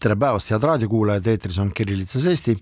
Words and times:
tere 0.00 0.16
päevast, 0.16 0.48
head 0.48 0.64
raadiokuulajad, 0.64 1.26
eetris 1.28 1.58
on 1.60 1.74
Kirillitsas 1.76 2.24
Eesti, 2.30 2.54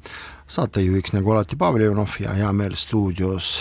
saatejuhiks 0.50 1.12
nagu 1.14 1.30
alati 1.30 1.57
Pavel 1.59 1.84
Ivanov 1.86 2.16
ja 2.18 2.32
hea 2.34 2.48
meel 2.53 2.75
stuudios 2.75 3.61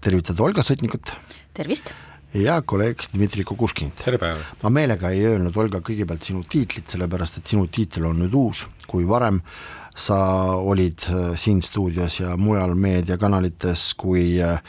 tervitada 0.00 0.44
Olga 0.46 0.62
Sõtnikut. 0.62 1.10
tervist! 1.54 1.90
ja 2.34 2.60
kolleeg 2.62 3.02
Dmitri 3.10 3.42
Kukuškinit. 3.44 4.04
tere 4.04 4.20
päevast! 4.22 4.62
ma 4.62 4.70
meelega 4.70 5.10
ei 5.10 5.24
öelnud, 5.32 5.56
Olga, 5.58 5.80
kõigepealt 5.82 6.30
sinu 6.30 6.44
tiitlit, 6.46 6.86
sellepärast 6.94 7.40
et 7.40 7.50
sinu 7.50 7.66
tiitel 7.66 8.06
on 8.06 8.22
nüüd 8.22 8.38
uus, 8.38 8.68
kui 8.86 9.08
varem 9.08 9.42
sa 9.98 10.20
olid 10.54 11.08
äh, 11.10 11.34
siin 11.34 11.58
stuudios 11.62 12.20
ja 12.20 12.36
mujal 12.38 12.76
meediakanalites 12.78 13.96
kui 13.98 14.36
äh, 14.38 14.62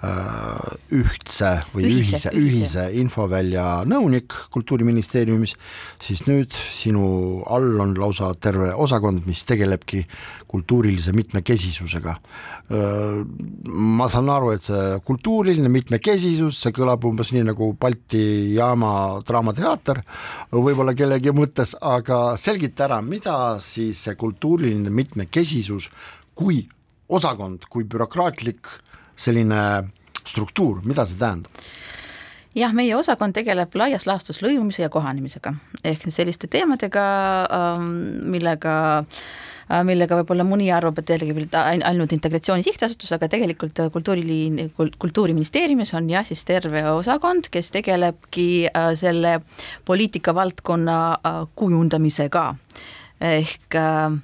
ühtse 0.00 1.50
või 1.74 1.84
ühise, 1.90 2.16
ühise, 2.16 2.30
ühise 2.32 2.84
infovälja 2.96 3.82
nõunik 3.84 4.32
Kultuuriministeeriumis, 4.54 5.52
siis 6.00 6.22
nüüd 6.24 6.56
sinu 6.56 7.42
all 7.44 7.76
on 7.84 7.92
lausa 8.00 8.30
terve 8.40 8.72
osakond, 8.72 9.26
mis 9.28 9.44
tegelebki 9.44 10.06
kultuurilise 10.50 11.12
mitmekesisusega. 11.14 12.16
Ma 13.70 14.08
saan 14.10 14.32
aru, 14.32 14.54
et 14.56 14.64
see 14.66 14.98
kultuuriline 15.04 15.68
mitmekesisus, 15.70 16.58
see 16.64 16.74
kõlab 16.74 17.04
umbes 17.06 17.34
nii 17.36 17.44
nagu 17.50 17.72
Balti 17.78 18.24
jaama 18.56 19.20
Draamateater, 19.26 20.00
võib-olla 20.56 20.96
kellegi 20.96 21.34
mõttes, 21.36 21.76
aga 21.76 22.38
selgita 22.40 22.88
ära, 22.88 23.02
mida 23.04 23.58
siis 23.62 24.06
see 24.06 24.16
kultuuriline 24.18 24.90
mitmekesisus 24.90 25.90
kui 26.34 26.64
osakond, 27.10 27.68
kui 27.68 27.84
bürokraatlik 27.84 28.70
selline 29.20 29.60
struktuur, 30.24 30.80
mida 30.86 31.06
see 31.06 31.20
tähendab? 31.20 31.68
jah, 32.56 32.72
meie 32.74 32.96
osakond 32.98 33.36
tegeleb 33.36 33.76
laias 33.78 34.08
laastus 34.08 34.40
lõimumise 34.42 34.82
ja 34.82 34.90
kohanemisega 34.90 35.54
ehk 35.86 36.08
selliste 36.10 36.50
teemadega, 36.50 37.04
ähm, 37.54 37.92
millega 38.32 38.74
äh, 38.98 39.82
millega 39.86 40.18
võib-olla 40.18 40.44
mõni 40.46 40.70
arvab, 40.74 40.98
et 40.98 41.06
tegelikult 41.12 41.54
ainult 41.60 42.14
Integratsiooni 42.14 42.64
Sihtasutus, 42.66 43.12
aga 43.14 43.28
tegelikult 43.30 43.78
kultuuriliin, 43.94 44.72
Kultuuriministeeriumis 44.74 45.94
on 45.98 46.10
jah, 46.10 46.26
siis 46.26 46.42
terve 46.48 46.82
osakond, 46.90 47.48
kes 47.52 47.70
tegelebki 47.76 48.48
äh, 48.66 48.90
selle 48.98 49.38
poliitikavaldkonna 49.86 50.98
äh, 51.14 51.38
kujundamisega 51.54 52.48
ehk 53.30 53.78
äh, 53.78 54.18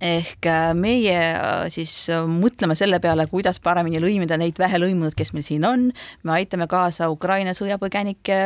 ehk 0.00 0.46
äh, 0.46 0.70
meie 0.74 1.16
äh, 1.16 1.66
siis 1.72 1.92
äh, 2.12 2.24
mõtleme 2.28 2.76
selle 2.78 3.00
peale, 3.02 3.26
kuidas 3.30 3.60
paremini 3.62 4.00
lõimida 4.02 4.38
neid 4.40 4.58
vähelõimunud, 4.60 5.14
kes 5.16 5.32
meil 5.34 5.44
siin 5.46 5.64
on, 5.66 5.88
me 6.24 6.34
aitame 6.36 6.66
kaasa 6.70 7.10
Ukraina 7.12 7.52
sõjapõgenike 7.56 8.38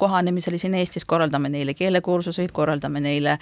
kohanemisele 0.00 0.58
siin 0.60 0.76
Eestis, 0.78 1.06
korraldame 1.08 1.50
neile 1.52 1.74
keelekursuseid, 1.76 2.52
korraldame 2.54 3.02
neile 3.02 3.36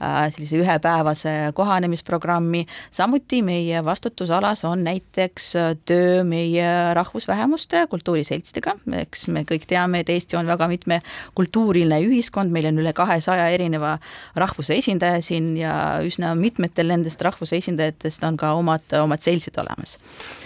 sellise 0.00 0.58
ühepäevase 0.60 1.32
kohanemisprogrammi, 1.56 2.64
samuti 2.94 3.40
meie 3.46 3.80
vastutusalas 3.84 4.64
on 4.68 4.84
näiteks 4.84 5.50
töö 5.88 6.24
meie 6.28 6.68
rahvusvähemuste 6.94 7.86
kultuuriseltsidega, 7.90 8.76
eks 9.00 9.26
me 9.32 9.44
kõik 9.48 9.66
teame, 9.70 10.02
et 10.04 10.12
Eesti 10.12 10.38
on 10.38 10.50
väga 10.50 10.68
mitmekultuuriline 10.70 12.02
ühiskond, 12.04 12.52
meil 12.54 12.68
on 12.70 12.82
üle 12.82 12.92
kahesaja 12.96 13.48
erineva 13.54 13.96
rahvuse 14.38 14.76
esindaja 14.78 15.22
siin 15.24 15.54
ja 15.58 15.74
üsna 16.04 16.34
mitme 16.38 16.53
mitmetel 16.54 16.86
nendest 16.92 17.22
rahvuse 17.22 17.58
esindajatest 17.58 18.24
on 18.24 18.38
ka 18.38 18.52
omad, 18.54 18.86
omad 19.02 19.22
seltsid 19.22 19.58
olemas. 19.58 19.98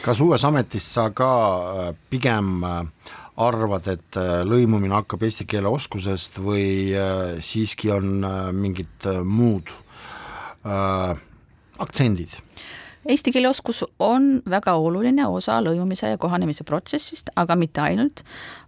kas 0.05 0.21
uues 0.25 0.45
ametis 0.45 0.87
sa 0.95 1.11
ka 1.11 1.31
äh, 1.89 1.95
pigem 2.11 2.65
äh, 2.65 3.13
arvad, 3.37 3.87
et 3.93 4.17
äh, 4.17 4.41
lõimumine 4.49 4.97
hakkab 4.97 5.23
eesti 5.29 5.47
keele 5.47 5.69
oskusest 5.69 6.41
või 6.41 6.97
siiski 7.45 7.93
on 7.93 8.25
mingid 8.57 9.09
muud 9.25 9.75
äh, 10.65 11.15
aktsendid? 11.79 12.41
Eesti 13.09 13.33
keele 13.33 13.49
oskus 13.49 13.79
on 14.05 14.43
väga 14.51 14.75
oluline 14.77 15.25
osa 15.33 15.55
lõimumise 15.65 16.11
ja 16.11 16.19
kohanemise 16.21 16.65
protsessist, 16.69 17.31
aga 17.41 17.55
mitte 17.57 17.81
ainult. 17.81 18.21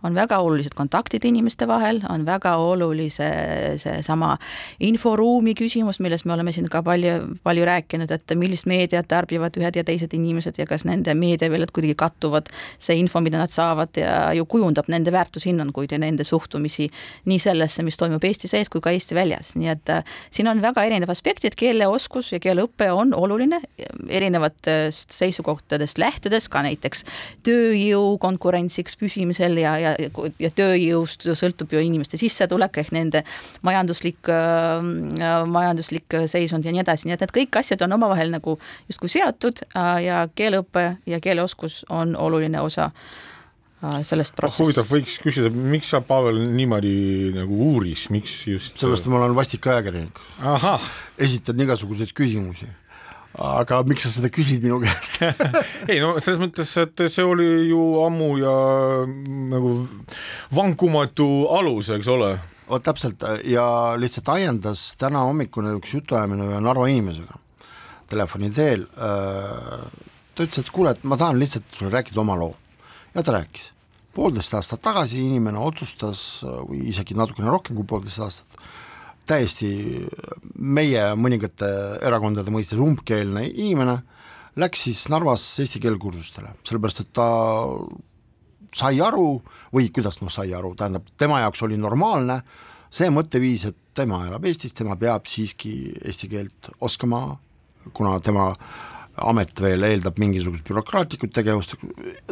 on 0.02 0.14
väga 0.16 0.38
olulised 0.40 0.72
kontaktid 0.72 1.24
inimeste 1.28 1.66
vahel, 1.68 2.00
on 2.08 2.24
väga 2.24 2.54
olulise 2.56 3.28
seesama 3.76 4.38
inforuumi 4.80 5.52
küsimus, 5.54 5.98
millest 6.00 6.24
me 6.24 6.32
oleme 6.32 6.54
siin 6.56 6.70
ka 6.72 6.80
palju, 6.82 7.36
palju 7.44 7.66
rääkinud, 7.68 8.10
et 8.10 8.32
millist 8.34 8.64
meediat 8.64 9.08
tarbivad 9.08 9.58
ühed 9.60 9.76
ja 9.76 9.84
teised 9.84 10.16
inimesed 10.16 10.56
ja 10.56 10.64
kas 10.66 10.86
nende 10.88 11.12
meediaväljad 11.14 11.74
kuidagi 11.76 11.94
kattuvad. 11.94 12.48
see 12.78 12.96
info, 12.96 13.20
mida 13.20 13.38
nad 13.38 13.52
saavad 13.52 13.92
ja 13.96 14.32
ju 14.32 14.46
kujundab 14.46 14.88
nende 14.88 15.12
väärtushinnanguid 15.12 15.92
ja 15.92 15.98
nende 15.98 16.24
suhtumisi 16.24 16.88
nii 17.24 17.38
sellesse, 17.38 17.82
mis 17.82 17.96
toimub 17.96 18.24
Eesti 18.24 18.48
sees 18.48 18.68
kui 18.68 18.80
ka 18.80 18.90
Eesti 18.90 19.14
väljas, 19.14 19.52
nii 19.56 19.68
et 19.68 19.88
äh, 19.88 20.04
siin 20.30 20.48
on 20.48 20.62
väga 20.62 20.84
erinev 20.88 21.10
aspekt, 21.10 21.44
et 21.44 21.54
keeleoskus 21.54 22.32
ja 22.32 22.40
keeleõpe 22.40 22.90
on 22.90 23.12
oluline 23.14 23.60
erinevatest 24.30 25.12
seisukohtadest 25.12 25.98
lähtudes 25.98 26.48
ka 26.48 26.62
näiteks 26.64 27.04
tööjõu 27.46 28.18
konkurentsiks 28.22 28.96
püsimisel 29.00 29.58
ja, 29.60 29.76
ja, 29.80 29.94
ja 30.38 30.50
tööjõust 30.54 31.26
sõltub 31.38 31.72
ju 31.74 31.82
inimeste 31.82 32.20
sissetulek 32.20 32.80
ehk 32.82 32.92
nende 32.94 33.24
majanduslik 33.66 34.30
äh,, 34.30 34.84
majanduslik 35.46 36.20
seisund 36.30 36.64
ja 36.64 36.74
nii 36.74 36.84
edasi, 36.84 37.08
nii 37.08 37.16
et 37.16 37.24
need 37.24 37.34
kõik 37.40 37.60
asjad 37.62 37.82
on 37.86 37.98
omavahel 37.98 38.30
nagu 38.34 38.58
justkui 38.88 39.10
seotud 39.10 39.64
äh, 39.72 39.96
ja 40.06 40.22
keeleõpe 40.34 40.94
ja 41.06 41.20
keeleoskus 41.20 41.82
on 41.90 42.14
oluline 42.16 42.60
osa 42.62 42.90
äh, 42.90 44.00
sellest 44.06 44.36
protsessist. 44.38 44.66
huvitav, 44.66 44.90
võiks 44.92 45.18
küsida, 45.22 45.50
miks 45.50 45.90
sa, 45.90 46.02
Pavel, 46.04 46.44
niimoodi 46.54 47.32
nagu 47.36 47.62
uuris, 47.72 48.08
miks 48.14 48.44
just? 48.46 48.76
sellepärast, 48.76 49.08
et 49.08 49.12
ma 49.12 49.24
olen 49.24 49.38
vastik 49.38 49.66
ajakirjanik. 49.66 50.22
esitan 51.18 51.66
igasuguseid 51.66 52.14
küsimusi 52.16 52.70
aga 53.40 53.80
miks 53.88 54.04
sa 54.04 54.12
seda 54.12 54.30
küsid 54.32 54.64
minu 54.64 54.80
käest 54.82 55.20
ei 55.90 56.00
no 56.02 56.14
selles 56.20 56.40
mõttes, 56.42 56.72
et 56.82 57.04
see 57.08 57.24
oli 57.24 57.48
ju 57.70 57.80
ammu 58.04 58.30
ja 58.40 58.54
nagu 59.54 59.74
vankumatu 60.54 61.28
alus, 61.56 61.88
eks 61.96 62.10
ole. 62.12 62.34
vot 62.70 62.84
täpselt 62.84 63.24
ja 63.48 63.66
lihtsalt 63.98 64.28
ajendas 64.36 64.90
täna 65.00 65.24
hommikune 65.28 65.72
üks 65.78 65.96
jutuajamine 65.96 66.50
ühe 66.50 66.60
Narva 66.64 66.88
inimesega 66.92 67.38
telefoni 68.10 68.48
teel. 68.50 68.88
Äh, 68.98 69.84
ta 70.34 70.42
ütles, 70.42 70.64
et 70.64 70.72
kuule, 70.74 70.96
et 70.96 71.04
ma 71.06 71.14
tahan 71.20 71.38
lihtsalt 71.38 71.68
sulle 71.76 71.92
rääkida 71.94 72.18
oma 72.22 72.34
loo 72.38 72.56
ja 73.14 73.22
ta 73.22 73.32
rääkis. 73.34 73.72
poolteist 74.14 74.54
aastat 74.54 74.82
tagasi 74.82 75.20
inimene 75.22 75.58
otsustas 75.62 76.42
või 76.42 76.88
isegi 76.90 77.14
natukene 77.14 77.50
rohkem 77.50 77.76
kui 77.78 77.86
poolteist 77.86 78.18
aastat 78.24 78.58
täiesti 79.30 79.70
meie 80.58 81.10
mõningate 81.18 81.70
erakondade 82.06 82.52
mõistes 82.52 82.80
umbkeelne 82.82 83.46
inimene, 83.50 84.00
läks 84.60 84.86
siis 84.88 85.04
Narvas 85.12 85.44
eesti 85.62 85.80
keele 85.82 86.00
kursustele, 86.02 86.56
sellepärast 86.66 87.04
et 87.04 87.12
ta 87.16 87.28
sai 88.76 89.00
aru 89.02 89.40
või 89.74 89.90
kuidas 89.94 90.20
noh, 90.22 90.30
sai 90.32 90.52
aru, 90.54 90.74
tähendab, 90.78 91.08
tema 91.18 91.40
jaoks 91.44 91.62
oli 91.66 91.78
normaalne 91.80 92.40
see 92.90 93.10
mõtteviis, 93.14 93.68
et 93.70 93.78
tema 93.94 94.24
elab 94.26 94.46
Eestis, 94.50 94.74
tema 94.76 94.96
peab 94.98 95.28
siiski 95.30 95.92
eesti 96.00 96.30
keelt 96.30 96.70
oskama, 96.82 97.38
kuna 97.94 98.18
tema 98.24 98.50
amet 99.20 99.60
veel 99.60 99.84
eeldab 99.86 100.18
mingisugust 100.22 100.66
bürokraatlikut 100.68 101.32
tegevust, 101.34 101.76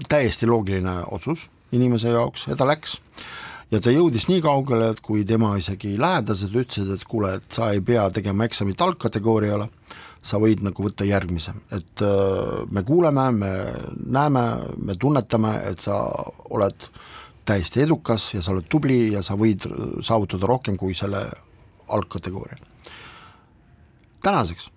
täiesti 0.08 0.48
loogiline 0.48 1.00
otsus 1.14 1.48
inimese 1.74 2.14
jaoks 2.14 2.48
ja 2.48 2.56
ta 2.56 2.66
läks 2.68 2.96
ja 3.72 3.80
ta 3.84 3.92
jõudis 3.92 4.28
nii 4.30 4.42
kaugele, 4.44 4.92
et 4.92 5.00
kui 5.04 5.24
tema 5.28 5.52
isegi 5.60 5.94
lähedased 6.00 6.54
ütlesid, 6.54 6.92
et 6.94 7.04
kuule, 7.08 7.34
et 7.38 7.52
sa 7.52 7.72
ei 7.74 7.82
pea 7.84 8.06
tegema 8.14 8.48
eksamit 8.48 8.80
algkategooriale, 8.84 9.68
sa 10.24 10.40
võid 10.42 10.64
nagu 10.66 10.82
võtta 10.82 11.06
järgmise, 11.06 11.54
et 11.74 12.02
äh, 12.04 12.64
me 12.74 12.82
kuuleme, 12.86 13.28
me 13.36 13.52
näeme, 14.18 14.44
me 14.82 14.96
tunnetame, 14.98 15.54
et 15.70 15.84
sa 15.84 16.00
oled 16.50 16.88
täiesti 17.48 17.84
edukas 17.84 18.32
ja 18.34 18.42
sa 18.44 18.52
oled 18.52 18.66
tubli 18.68 19.12
ja 19.14 19.22
sa 19.24 19.36
võid 19.38 19.64
saavutada 20.04 20.48
rohkem 20.48 20.76
kui 20.76 20.96
selle 20.96 21.22
algkategooria. 21.88 22.58
tänaseks 24.22 24.68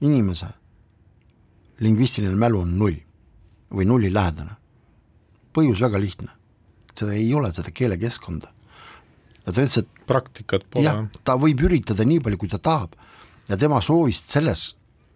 inimese 0.00 0.48
lingvistiline 1.78 2.34
mälu 2.34 2.64
on 2.64 2.78
null 2.78 2.96
või 3.70 3.86
nullilähedane. 3.86 4.56
põhjus 5.52 5.80
väga 5.80 6.00
lihtne 6.00 6.41
seda 6.98 7.14
ei 7.16 7.30
ole, 7.34 7.52
seda 7.54 7.72
keelekeskkonda. 7.74 8.52
ja 9.46 9.52
ta 9.52 9.58
ütles, 9.60 9.78
et 9.82 10.04
praktikat 10.06 10.66
pole. 10.70 10.84
jah, 10.86 11.04
ta 11.24 11.36
võib 11.40 11.64
üritada 11.66 12.06
nii 12.06 12.20
palju, 12.24 12.38
kui 12.38 12.52
ta 12.52 12.58
tahab 12.62 12.94
ja 13.48 13.58
tema 13.58 13.80
soovist 13.82 14.30
selles 14.30 14.72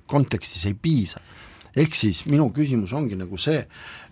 kontekstis 0.07 0.67
ei 0.67 0.75
piisa. 0.75 1.21
ehk 1.77 1.95
siis 1.95 2.25
minu 2.27 2.49
küsimus 2.55 2.93
ongi 2.97 3.17
nagu 3.17 3.39
see, 3.39 3.67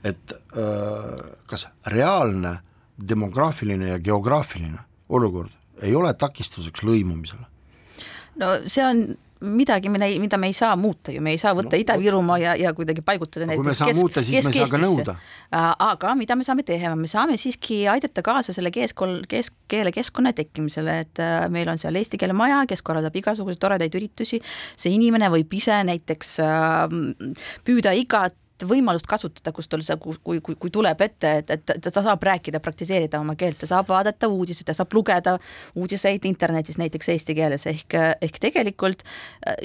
et 0.05 0.33
öö, 0.57 1.35
kas 1.47 1.67
reaalne 1.87 2.59
demograafiline 2.99 3.89
ja 3.95 3.99
geograafiline 3.99 4.79
olukord 5.09 5.51
ei 5.83 5.95
ole 5.95 6.13
takistuseks 6.15 6.85
lõimumisele? 6.85 7.47
no 8.41 8.55
see 8.67 8.85
on 8.85 9.05
midagi, 9.45 9.89
mida, 9.93 10.09
mida 10.21 10.39
me 10.41 10.49
ei 10.51 10.57
saa 10.57 10.77
muuta 10.77 11.13
ju, 11.15 11.23
me 11.25 11.35
ei 11.35 11.41
saa 11.41 11.55
võtta 11.57 11.77
no, 11.77 11.81
Ida-Virumaa 11.83 12.39
ja, 12.41 12.55
ja 12.59 12.73
kuidagi 12.77 13.05
paigutada 13.05 13.49
näiteks 13.49 13.63
kui 13.63 13.71
me 13.71 13.77
saame 13.79 13.97
muuta, 13.99 14.25
siis 14.25 14.49
me 14.49 14.53
ei 14.53 14.61
saa 14.61 14.73
ka 14.73 14.81
nõuda. 14.83 15.17
aga 15.89 16.15
mida 16.19 16.37
me 16.39 16.47
saame 16.47 16.67
teha, 16.67 16.95
me 16.99 17.11
saame 17.11 17.39
siiski 17.41 17.83
aidata 17.91 18.25
kaasa 18.27 18.55
selle 18.57 18.73
keeskol-, 18.75 19.23
kesk-, 19.31 19.77
keskkonna 19.95 20.35
tekkimisele, 20.37 20.99
et 21.07 21.23
äh, 21.23 21.49
meil 21.53 21.71
on 21.73 21.81
seal 21.81 21.97
eesti 22.01 22.21
keele 22.21 22.37
maja, 22.37 22.63
kes 22.71 22.83
korraldab 22.87 23.17
igasuguseid 23.21 23.63
toredaid 23.63 23.99
üritusi, 23.99 24.41
see 24.77 24.95
inimene 24.95 25.31
võib 25.33 25.53
ise 25.59 25.83
näiteks 25.91 26.39
äh, 26.45 26.97
püüda 27.67 27.95
igat 27.99 28.37
võimalust 28.63 29.07
kasutada, 29.11 29.53
kus 29.53 29.69
tal 29.69 29.83
see, 29.83 29.97
kui, 29.99 30.39
kui, 30.45 30.55
kui 30.61 30.71
tuleb 30.73 31.01
ette, 31.03 31.31
et, 31.43 31.51
et 31.51 31.87
ta 31.89 32.03
saab 32.05 32.23
rääkida, 32.23 32.61
praktiseerida 32.63 33.19
oma 33.21 33.35
keelt, 33.39 33.59
ta 33.61 33.69
saab 33.71 33.89
vaadata 33.91 34.29
uudiseid, 34.31 34.69
ta 34.69 34.77
saab 34.77 34.95
lugeda 34.95 35.37
uudiseid 35.75 36.25
internetis 36.29 36.79
näiteks 36.79 37.11
eesti 37.15 37.35
keeles 37.35 37.67
ehk, 37.71 37.97
ehk 38.23 38.39
tegelikult 38.43 39.03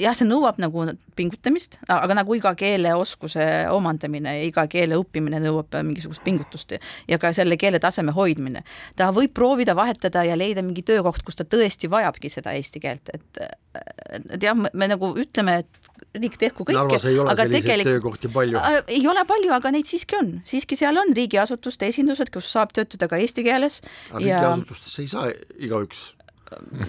jah, 0.00 0.16
see 0.16 0.26
nõuab 0.26 0.58
nagu 0.62 0.88
pingutamist, 1.18 1.78
aga 1.88 2.18
nagu 2.18 2.34
iga 2.34 2.52
keeleoskuse 2.58 3.46
omandamine, 3.70 4.40
iga 4.48 4.66
keele 4.70 4.98
õppimine 5.00 5.38
nõuab 5.46 5.78
mingisugust 5.86 6.24
pingutust 6.26 6.74
ja 7.08 7.18
ka 7.22 7.32
selle 7.36 7.58
keele 7.60 7.78
taseme 7.82 8.14
hoidmine. 8.16 8.64
ta 8.96 9.12
võib 9.14 9.32
proovida 9.34 9.76
vahetada 9.78 10.24
ja 10.26 10.36
leida 10.38 10.66
mingi 10.66 10.82
töökoht, 10.82 11.22
kus 11.22 11.38
ta 11.38 11.46
tõesti 11.46 11.90
vajabki 11.90 12.30
seda 12.32 12.58
eesti 12.58 12.82
keelt, 12.82 13.14
et 13.14 13.44
et 13.74 14.42
jah, 14.42 14.56
me 14.56 14.88
nagu 14.90 15.12
ütleme, 15.20 15.60
et 15.62 15.90
riik 16.16 16.36
tehku 16.40 16.64
kõike. 16.64 16.76
Narvas 16.76 17.04
ei 17.06 17.18
ole 17.22 17.34
selliseid 17.38 17.66
tegelik... 17.66 17.86
töökohti 17.86 18.30
palju 18.34 18.58
äh,? 18.58 18.78
ei 18.96 19.02
ole 19.10 19.22
palju, 19.28 19.52
aga 19.54 19.72
neid 19.74 19.86
siiski 19.90 20.18
on, 20.18 20.32
siiski 20.48 20.78
seal 20.78 20.98
on 20.98 21.12
riigiasutuste 21.16 21.90
esindused, 21.92 22.32
kus 22.34 22.50
saab 22.50 22.74
töötada 22.76 23.10
ka 23.10 23.20
eesti 23.20 23.46
keeles. 23.46 23.80
riigiasutustesse 24.16 25.02
ja... 25.02 25.04
ei 25.04 25.12
saa 25.12 25.28
igaüks 25.68 26.02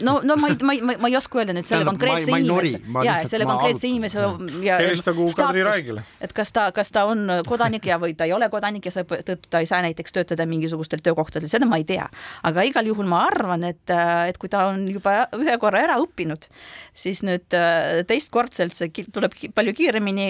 no, 0.02 0.20
no 0.24 0.36
ma 0.38 0.50
ei, 0.50 0.58
ma 0.62 0.74
ei, 0.74 0.82
ma 0.82 1.10
ei 1.10 1.16
oska 1.18 1.42
öelda 1.42 1.54
nüüd 1.56 1.68
selle 1.70 1.86
konkreetse 1.86 2.34
inimese, 2.34 2.80
ja 3.06 3.18
selle 3.30 3.48
konkreetse 3.50 3.90
inimese 3.90 4.24
ja 4.66 4.80
helistagu 4.82 5.28
Kadri 5.38 5.66
Raigile. 5.66 6.04
et 6.24 6.34
kas 6.36 6.54
ta, 6.56 6.68
kas 6.76 6.90
ta 6.94 7.06
on 7.10 7.28
kodanik 7.48 7.86
ja, 7.86 8.00
või 8.02 8.16
ta 8.18 8.26
ei 8.30 8.34
ole 8.34 8.50
kodanik 8.54 8.88
ja 8.90 8.94
seetõttu 8.96 9.52
ta 9.52 9.62
ei 9.62 9.70
saa 9.70 9.84
näiteks 9.86 10.16
töötada 10.16 10.48
mingisugustel 10.50 11.04
töökohtadel, 11.06 11.52
seda 11.52 11.70
ma 11.70 11.78
ei 11.82 11.86
tea. 11.88 12.08
aga 12.48 12.66
igal 12.68 12.90
juhul 12.90 13.10
ma 13.10 13.24
arvan, 13.30 13.66
et, 13.70 13.84
et 14.28 14.40
kui 14.42 14.50
ta 14.52 14.66
on 14.72 14.88
juba 14.90 15.28
ühe 15.38 15.58
korra 15.62 15.84
ära 15.86 16.00
õppinud, 16.02 16.50
siis 16.98 17.22
nüüd 17.28 17.58
äh, 17.58 18.02
teistkordselt 18.10 18.78
see 18.78 19.06
tuleb 19.14 19.38
palju 19.56 19.76
kiiremini, 19.78 20.28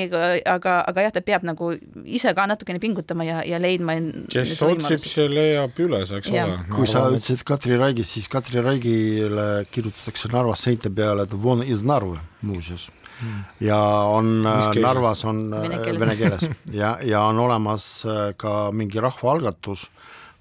aga, 0.49 0.81
aga 0.87 1.07
jah, 1.07 1.15
ta 1.15 1.23
peab 1.25 1.47
nagu 1.47 1.71
ise 2.03 2.35
ka 2.35 2.47
natukene 2.51 2.81
pingutama 2.83 3.25
ja, 3.27 3.39
ja 3.47 3.61
leidma 3.61 3.95
kes 4.31 4.57
otsib, 4.65 5.07
see 5.07 5.27
leiab 5.31 5.79
üles, 5.81 6.11
eks 6.19 6.31
ja. 6.33 6.45
ole. 6.47 6.59
kui 6.71 6.89
sa 6.89 7.07
ütlesid 7.09 7.45
Katri 7.47 7.79
Raigist, 7.79 8.17
siis 8.17 8.29
Katri 8.31 8.63
Raigi 8.63 8.97
Narvile 9.21 9.65
kirjutatakse 9.71 10.29
Narvas 10.31 10.63
seinte 10.65 10.89
peale, 10.89 11.23
et 11.23 11.33
von 11.33 11.61
iz 11.63 11.83
Narva 11.83 12.19
muuseas. 12.41 12.89
Hmm. 13.21 13.43
ja 13.61 13.77
on 14.09 14.47
äh, 14.47 14.75
Narvas 14.81 15.23
on 15.25 15.53
äh, 15.53 15.61
vene 15.61 15.81
keeles, 15.83 15.99
vene 16.01 16.15
keeles. 16.17 16.45
Ja, 16.73 16.97
ja 17.05 17.21
on 17.29 17.39
olemas 17.39 18.03
äh, 18.05 18.31
ka 18.37 18.71
mingi 18.73 19.01
rahvaalgatus, 19.03 19.89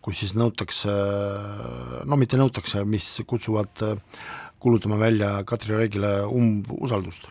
kus 0.00 0.23
siis 0.23 0.32
nõutakse, 0.32 0.94
no 2.09 2.17
mitte 2.17 2.38
nõutakse, 2.41 2.87
mis 2.88 3.19
kutsuvad 3.29 3.85
kuulutama 4.61 4.97
välja 5.00 5.43
Katri 5.44 5.76
Raigile 5.76 6.23
umbusaldust. 6.25 7.29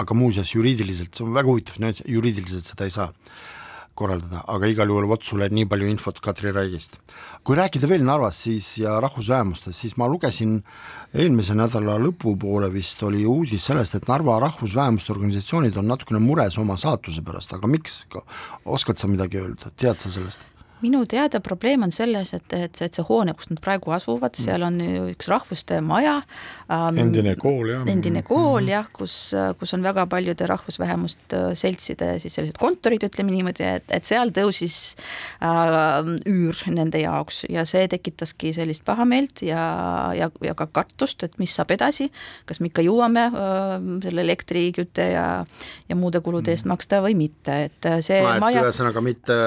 aga 0.00 0.14
muuseas 0.16 0.54
juriidiliselt, 0.54 1.12
see 1.14 1.26
on 1.26 1.34
väga 1.36 1.50
huvitav 1.50 1.76
juriidiliselt 2.08 2.66
seda 2.66 2.86
ei 2.88 2.90
saa 2.94 3.10
korraldada, 4.00 4.42
aga 4.48 4.70
igal 4.72 4.90
juhul 4.90 5.08
vot 5.10 5.24
sulle 5.26 5.50
nii 5.52 5.68
palju 5.70 5.88
infot 5.92 6.20
Katri 6.24 6.52
Raigist. 6.56 6.96
kui 7.44 7.56
rääkida 7.56 7.88
veel 7.88 8.04
Narvast 8.04 8.46
siis 8.46 8.66
ja 8.80 8.98
rahvusvähemustest, 9.00 9.78
siis 9.78 9.96
ma 10.00 10.08
lugesin 10.08 10.58
eelmise 11.14 11.56
nädala 11.56 11.98
lõpupoole 12.00 12.68
vist 12.72 13.02
oli 13.06 13.24
uudis 13.28 13.64
sellest, 13.70 13.96
et 13.96 14.08
Narva 14.08 14.38
rahvusvähemuste 14.44 15.12
organisatsioonid 15.16 15.76
on 15.80 15.88
natukene 15.92 16.20
mures 16.20 16.58
oma 16.60 16.76
saatuse 16.80 17.24
pärast, 17.26 17.52
aga 17.56 17.68
miks, 17.68 18.04
oskad 18.64 19.00
sa 19.00 19.08
midagi 19.08 19.40
öelda, 19.40 19.72
tead 19.76 20.00
sa 20.00 20.12
sellest? 20.12 20.44
Minu 20.82 21.04
teada 21.10 21.40
probleem 21.44 21.82
on 21.86 21.92
selles, 21.94 22.34
et, 22.36 22.52
et, 22.56 22.82
et 22.82 22.94
see 22.94 23.06
hoone, 23.08 23.34
kus 23.36 23.50
nad 23.50 23.60
praegu 23.62 23.94
asuvad, 23.96 24.36
mm. 24.36 24.44
seal 24.46 24.66
on 24.66 24.80
üks 25.10 25.30
rahvuste 25.30 25.80
maja 25.84 26.20
ähm,. 26.70 26.98
endine 26.98 27.36
kool 27.40 27.68
jah. 27.72 27.84
endine 27.88 28.22
kool 28.22 28.60
mm 28.60 28.66
-hmm. 28.66 28.70
jah, 28.70 28.86
kus, 28.92 29.34
kus 29.58 29.74
on 29.74 29.82
väga 29.82 30.06
paljude 30.06 30.46
rahvusvähemust 30.46 31.36
seltside 31.54 32.18
siis 32.18 32.34
sellised 32.34 32.58
kontorid, 32.60 33.04
ütleme 33.06 33.32
niimoodi, 33.34 33.66
et, 33.76 33.86
et 33.94 34.08
seal 34.08 34.32
tõusis 34.34 34.78
äh, 35.44 36.10
üür 36.28 36.62
nende 36.72 37.00
jaoks 37.02 37.44
ja 37.52 37.64
see 37.68 37.86
tekitaski 37.90 38.52
sellist 38.56 38.84
pahameelt 38.86 39.44
ja, 39.46 39.62
ja, 40.16 40.30
ja 40.44 40.56
ka 40.58 40.68
kartust, 40.80 41.24
et 41.26 41.38
mis 41.42 41.54
saab 41.56 41.74
edasi, 41.76 42.10
kas 42.48 42.60
me 42.60 42.70
ikka 42.70 42.84
jõuame 42.86 43.28
äh, 43.30 43.76
selle 44.06 44.26
elektri, 44.26 44.68
kütte 44.76 45.10
ja, 45.14 45.28
ja 45.88 45.98
muude 45.98 46.22
kulude 46.24 46.54
eest 46.54 46.66
mm. 46.66 46.74
maksta 46.74 47.02
või 47.04 47.16
mitte, 47.18 47.62
et 47.70 47.90
see 48.04 48.20
no, 48.24 48.36
maja. 48.42 48.66
ühesõnaga 48.66 49.04
mitte 49.04 49.40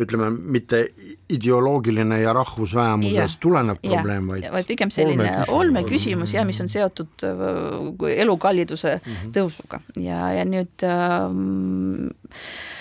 ütleme, 0.00 0.30
mitte 0.30 0.82
ideoloogiline 1.28 2.20
ja 2.22 2.32
rahvusvähemusest 2.36 3.40
tulenev 3.40 3.80
probleem, 3.82 4.28
vaid 4.32 4.48
vaid 4.52 4.68
pigem 4.68 4.92
selline 4.94 5.44
olmeküsimus 5.48 6.34
jah, 6.34 6.46
mis 6.48 6.60
on 6.62 6.68
seotud 6.72 7.26
äh, 7.26 8.16
elukalliduse 8.16 8.96
mm 8.96 9.12
-hmm. 9.12 9.34
tõusuga. 9.36 9.80
Ja, 9.96 10.32
ja 10.32 10.44
nüüd 10.48 10.86
ähm, 10.86 12.10
Äh, 12.40 12.79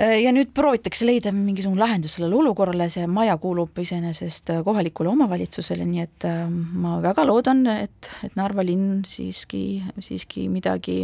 ja 0.00 0.30
nüüd 0.32 0.52
proovitakse 0.56 1.04
leida 1.04 1.32
mingisugune 1.34 1.80
lahendus 1.82 2.14
sellele 2.16 2.36
olukorrale, 2.40 2.86
see 2.92 3.04
maja 3.10 3.34
kuulub 3.40 3.76
iseenesest 3.82 4.52
äh, 4.54 4.62
kohalikule 4.64 5.10
omavalitsusele, 5.12 5.84
nii 5.88 6.02
et 6.04 6.26
äh, 6.28 6.42
ma 6.50 6.96
väga 7.04 7.24
loodan, 7.28 7.62
et, 7.72 8.10
et 8.24 8.36
Narva 8.38 8.64
linn 8.66 9.02
siiski, 9.08 9.82
siiski 10.02 10.46
midagi 10.52 11.02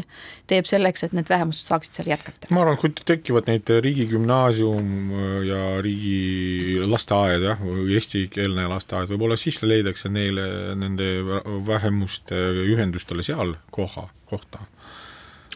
teeb 0.50 0.68
selleks, 0.70 1.06
et 1.06 1.16
need 1.16 1.28
vähemused 1.30 1.68
saaksid 1.68 1.98
seal 1.98 2.12
jätkata. 2.14 2.50
ma 2.50 2.64
arvan, 2.64 2.78
et 2.78 2.84
kui 2.84 3.06
tekivad 3.12 3.50
neid 3.50 3.72
riigigümnaasium 3.86 4.92
ja 5.48 5.62
riigi 5.84 6.82
lasteaed 6.86 7.48
jah, 7.50 7.62
või 7.62 7.98
eestikeelne 7.98 8.68
lasteaed, 8.72 9.10
võib-olla 9.12 9.38
siis 9.40 9.60
leitakse 9.64 10.12
neile, 10.12 10.46
nende 10.78 11.10
vähemuste 11.66 12.38
ühendustele 12.66 13.26
seal 13.26 13.56
koha, 13.74 14.08
kohta. 14.30 14.64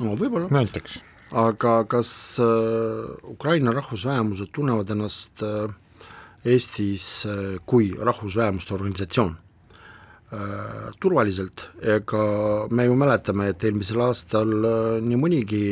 no 0.01 0.17
võib-olla. 0.19 0.51
näiteks 0.53 1.01
aga 1.33 1.85
kas 1.87 2.39
äh, 2.43 3.07
Ukraina 3.31 3.73
rahvusvähemused 3.75 4.51
tunnevad 4.53 4.91
ennast 4.91 5.43
äh, 5.43 5.71
Eestis 6.45 7.27
äh, 7.27 7.59
kui 7.67 7.93
rahvusvähemuste 7.95 8.75
organisatsioon? 8.75 9.39
Turvaliselt, 11.03 11.65
ega 11.83 12.21
me 12.71 12.85
ju 12.87 12.93
mäletame, 12.95 13.49
et 13.51 13.65
eelmisel 13.67 13.99
aastal 14.05 14.53
nii 15.03 15.17
mõnigi 15.19 15.65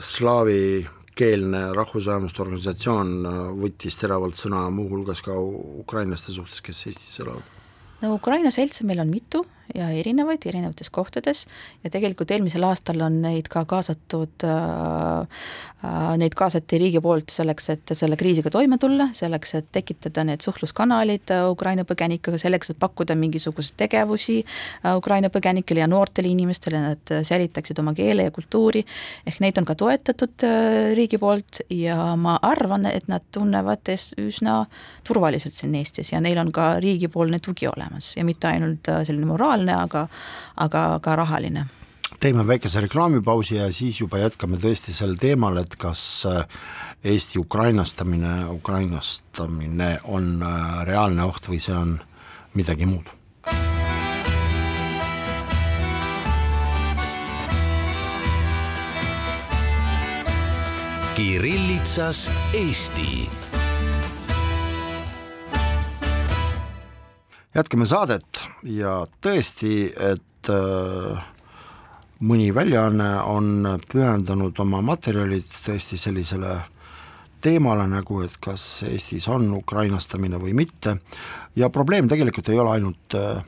slaavi 0.00 0.62
keelne 1.12 1.60
rahvusvähemuste 1.76 2.40
organisatsioon 2.40 3.10
võttis 3.60 4.00
teravalt 4.00 4.40
sõna 4.40 4.62
muuhulgas 4.72 5.20
ka 5.20 5.36
ukrainlaste 5.36 6.32
suhtes, 6.32 6.64
kes 6.64 6.86
Eestis 6.88 7.20
elavad. 7.20 7.52
no 8.00 8.14
Ukraina 8.16 8.48
seltse 8.48 8.88
meil 8.88 9.04
on 9.04 9.12
mitu 9.12 9.44
ja 9.74 9.88
erinevaid 9.90 10.46
erinevates 10.46 10.90
kohtades. 10.90 11.46
Ja 11.84 11.90
tegelikult 11.90 12.30
eelmisel 12.30 12.64
aastal 12.66 13.00
on 13.06 13.20
neid 13.22 13.48
ka 13.52 13.64
kaasatud 13.68 14.44
äh,, 14.46 15.40
äh, 15.84 16.12
neid 16.20 16.36
kaasati 16.38 16.78
riigi 16.80 17.00
poolt 17.02 17.32
selleks, 17.34 17.70
et 17.74 17.94
selle 17.98 18.18
kriisiga 18.20 18.50
toime 18.52 18.78
tulla, 18.82 19.08
selleks, 19.16 19.54
et 19.58 19.70
tekitada 19.74 20.24
need 20.26 20.44
suhtluskanalid 20.44 21.32
äh, 21.34 21.44
Ukraina 21.50 21.86
põgenikega, 21.88 22.38
selleks, 22.40 22.72
et 22.72 22.80
pakkuda 22.82 23.16
mingisuguseid 23.18 23.78
tegevusi 23.84 24.38
äh, 24.42 24.96
Ukraina 24.96 25.30
põgenikele 25.32 25.82
ja 25.84 25.90
noortele 25.90 26.30
inimestele, 26.32 26.82
nad 26.82 27.14
säilitaksid 27.26 27.78
oma 27.82 27.94
keele 27.96 28.28
ja 28.28 28.34
kultuuri, 28.34 28.84
ehk 29.26 29.40
neid 29.42 29.58
on 29.60 29.66
ka 29.68 29.76
toetatud 29.78 30.44
riigi 30.96 31.18
poolt 31.20 31.62
ja 31.72 32.12
ma 32.20 32.36
arvan, 32.42 32.86
et 32.90 33.08
nad 33.10 33.24
tunnevad 33.32 33.86
üsna 34.20 34.56
turvaliselt 35.06 35.54
siin 35.56 35.74
Eestis 35.78 36.12
ja 36.12 36.20
neil 36.22 36.38
on 36.40 36.50
ka 36.54 36.76
riigipoolne 36.82 37.38
tugi 37.42 37.68
olemas 37.68 38.14
ja 38.16 38.24
mitte 38.26 38.48
ainult 38.50 38.88
selline 39.06 39.28
moraal, 39.28 39.55
visuaalne, 39.56 39.74
aga, 39.82 40.08
aga 40.56 41.00
ka 41.02 41.16
rahaline 41.16 41.66
teeme 42.20 42.46
väikese 42.46 42.80
reklaamipausi 42.80 43.56
ja 43.56 43.66
siis 43.72 44.00
juba 44.00 44.18
jätkame 44.18 44.56
tõesti 44.56 44.94
sel 44.94 45.16
teemal, 45.20 45.58
et 45.60 45.76
kas 45.76 46.24
äh, 46.24 46.46
Eesti 47.04 47.38
ukrainastamine, 47.38 48.48
ukrainastamine 48.50 49.98
on 50.04 50.40
äh, 50.42 50.86
reaalne 50.86 51.26
oht 51.26 51.48
või 51.48 51.60
see 51.60 51.74
on 51.76 51.98
midagi 52.54 52.86
muud. 52.86 53.12
Kirillitsas 61.16 62.30
Eesti 62.54 63.28
jätkame 67.56 67.86
saadet. 67.88 68.42
Ja 68.62 69.00
tõesti, 69.24 69.88
et 69.88 70.50
äh, 70.52 71.26
mõni 72.20 72.50
väljaanne 72.54 73.10
on 73.24 73.78
pühendanud 73.88 74.58
oma 74.60 74.82
materjalid 74.84 75.48
tõesti 75.64 75.98
sellisele 76.00 76.58
teemale 77.40 77.86
nagu, 77.88 78.20
et 78.24 78.36
kas 78.42 78.82
Eestis 78.88 79.28
on 79.32 79.48
ukrainastamine 79.56 80.40
või 80.42 80.56
mitte. 80.56 80.98
Ja 81.56 81.70
probleem 81.70 82.08
tegelikult 82.08 82.48
ei 82.52 82.60
ole 82.60 82.76
ainult 82.76 83.16
äh, 83.16 83.40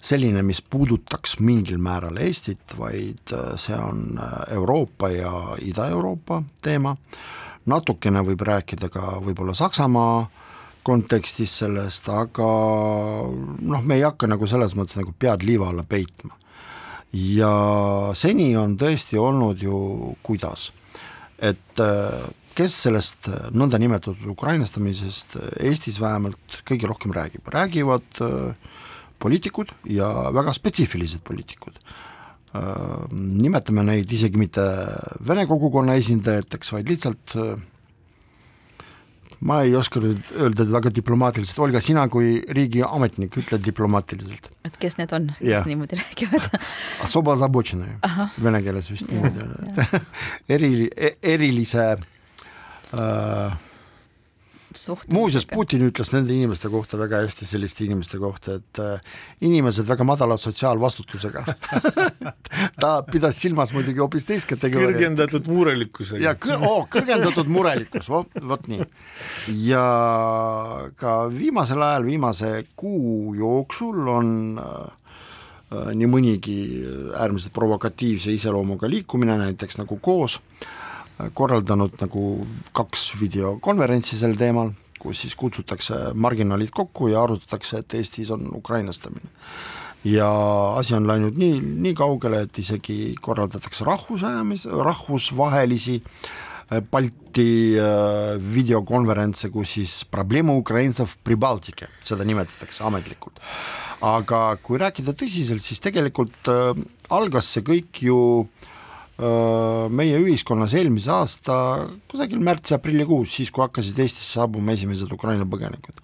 selline, 0.00 0.42
mis 0.44 0.60
puudutaks 0.60 1.38
mingil 1.40 1.80
määral 1.80 2.20
Eestit, 2.20 2.76
vaid 2.78 3.32
äh, 3.32 3.54
see 3.60 3.78
on 3.78 4.20
Euroopa 4.52 5.12
ja 5.14 5.32
Ida-Euroopa 5.64 6.42
teema, 6.62 6.96
natukene 7.66 8.20
võib 8.26 8.44
rääkida 8.44 8.92
ka 8.92 9.16
võib-olla 9.24 9.56
Saksamaa 9.56 10.44
kontekstis 10.86 11.58
sellest, 11.62 12.08
aga 12.08 12.46
noh, 12.46 13.82
me 13.82 13.98
ei 13.98 14.06
hakka 14.06 14.30
nagu 14.30 14.46
selles 14.50 14.76
mõttes 14.78 14.98
nagu 15.00 15.14
pead 15.18 15.42
liiva 15.46 15.70
alla 15.72 15.82
peitma. 15.82 16.34
ja 17.16 17.52
seni 18.14 18.50
on 18.56 18.76
tõesti 18.78 19.18
olnud 19.18 19.62
ju 19.62 19.76
kuidas, 20.26 20.70
et 21.38 21.80
kes 22.56 22.76
sellest 22.86 23.28
nõndanimetatud 23.56 24.32
ukrainastamisest 24.32 25.36
Eestis 25.60 25.98
vähemalt 26.00 26.60
kõige 26.68 26.88
rohkem 26.88 27.12
räägib, 27.16 27.48
räägivad 27.52 28.20
äh, 28.24 28.72
poliitikud 29.20 29.72
ja 29.92 30.08
väga 30.34 30.54
spetsiifilised 30.56 31.24
poliitikud. 31.26 31.76
Äh, 32.56 33.06
nimetame 33.12 33.84
neid 33.86 34.12
isegi 34.12 34.40
mitte 34.40 34.64
vene 35.28 35.46
kogukonna 35.48 35.98
esindajateks, 36.00 36.72
vaid 36.76 36.92
lihtsalt 36.92 37.36
äh, 37.36 37.56
ma 39.41 39.61
ei 39.65 39.73
oska 39.75 40.01
nüüd 40.03 40.27
öelda 40.37 40.65
väga 40.69 40.91
diplomaatiliselt, 40.95 41.59
Olga, 41.63 41.81
sina 41.81 42.05
kui 42.13 42.35
riigiametnik, 42.57 43.37
ütle 43.41 43.57
diplomaatiliselt. 43.63 44.51
et 44.67 44.77
kes 44.81 44.97
need 44.99 45.13
on, 45.17 45.31
kes 45.39 45.65
niimoodi 45.69 45.97
räägivad? 45.97 46.61
Особо 47.07 47.33
озабоченные, 47.33 47.97
vene 48.43 48.61
keeles 48.61 48.91
vist 48.91 49.09
niimoodi 49.09 49.45
on, 49.45 49.55
et 49.71 50.55
eri, 50.57 50.89
erilise 51.33 51.87
äh, 52.93 53.57
muuseas, 55.12 55.46
Putin 55.50 55.84
ütles 55.86 56.10
nende 56.14 56.34
inimeste 56.34 56.70
kohta 56.72 56.98
väga 57.00 57.22
hästi, 57.24 57.48
selliste 57.48 57.84
inimeste 57.86 58.20
kohta, 58.22 58.58
et 58.60 58.80
äh, 58.82 59.16
inimesed 59.46 59.86
väga 59.88 60.06
madala 60.06 60.36
sotsiaalvastutusega 60.40 61.44
ta 62.82 62.90
pidas 63.10 63.40
silmas 63.40 63.72
muidugi 63.76 64.02
hoopis 64.02 64.28
teist 64.28 64.48
kategooriat. 64.50 64.94
kõrgendatud 64.96 65.50
murelikkusega. 65.52 66.22
ja 66.24 66.34
kõ-, 66.40 66.60
oh, 66.60 66.84
kõrgendatud 66.92 67.50
murelikkus, 67.52 68.10
vot, 68.12 68.30
vot 68.42 68.68
nii. 68.70 68.86
ja 69.66 69.86
ka 71.00 71.16
viimasel 71.32 71.82
ajal, 71.88 72.06
viimase 72.06 72.52
kuu 72.76 73.34
jooksul 73.38 74.14
on 74.18 74.32
äh 74.62 75.02
nii 75.66 76.06
mõnigi 76.06 76.56
äärmiselt 77.18 77.50
provokatiivse 77.50 78.30
iseloomuga 78.30 78.86
liikumine, 78.86 79.34
näiteks 79.40 79.80
nagu 79.80 79.96
Koos 79.98 80.36
äh,, 80.38 80.68
korraldanud 81.34 81.94
nagu 82.00 82.24
kaks 82.76 83.12
videokonverentsi 83.20 84.18
sel 84.20 84.36
teemal, 84.38 84.72
kus 85.00 85.22
siis 85.24 85.36
kutsutakse 85.38 86.12
marginaalid 86.14 86.72
kokku 86.74 87.10
ja 87.12 87.22
arutatakse, 87.24 87.80
et 87.80 87.94
Eestis 87.94 88.30
on 88.30 88.48
ukrainastamine. 88.54 89.30
ja 90.04 90.28
asi 90.78 90.94
on 90.94 91.06
läinud 91.06 91.38
nii, 91.38 91.60
nii 91.60 91.94
kaugele, 91.94 92.44
et 92.46 92.58
isegi 92.58 93.14
korraldatakse 93.20 93.84
rahvusajamis, 93.84 94.66
rahvusvahelisi 94.70 95.96
äh, 96.02 96.80
Balti 96.90 97.78
äh, 97.78 98.36
videokonverentse, 98.38 99.50
kus 99.54 99.76
siis 99.76 100.00
probleeme 100.10 100.54
ukraincev 100.58 101.16
Pribaltike, 101.24 101.88
seda 102.02 102.24
nimetatakse 102.26 102.84
ametlikult. 102.84 103.38
aga 104.06 104.58
kui 104.62 104.76
rääkida 104.76 105.14
tõsiselt, 105.16 105.64
siis 105.64 105.80
tegelikult 105.80 106.50
äh, 106.52 106.74
algas 107.08 107.48
see 107.54 107.62
kõik 107.64 108.02
ju 108.04 108.18
meie 109.16 110.18
ühiskonnas 110.20 110.74
eelmise 110.76 111.12
aasta 111.12 111.54
kusagil 112.10 112.42
märtsi-aprillikuus, 112.44 113.38
siis 113.38 113.52
kui 113.54 113.64
hakkasid 113.64 113.98
Eestisse 114.04 114.36
saabuma 114.36 114.74
esimesed 114.76 115.12
Ukraina 115.12 115.46
põgenikud. 115.48 116.02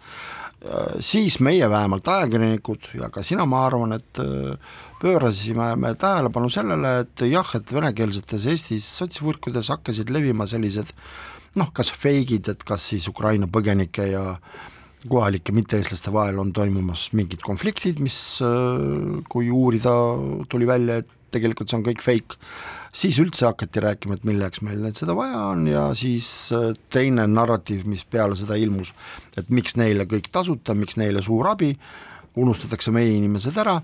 siis 1.03 1.41
meie 1.41 1.67
vähemalt 1.69 2.07
ajakirjanikud 2.09 2.93
ja 2.95 3.11
ka 3.11 3.23
sina, 3.23 3.45
ma 3.45 3.67
arvan, 3.67 3.93
et 3.93 4.21
pöörasime 5.03 5.75
me 5.77 5.95
tähelepanu 5.99 6.49
sellele, 6.51 7.01
et 7.03 7.25
jah, 7.27 7.49
et 7.59 7.73
venekeelsetes 7.75 8.47
Eestis 8.47 8.87
sotsvõrkudes 9.01 9.69
hakkasid 9.75 10.11
levima 10.11 10.47
sellised 10.47 10.95
noh, 11.59 11.73
kas 11.75 11.91
feigid, 11.93 12.49
et 12.49 12.63
kas 12.65 12.85
siis 12.93 13.09
Ukraina 13.11 13.49
põgenike 13.51 14.07
ja 14.13 14.37
kohalike 15.03 15.53
mitte-eestlaste 15.53 16.13
vahel 16.15 16.39
on 16.39 16.53
toimumas 16.55 17.09
mingid 17.19 17.43
konfliktid, 17.43 17.99
mis 18.01 18.39
kui 19.29 19.51
uurida, 19.51 19.97
tuli 20.49 20.69
välja, 20.71 21.03
et 21.03 21.19
tegelikult 21.35 21.69
see 21.69 21.81
on 21.81 21.85
kõik 21.91 22.05
fake 22.05 22.39
siis 22.93 23.17
üldse 23.23 23.47
hakati 23.49 23.81
rääkima, 23.83 24.19
et 24.19 24.27
milleks 24.29 24.61
meil 24.65 24.83
nüüd 24.85 24.99
seda 24.99 25.17
vaja 25.17 25.41
on 25.53 25.65
ja 25.71 25.87
siis 25.99 26.27
äh, 26.55 26.73
teine 26.93 27.25
narratiiv, 27.31 27.87
mis 27.89 28.05
peale 28.05 28.37
seda 28.39 28.59
ilmus, 28.61 28.93
et 29.37 29.49
miks 29.51 29.79
neile 29.81 30.07
kõik 30.11 30.29
tasuta, 30.33 30.77
miks 30.77 30.99
neile 31.01 31.25
suur 31.25 31.49
abi, 31.55 31.73
unustatakse 32.37 32.93
meie 32.93 33.15
inimesed 33.17 33.57
ära, 33.65 33.79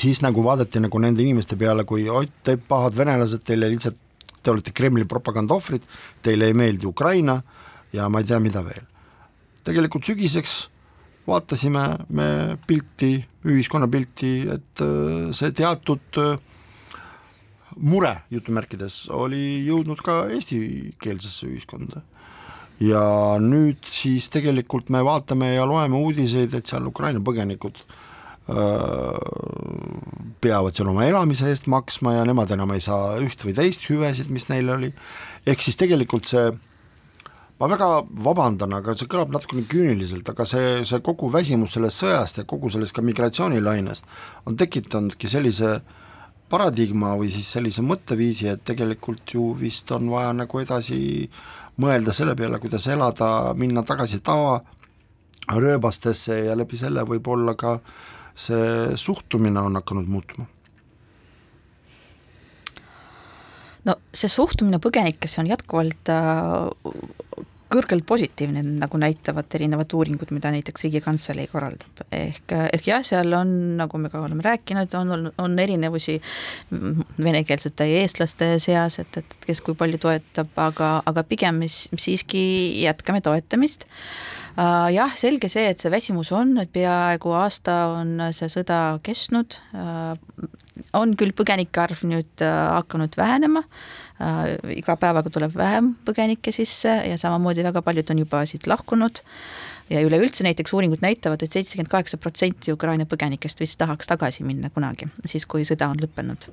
siis 0.00 0.22
nagu 0.24 0.44
vaadati 0.44 0.80
nagu 0.80 1.00
nende 1.02 1.22
inimeste 1.24 1.58
peale, 1.60 1.84
kui 1.88 2.08
Ott, 2.08 2.32
te 2.44 2.56
pahad 2.56 2.96
venelased, 2.96 3.44
teile 3.44 3.68
lihtsalt, 3.72 4.00
te 4.40 4.52
olete 4.52 4.72
Kremli 4.72 5.04
propaganda 5.04 5.56
ohvrid, 5.56 5.84
teile 6.24 6.48
ei 6.48 6.56
meeldi 6.56 6.88
Ukraina 6.88 7.36
ja 7.92 8.08
ma 8.08 8.22
ei 8.22 8.28
tea, 8.28 8.40
mida 8.40 8.64
veel. 8.64 8.86
tegelikult 9.64 10.06
sügiseks 10.08 10.70
vaatasime 11.28 11.82
me 12.16 12.56
pilti, 12.66 13.18
ühiskonna 13.44 13.90
pilti, 13.92 14.32
et 14.48 14.80
äh, 14.84 15.28
see 15.36 15.52
teatud 15.56 16.20
äh, 16.22 16.38
mure 17.76 18.14
jutumärkides 18.32 19.04
oli 19.14 19.62
jõudnud 19.66 20.00
ka 20.04 20.24
eestikeelsesse 20.34 21.48
ühiskonda. 21.48 22.02
ja 22.80 23.02
nüüd 23.40 23.84
siis 23.92 24.30
tegelikult 24.32 24.88
me 24.88 25.02
vaatame 25.04 25.54
ja 25.54 25.66
loeme 25.68 25.98
uudiseid, 26.00 26.54
et 26.54 26.66
seal 26.66 26.86
Ukraina 26.88 27.20
põgenikud 27.20 27.76
öö, 28.48 29.18
peavad 30.40 30.74
seal 30.74 30.88
oma 30.88 31.04
elamise 31.04 31.50
eest 31.52 31.68
maksma 31.68 32.14
ja 32.16 32.24
nemad 32.24 32.50
enam 32.56 32.72
ei 32.72 32.80
saa 32.80 33.18
üht 33.20 33.44
või 33.44 33.54
teist 33.58 33.84
hüvesid, 33.90 34.32
mis 34.32 34.48
neil 34.48 34.72
oli, 34.72 34.94
ehk 35.46 35.60
siis 35.60 35.76
tegelikult 35.76 36.24
see 36.32 36.48
ma 37.60 37.68
väga 37.68 37.90
vabandan, 38.24 38.72
aga 38.80 38.96
see 38.96 39.10
kõlab 39.12 39.34
natukene 39.36 39.68
küüniliselt, 39.68 40.32
aga 40.32 40.48
see, 40.48 40.80
see 40.88 41.04
kogu 41.04 41.28
väsimus 41.28 41.76
sellest 41.76 42.00
sõjast 42.00 42.40
ja 42.40 42.48
kogu 42.48 42.72
sellest 42.72 42.96
ka 42.96 43.04
migratsioonilainest 43.04 44.08
on 44.48 44.56
tekitanudki 44.56 45.28
sellise 45.28 45.74
äh, 45.76 45.98
paradigma 46.50 47.14
või 47.18 47.30
siis 47.32 47.48
sellise 47.54 47.82
mõtteviisi, 47.86 48.48
et 48.50 48.64
tegelikult 48.66 49.34
ju 49.34 49.52
vist 49.58 49.90
on 49.94 50.10
vaja 50.10 50.32
nagu 50.36 50.60
edasi 50.60 51.30
mõelda 51.80 52.12
selle 52.16 52.34
peale, 52.36 52.58
kuidas 52.62 52.86
elada, 52.90 53.54
minna 53.56 53.82
tagasi 53.86 54.20
tavarööbastesse 54.26 56.34
ja 56.48 56.56
läbi 56.58 56.76
selle 56.80 57.02
võib-olla 57.08 57.54
ka 57.58 57.78
see 58.34 58.96
suhtumine 58.96 59.60
on 59.60 59.74
hakanud 59.80 60.08
muutuma. 60.08 60.46
No 63.84 63.94
see 64.12 64.28
suhtumine 64.28 64.78
põgenikesse 64.82 65.40
on 65.40 65.48
jätkuvalt 65.48 66.08
äh, 66.12 66.68
kõrgelt 67.70 68.04
positiivne, 68.06 68.62
nagu 68.80 68.98
näitavad 69.00 69.50
erinevad 69.54 69.92
uuringud, 69.94 70.32
mida 70.34 70.50
näiteks 70.54 70.84
Riigikantselei 70.84 71.46
korraldab. 71.50 72.02
ehk, 72.12 72.54
ehk 72.72 72.88
jah, 72.90 73.04
seal 73.06 73.32
on, 73.36 73.52
nagu 73.78 73.98
me 73.98 74.10
ka 74.10 74.20
oleme 74.20 74.44
rääkinud, 74.44 74.94
on, 74.98 75.30
on 75.38 75.58
erinevusi 75.58 76.18
venekeelsete 77.22 77.86
ja 77.86 78.02
eestlaste 78.04 78.52
seas, 78.62 78.98
et, 79.02 79.22
et 79.22 79.38
kes 79.46 79.62
kui 79.64 79.78
palju 79.78 80.00
toetab, 80.02 80.52
aga, 80.56 80.90
aga 81.06 81.26
pigem 81.26 81.62
mis 81.62 81.84
siiski 81.96 82.42
jätkame 82.82 83.22
toetamist 83.24 83.86
uh,. 84.56 84.88
jah, 84.92 85.14
selge 85.16 85.48
see, 85.52 85.68
et 85.70 85.80
see 85.80 85.92
väsimus 85.92 86.32
on, 86.36 86.56
et 86.62 86.72
peaaegu 86.72 87.36
aasta 87.38 87.82
on 88.00 88.16
see 88.36 88.50
sõda 88.50 88.98
kestnud 89.06 89.60
uh,, 89.74 90.16
on 90.96 91.12
küll 91.18 91.34
põgenike 91.36 91.82
arv 91.82 92.02
nüüd 92.08 92.42
uh, 92.42 92.78
hakanud 92.80 93.14
vähenema 93.20 93.62
Äh, 93.62 94.09
iga 94.76 94.96
päevaga 95.00 95.32
tuleb 95.32 95.56
vähem 95.56 95.94
põgenikke 96.04 96.52
sisse 96.52 96.92
ja 97.08 97.18
samamoodi 97.18 97.64
väga 97.64 97.82
paljud 97.82 98.10
on 98.12 98.24
juba 98.24 98.44
siit 98.48 98.66
lahkunud. 98.70 99.22
Ja 99.90 99.98
üleüldse 100.06 100.44
näiteks 100.46 100.70
uuringud 100.70 101.00
näitavad 101.02 101.40
et, 101.42 101.48
et 101.48 101.56
seitsekümmend 101.56 101.90
kaheksa 101.90 102.18
protsenti 102.22 102.70
Ukraina 102.70 103.02
põgenikest 103.10 103.58
vist 103.58 103.74
tahaks 103.80 104.06
tagasi 104.06 104.44
minna 104.46 104.68
kunagi, 104.70 105.08
siis 105.26 105.42
kui 105.50 105.64
sõda 105.66 105.88
on 105.90 105.98
lõppenud. 105.98 106.46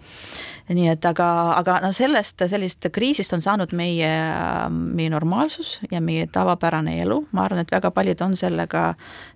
nii 0.73 0.87
et 0.89 1.05
aga, 1.05 1.27
aga 1.59 1.75
no 1.83 1.91
sellest, 1.93 2.41
sellist 2.49 2.87
kriisist 2.95 3.35
on 3.37 3.43
saanud 3.45 3.75
meie, 3.77 4.09
meie 4.73 5.11
normaalsus 5.13 5.75
ja 5.91 6.01
meie 6.01 6.25
tavapärane 6.33 6.95
elu, 7.03 7.19
ma 7.31 7.45
arvan, 7.45 7.61
et 7.61 7.71
väga 7.71 7.91
paljud 7.93 8.23
on 8.25 8.33
sellega, 8.39 8.87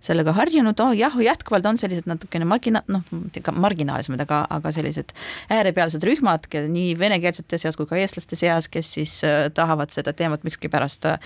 sellega 0.01 0.33
harjunud, 0.33 0.81
oh 0.81 0.97
jah, 0.97 1.19
jätkuvalt 1.21 1.69
on 1.69 1.77
sellised 1.77 2.09
natukene 2.09 2.50
margina-, 2.50 2.83
noh, 2.89 3.05
marginaalsemad, 3.53 4.25
aga, 4.25 4.41
aga 4.50 4.73
sellised 4.73 5.13
äärepealsed 5.53 6.01
rühmad, 6.09 6.50
nii 6.50 6.97
venekeelsete 6.97 7.61
seas 7.61 7.77
kui 7.77 7.85
ka 7.85 8.01
eestlaste 8.01 8.21
seas, 8.30 8.68
kes 8.72 8.94
siis 8.98 9.16
äh, 9.28 9.50
tahavad 9.54 9.92
seda 9.94 10.13
teemat 10.13 10.44
miskipärast 10.48 11.08
äh, 11.10 11.18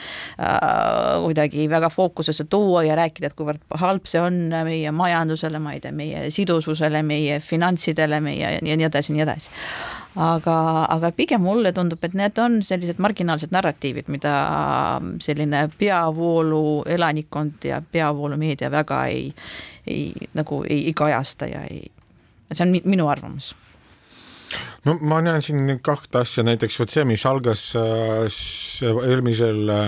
kuidagi 1.24 1.70
väga 1.70 1.90
fookusesse 1.90 2.48
tuua, 2.50 2.84
ja 2.84 2.96
rääkida, 2.96 3.32
et 3.32 3.38
kuivõrd 3.38 3.62
halb 3.82 4.08
see 4.10 4.22
on 4.22 4.40
meie 4.68 4.92
majandusele, 4.96 5.60
ma 5.60 5.76
ei 5.76 5.84
tea, 5.84 5.94
meie 5.96 6.30
sidususele, 6.32 7.04
meie 7.04 7.40
finantsidele, 7.44 8.22
meie 8.24 8.58
ja 8.62 8.78
nii 8.80 8.90
edasi, 8.90 9.16
nii 9.16 9.26
edasi. 9.26 9.54
Aga, 10.16 10.56
aga 10.94 11.12
pigem 11.12 11.44
mulle 11.44 11.74
tundub, 11.76 12.00
et 12.08 12.14
need 12.16 12.40
on 12.40 12.62
sellised 12.64 13.02
marginaalsed 13.04 13.52
narratiivid, 13.52 14.08
mida 14.14 14.36
selline 15.24 15.66
peavoolu 15.76 16.86
elanikkond 16.88 17.68
ja 17.68 17.82
peavoolu 17.92 18.40
meedia 18.40 18.72
väga 18.72 19.02
ei, 19.12 19.28
ei 19.88 20.30
nagu 20.34 20.64
ei, 20.64 20.86
ei 20.88 20.96
kajasta 20.96 21.52
ja 21.52 21.66
ei, 21.68 21.84
see 22.54 22.64
on 22.64 22.78
minu 22.88 23.12
arvamus 23.12 23.52
no 24.86 24.96
ma 25.02 25.20
näen 25.24 25.44
siin 25.44 25.80
kahte 25.84 26.22
asja, 26.22 26.44
näiteks 26.46 26.78
vot 26.80 26.94
see, 26.94 27.06
mis 27.08 27.24
algas 27.28 27.64
äh, 27.80 28.26
eelmisel 29.10 29.72
äh, 29.74 29.88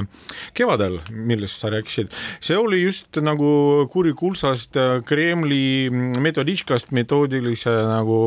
kevadel, 0.57 0.99
millest 1.11 1.61
sa 1.61 1.71
rääkisid, 1.73 2.13
see 2.43 2.57
oli 2.57 2.81
just 2.81 3.19
nagu 3.21 3.49
kurikuulsast 3.93 4.79
äh, 4.79 4.95
Kremli 5.07 5.89
metoditškast 5.91 6.93
metoodilise 6.97 7.73
nagu 7.87 8.19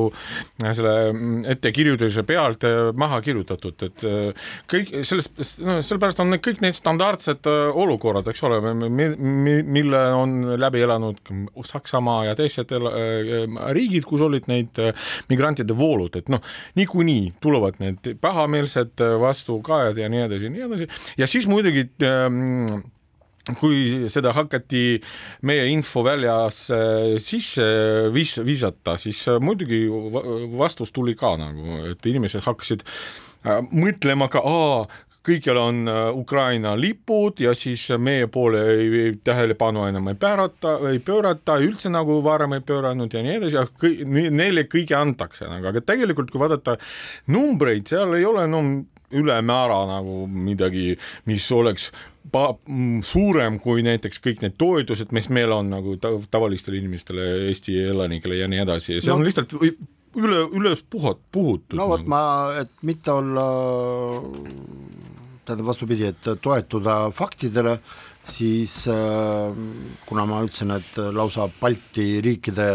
selle 0.61 0.95
ettekirjutuse 1.51 2.23
pealt 2.29 2.65
maha 2.99 3.21
kirjutatud, 3.25 3.83
et 3.87 4.05
kõik 4.71 4.93
sellest, 5.07 5.35
no 5.65 5.79
sellepärast 5.83 6.23
on 6.23 6.39
kõik 6.43 6.61
need 6.63 6.77
standardsed 6.77 7.49
olukorrad, 7.51 8.29
eks 8.31 8.45
ole, 8.47 8.61
mille 8.81 10.03
on 10.17 10.37
läbi 10.61 10.85
elanud 10.85 11.21
Saksamaa 11.67 12.31
ja 12.31 12.37
teised 12.39 12.73
riigid, 13.75 14.07
kus 14.09 14.23
olid 14.25 14.47
neid 14.51 14.79
migrantide 15.31 15.77
voolud, 15.77 16.17
et 16.19 16.30
noh, 16.31 16.43
niikuinii 16.79 17.35
tulevad 17.43 17.81
need 17.83 18.15
pahameelsed 18.23 19.03
vastukajad 19.21 19.99
ja 19.99 20.09
nii 20.13 20.25
edasi 20.29 20.49
ja 20.49 20.55
nii 20.55 20.67
edasi. 20.69 20.89
Ja 21.19 21.29
siis 21.31 21.49
muidugi 21.51 21.89
ähm, 22.07 22.81
kui 23.59 24.09
seda 24.13 24.35
hakati 24.37 25.01
meie 25.49 25.67
infoväljas 25.73 26.63
sisse 27.25 27.67
vis-, 28.15 28.41
visata, 28.47 28.97
siis 29.01 29.25
muidugi 29.43 29.87
vastus 30.59 30.93
tuli 30.95 31.17
ka 31.19 31.35
nagu, 31.41 31.81
et 31.91 32.11
inimesed 32.11 32.45
hakkasid 32.47 32.85
äh, 32.85 33.63
mõtlema 33.73 34.31
ka, 34.31 34.45
kõikjal 35.27 35.59
on 35.61 35.81
äh, 35.91 36.03
Ukraina 36.17 36.75
lipud 36.81 37.43
ja 37.45 37.55
siis 37.57 37.87
meie 37.99 38.29
poole 38.33 38.63
ei, 38.73 38.87
ei 39.05 39.17
tähelepanu 39.25 39.85
enam 39.89 40.09
ei 40.13 40.19
pöörata, 40.21 40.77
ei 40.91 41.03
pöörata, 41.05 41.59
üldse 41.61 41.93
nagu 41.93 42.21
varem 42.25 42.57
ei 42.57 42.65
pööranud 42.67 43.13
ja 43.15 43.25
nii 43.25 43.37
edasi, 43.41 43.61
aga 43.61 44.31
neile 44.33 44.65
kõike 44.71 44.97
antakse 44.97 45.49
nagu, 45.51 45.71
aga 45.73 45.85
tegelikult 45.85 46.33
kui 46.33 46.41
vaadata 46.43 46.79
numbreid, 47.35 47.89
seal 47.91 48.17
ei 48.17 48.25
ole 48.29 48.47
no 48.51 48.65
ülemäära 49.11 49.83
nagu 49.91 50.25
midagi, 50.31 50.95
mis 51.27 51.47
oleks 51.53 51.91
pa-, 52.33 52.55
suurem 53.07 53.59
kui 53.63 53.85
näiteks 53.87 54.23
kõik 54.23 54.45
need 54.45 54.59
toetused, 54.61 55.13
mis 55.17 55.29
meil 55.33 55.53
on 55.55 55.73
nagu 55.73 55.97
tavalistele 56.01 56.79
inimestele, 56.81 57.27
Eesti 57.51 57.77
elanikele 57.91 58.41
ja 58.41 58.51
nii 58.51 58.63
edasi, 58.65 59.01
see 59.01 59.11
no. 59.11 59.19
on 59.19 59.27
lihtsalt 59.27 59.57
üle, 59.59 60.45
üles 60.57 60.85
puhat-, 60.91 61.23
puhutud. 61.33 61.77
no 61.79 61.89
vot 61.91 62.05
nagu. 62.05 62.13
ma, 62.13 62.23
et 62.63 62.73
mitte 62.87 63.13
olla 63.15 63.47
tähendab 65.51 65.71
vastupidi, 65.73 66.09
et 66.11 66.31
toetuda 66.43 66.97
faktidele, 67.15 67.77
siis 68.31 68.85
äh, 68.91 69.61
kuna 70.07 70.27
ma 70.31 70.43
ütlesin, 70.47 70.75
et 70.79 70.99
lausa 71.15 71.49
Balti 71.61 72.21
riikide 72.25 72.71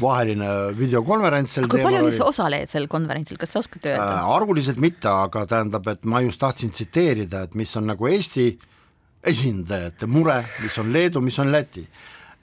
vaheline 0.00 0.48
videokonverents 0.76 1.54
sel 1.56 1.68
kui 1.72 1.80
palju 1.80 2.02
oli... 2.04 2.16
osalejaid 2.20 2.72
sel 2.72 2.88
konverentsil, 2.92 3.38
kas 3.40 3.54
sa 3.54 3.62
oskad 3.62 3.86
öelda 3.88 4.18
äh,? 4.18 4.32
arvuliselt 4.36 4.80
mitte, 4.82 5.08
aga 5.08 5.46
tähendab, 5.48 5.86
et 5.88 6.04
ma 6.04 6.20
just 6.24 6.40
tahtsin 6.42 6.74
tsiteerida, 6.74 7.46
et 7.46 7.56
mis 7.56 7.72
on 7.80 7.88
nagu 7.88 8.10
Eesti 8.10 8.50
esindajate 9.26 10.08
mure, 10.10 10.42
mis 10.62 10.76
on 10.82 10.92
Leedu, 10.92 11.22
mis 11.24 11.38
on 11.42 11.50
Läti 11.54 11.86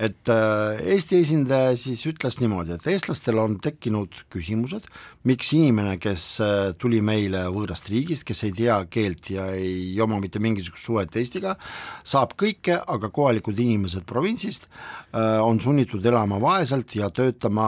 et 0.01 0.29
äh, 0.29 0.79
Eesti 0.93 1.19
esindaja 1.21 1.75
siis 1.77 2.01
ütles 2.09 2.39
niimoodi, 2.41 2.73
et 2.75 2.88
eestlastel 2.89 3.38
on 3.38 3.59
tekkinud 3.62 4.23
küsimused, 4.33 4.88
miks 5.29 5.51
inimene, 5.53 6.00
kes 6.01 6.25
äh, 6.43 6.71
tuli 6.81 7.01
meile 7.05 7.45
võõrast 7.53 7.91
riigist, 7.91 8.25
kes 8.25 8.43
ei 8.47 8.55
tea 8.57 8.79
keelt 8.91 9.29
ja 9.33 9.51
ei 9.53 9.93
oma 10.01 10.17
mitte 10.23 10.41
mingisugust 10.43 10.89
suhet 10.89 11.17
Eestiga, 11.19 11.55
saab 12.03 12.33
kõike, 12.39 12.79
aga 12.81 13.11
kohalikud 13.13 13.59
inimesed 13.59 14.07
provintsist 14.09 14.65
äh, 14.65 15.37
on 15.44 15.61
sunnitud 15.61 16.05
elama 16.05 16.41
vaeselt 16.41 16.96
ja 16.98 17.11
töötama 17.13 17.68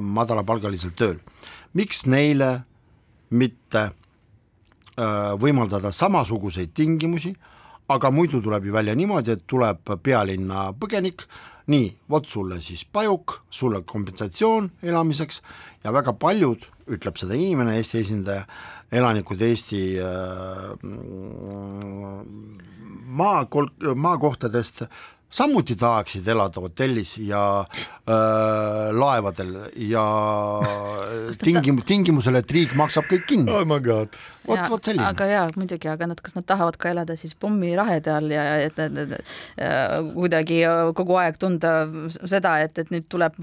madalapalgalisel 0.00 0.96
tööl. 0.96 1.20
miks 1.76 2.06
neile 2.06 2.62
mitte 3.30 3.90
võimaldada 5.38 5.92
samasuguseid 5.94 6.72
tingimusi, 6.74 7.30
aga 7.88 8.10
muidu 8.10 8.40
tuleb 8.42 8.64
ju 8.66 8.72
välja 8.74 8.96
niimoodi, 8.98 9.36
et 9.36 9.44
tuleb 9.46 9.92
pealinna 10.02 10.72
põgenik, 10.74 11.22
nii, 11.68 11.88
vot 12.10 12.26
sulle 12.28 12.60
siis 12.64 12.84
pajuk, 12.92 13.40
sulle 13.50 13.82
kompensatsioon 13.86 14.70
elamiseks 14.82 15.42
ja 15.84 15.92
väga 15.92 16.14
paljud, 16.16 16.64
ütleb 16.88 17.20
seda 17.20 17.36
inimene, 17.36 17.76
Eesti 17.78 18.00
esindaja, 18.02 18.46
elanikud 18.92 19.42
Eesti 19.44 19.82
äh, 20.00 20.72
maakol-, 23.20 23.72
maakohtadest 23.94 24.86
samuti 25.30 25.76
tahaksid 25.76 26.28
elada 26.28 26.60
hotellis 26.60 27.18
ja 27.18 27.42
äh, 27.60 28.94
laevadel 28.96 29.54
ja 29.76 30.04
tingim-, 31.44 31.82
tingimusel, 31.86 32.40
et 32.40 32.50
riik 32.50 32.74
maksab 32.78 33.08
kõik 33.10 33.26
kinni. 33.28 33.52
oh 33.52 33.66
my 33.68 33.80
god. 33.84 34.16
vot, 34.48 34.62
vot 34.72 34.88
selline. 34.88 35.04
aga 35.04 35.26
jaa, 35.28 35.44
muidugi, 35.60 35.90
aga 35.92 36.08
nad, 36.08 36.22
kas 36.24 36.36
nad 36.38 36.46
tahavad 36.48 36.78
ka 36.80 36.92
elada 36.94 37.16
siis 37.20 37.36
pommirahede 37.36 38.12
all 38.14 38.32
ja 38.32 38.46
et 38.64 38.80
nad 38.80 39.18
kuidagi 40.14 40.62
kogu 40.96 41.18
aeg 41.20 41.36
tunda 41.40 41.74
seda, 42.08 42.56
et, 42.64 42.80
et 42.80 42.94
nüüd 42.94 43.04
tuleb 43.12 43.36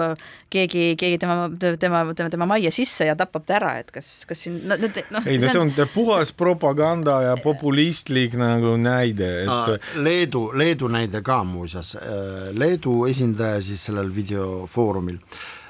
keegi, 0.50 0.88
keegi 0.98 1.21
tema, 1.21 1.52
tema, 1.62 2.02
tema, 2.17 2.32
tema 2.34 2.50
majja 2.50 2.74
sisse 2.74 3.06
ja 3.06 3.13
tapab 3.19 3.45
ta 3.45 3.60
ära, 3.60 3.76
et 3.84 3.93
kas, 3.93 4.10
kas 4.26 4.41
siin 4.48 4.58
no, 4.65 4.80
no, 4.82 4.89
noh. 4.89 5.30
ei 5.30 5.38
no 5.38 5.54
see 5.54 5.62
on, 5.62 5.74
see 5.76 5.86
on 5.86 5.93
puhas 5.93 6.34
propaganda 6.34 7.21
ja 7.28 7.38
populistlik 7.43 8.34
nagu 8.41 8.74
näide, 8.82 9.32
et. 9.45 9.89
Leedu, 10.02 10.48
Leedu 10.58 10.89
näide 10.91 11.21
ka 11.26 11.43
muuseas 11.45 11.75
muuseas 11.76 11.96
äh, 11.96 12.56
Leedu 12.56 13.06
esindaja 13.10 13.62
siis 13.62 13.84
sellel 13.86 14.12
videofoorumil. 14.16 15.20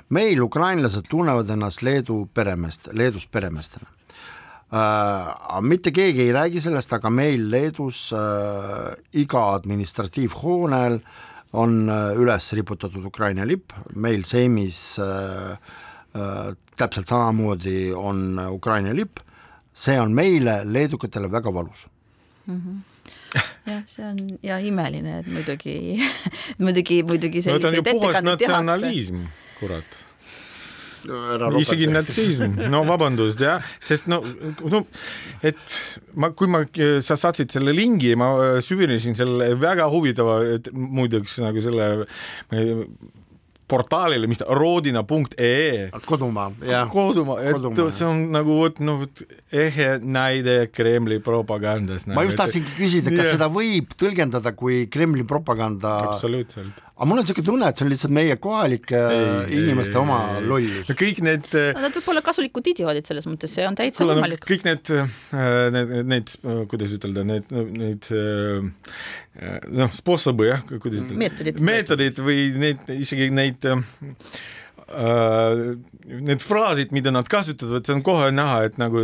meil, 0.10 0.42
ukrainlased, 0.42 1.08
tunnevad 1.10 1.50
ennast 1.50 1.82
Leedu 1.82 2.28
peremeest, 2.34 2.90
Leedus 2.94 3.26
peremeestena 3.28 3.88
äh,. 4.70 5.62
mitte 5.62 5.92
keegi 5.92 6.22
ei 6.22 6.32
räägi 6.32 6.62
sellest, 6.62 6.94
aga 6.94 7.10
meil 7.10 7.50
Leedus 7.50 8.12
äh, 8.14 8.94
iga 9.14 9.54
administratiivhoonel 9.56 11.00
on 11.54 11.90
äh, 11.90 12.14
üles 12.16 12.54
riputatud 12.54 13.06
Ukraina 13.06 13.46
lipp, 13.46 13.74
meil 13.96 14.26
Seimis 14.26 15.00
äh, 15.00 15.58
äh, 16.14 16.54
täpselt 16.78 17.08
samamoodi 17.08 17.94
on 17.94 18.40
Ukraina 18.52 18.94
lipp, 18.94 19.20
see 19.74 19.98
on 20.00 20.14
meile, 20.14 20.64
leedukatele 20.66 21.32
väga 21.32 21.54
valus 21.54 21.88
mm. 22.46 22.62
-hmm 22.62 22.95
jah, 23.70 23.84
see 23.92 24.06
on 24.06 24.18
ja 24.46 24.60
imeline, 24.64 25.20
et 25.22 25.30
muidugi 25.32 25.78
muidugi, 26.64 27.02
muidugi 27.08 27.46
selliseid 27.46 27.82
no, 27.82 27.94
ettekandeid 27.96 28.44
tehakse. 28.46 29.24
kurat. 29.60 30.02
Isegi 31.60 31.86
natsism, 31.92 32.56
no 32.72 32.82
vabandust 32.90 33.42
jah, 33.44 33.62
sest 33.84 34.08
no, 34.10 34.24
no 34.66 34.86
et 35.46 35.60
ma, 36.18 36.32
kui 36.34 36.50
ma, 36.50 36.64
sa 37.06 37.18
saatsid 37.20 37.54
selle 37.54 37.76
lingi, 37.78 38.16
ma 38.18 38.58
süvenesin 38.66 39.18
selle 39.18 39.52
väga 39.62 39.86
huvitava, 39.94 40.40
muideks 40.74 41.38
nagu 41.46 41.62
selle 41.62 41.92
portaalile, 43.68 44.30
mis 44.30 44.42
ta, 44.42 44.48
rodina.ee. 44.56 45.90
kodumaa, 46.06 46.52
jah. 46.66 46.90
kodumaa, 46.92 47.40
et 47.42 47.58
kodumaa, 47.58 47.90
see 47.94 48.08
on 48.08 48.26
nagu 48.36 48.60
vot 48.62 48.82
noh, 48.86 49.06
ehe 49.66 49.90
näide 50.02 50.58
Kremli 50.74 51.20
propagandast. 51.26 52.12
ma 52.14 52.26
just 52.28 52.40
tahtsingi 52.42 52.78
küsida, 52.78 53.10
kas 53.14 53.24
yeah. 53.26 53.38
seda 53.40 53.50
võib 53.52 53.96
tõlgendada 53.98 54.54
kui 54.58 54.86
Kremli 54.92 55.26
propaganda. 55.28 55.98
absoluutselt 56.12 56.85
aga 56.96 57.08
mul 57.10 57.20
on 57.20 57.26
niisugune 57.26 57.44
tunne, 57.46 57.68
et 57.68 57.80
see 57.80 57.84
on 57.86 57.90
lihtsalt 57.92 58.14
meie 58.16 58.36
kohalike 58.40 59.00
ei, 59.12 59.58
inimeste 59.58 59.98
ei, 59.98 60.00
oma 60.00 60.20
lollus. 60.40 60.88
kõik 60.96 61.20
need 61.26 61.50
no, 61.52 61.82
Nad 61.84 61.98
võib 61.98 62.12
olla 62.14 62.22
kasulikud 62.24 62.70
idioodid 62.72 63.10
selles 63.10 63.26
mõttes, 63.28 63.52
see 63.52 63.66
on 63.68 63.76
täitsa 63.76 64.08
võimalik 64.08 64.46
no,. 64.46 64.48
kõik 64.48 64.64
need, 64.64 64.92
äh, 64.96 65.50
need, 65.76 65.92
need, 66.08 66.32
kuidas 66.72 66.94
ütelda, 66.96 67.26
need, 67.28 67.52
need 67.76 68.08
äh, 68.16 68.94
noh, 69.76 69.92
sposobõ 69.96 70.48
jah, 70.48 70.64
kuidas 70.72 71.04
ütelda. 71.04 71.20
meetodid. 71.20 71.60
meetodid 71.72 72.22
või 72.24 72.46
neid, 72.64 72.86
isegi 72.96 73.28
neid 73.36 73.68
äh, 73.68 73.82
need 76.30 76.46
fraasid, 76.46 76.94
mida 76.96 77.12
nad 77.12 77.28
kasutavad, 77.32 77.84
see 77.84 77.98
on 77.98 78.06
kohe 78.08 78.30
näha, 78.32 78.62
et 78.70 78.80
nagu 78.80 79.04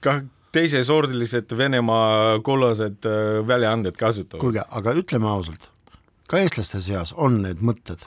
ka 0.00 0.22
teisesordilised 0.56 1.52
Venemaa 1.58 2.40
kollased 2.46 3.04
väljaanded 3.46 4.00
kasutavad. 4.00 4.40
kuulge, 4.40 4.64
aga 4.80 4.96
ütleme 5.02 5.28
ausalt 5.30 5.68
ka 6.30 6.42
eestlaste 6.42 6.82
seas 6.84 7.14
on 7.16 7.40
need 7.44 7.64
mõtted, 7.64 8.04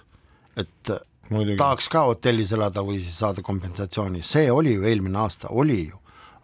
et 0.56 0.94
Muidugi. 1.30 1.58
tahaks 1.60 1.90
ka 1.92 2.06
hotellis 2.10 2.54
elada 2.56 2.84
või 2.86 3.02
siis 3.02 3.18
saada 3.20 3.44
kompensatsiooni, 3.44 4.24
see 4.24 4.52
oli 4.52 4.78
ju 4.78 4.88
eelmine 4.88 5.20
aasta, 5.26 5.52
oli 5.52 5.82
ju 5.90 6.00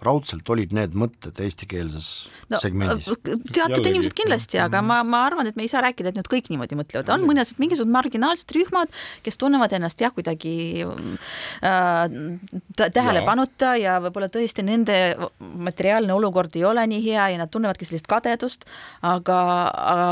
raudselt 0.06 0.48
olid 0.54 0.72
need 0.76 0.94
mõtted 0.96 1.40
eestikeelses 1.44 2.08
no, 2.52 2.60
segmendis? 2.62 3.10
teatud 3.20 3.58
Jällegi. 3.58 3.90
inimesed 3.92 4.16
kindlasti, 4.16 4.60
aga 4.64 4.80
ma, 4.86 5.02
ma 5.04 5.26
arvan, 5.28 5.50
et 5.50 5.58
me 5.60 5.66
ei 5.66 5.72
saa 5.72 5.82
rääkida, 5.84 6.14
et 6.14 6.20
nüüd 6.20 6.30
kõik 6.32 6.48
niimoodi 6.52 6.78
mõtlevad, 6.80 7.12
on 7.12 7.26
mõned 7.28 7.52
mingisugused 7.60 7.92
marginaalsed 7.92 8.54
rühmad, 8.56 8.94
kes 9.26 9.40
tunnevad 9.42 9.76
ennast 9.76 10.00
jah, 10.00 10.14
kuidagi 10.16 10.86
äh, 10.88 12.00
tähelepanuta 12.80 13.74
ja, 13.76 13.98
ja 13.98 13.98
võib-olla 14.06 14.32
tõesti 14.32 14.64
nende 14.64 14.96
materiaalne 15.68 16.16
olukord 16.16 16.56
ei 16.56 16.64
ole 16.70 16.88
nii 16.94 17.04
hea 17.10 17.30
ja 17.34 17.44
nad 17.44 17.52
tunnevadki 17.52 17.90
sellist 17.90 18.08
kadedust, 18.10 18.64
aga, 19.04 19.44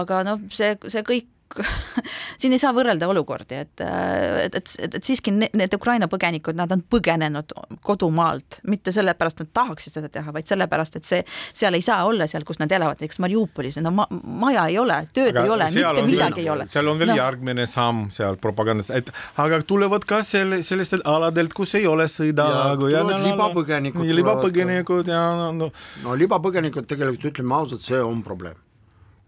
aga 0.03 0.21
noh, 0.27 0.43
see, 0.51 0.75
see 0.91 1.07
kõik 1.07 1.31
siin 2.41 2.53
ei 2.53 2.61
saa 2.61 2.73
võrrelda 2.75 3.07
olukordi, 3.09 3.59
et, 3.63 3.81
et, 3.81 4.55
et, 4.57 4.71
et, 4.83 4.97
et 4.99 5.03
siiski 5.03 5.33
need, 5.33 5.53
need 5.57 5.73
Ukraina 5.77 6.09
põgenikud, 6.11 6.57
nad 6.57 6.71
on 6.73 6.83
põgenenud 6.91 7.53
kodumaalt, 7.85 8.59
mitte 8.67 8.93
sellepärast, 8.95 9.43
nad 9.43 9.51
tahaksid 9.55 9.97
seda 9.99 10.11
teha, 10.13 10.33
vaid 10.35 10.49
sellepärast, 10.49 10.99
et 10.99 11.07
see, 11.07 11.21
seal 11.57 11.77
ei 11.77 11.85
saa 11.85 12.03
olla 12.07 12.27
seal, 12.29 12.45
kus 12.47 12.61
nad 12.61 12.71
elavad, 12.71 12.99
näiteks 13.01 13.21
Mariupolis, 13.23 13.79
no 13.83 13.93
ma, 13.95 14.07
maja 14.11 14.67
ei 14.71 14.79
ole, 14.81 14.99
tööd 15.15 15.33
aga 15.33 15.45
ei 15.45 15.53
ole, 15.55 15.69
mitte 15.77 16.05
midagi 16.09 16.45
ei 16.45 16.51
ole. 16.53 16.67
seal 16.71 16.91
on 16.91 17.01
veel 17.01 17.13
no. 17.13 17.17
järgmine 17.21 17.67
samm 17.69 18.07
seal 18.13 18.39
propagandas, 18.41 18.91
et 18.93 19.11
aga 19.43 19.61
tulevad 19.67 20.05
ka 20.07 20.21
selle, 20.27 20.61
sellistelt 20.65 21.07
aladelt, 21.07 21.55
kus 21.57 21.77
ei 21.79 21.87
ole 21.87 22.09
sõda. 22.11 22.47
libapõgenikud. 22.77 24.13
libapõgenikud 24.21 25.11
ja 25.11 25.25
no, 25.39 25.51
no. 25.55 25.73
no 26.03 26.15
libapõgenikud 26.17 26.87
tegelikult 26.89 27.31
ütleme 27.33 27.61
ausalt, 27.61 27.85
see 27.85 27.99
on 28.03 28.23
probleem 28.25 28.57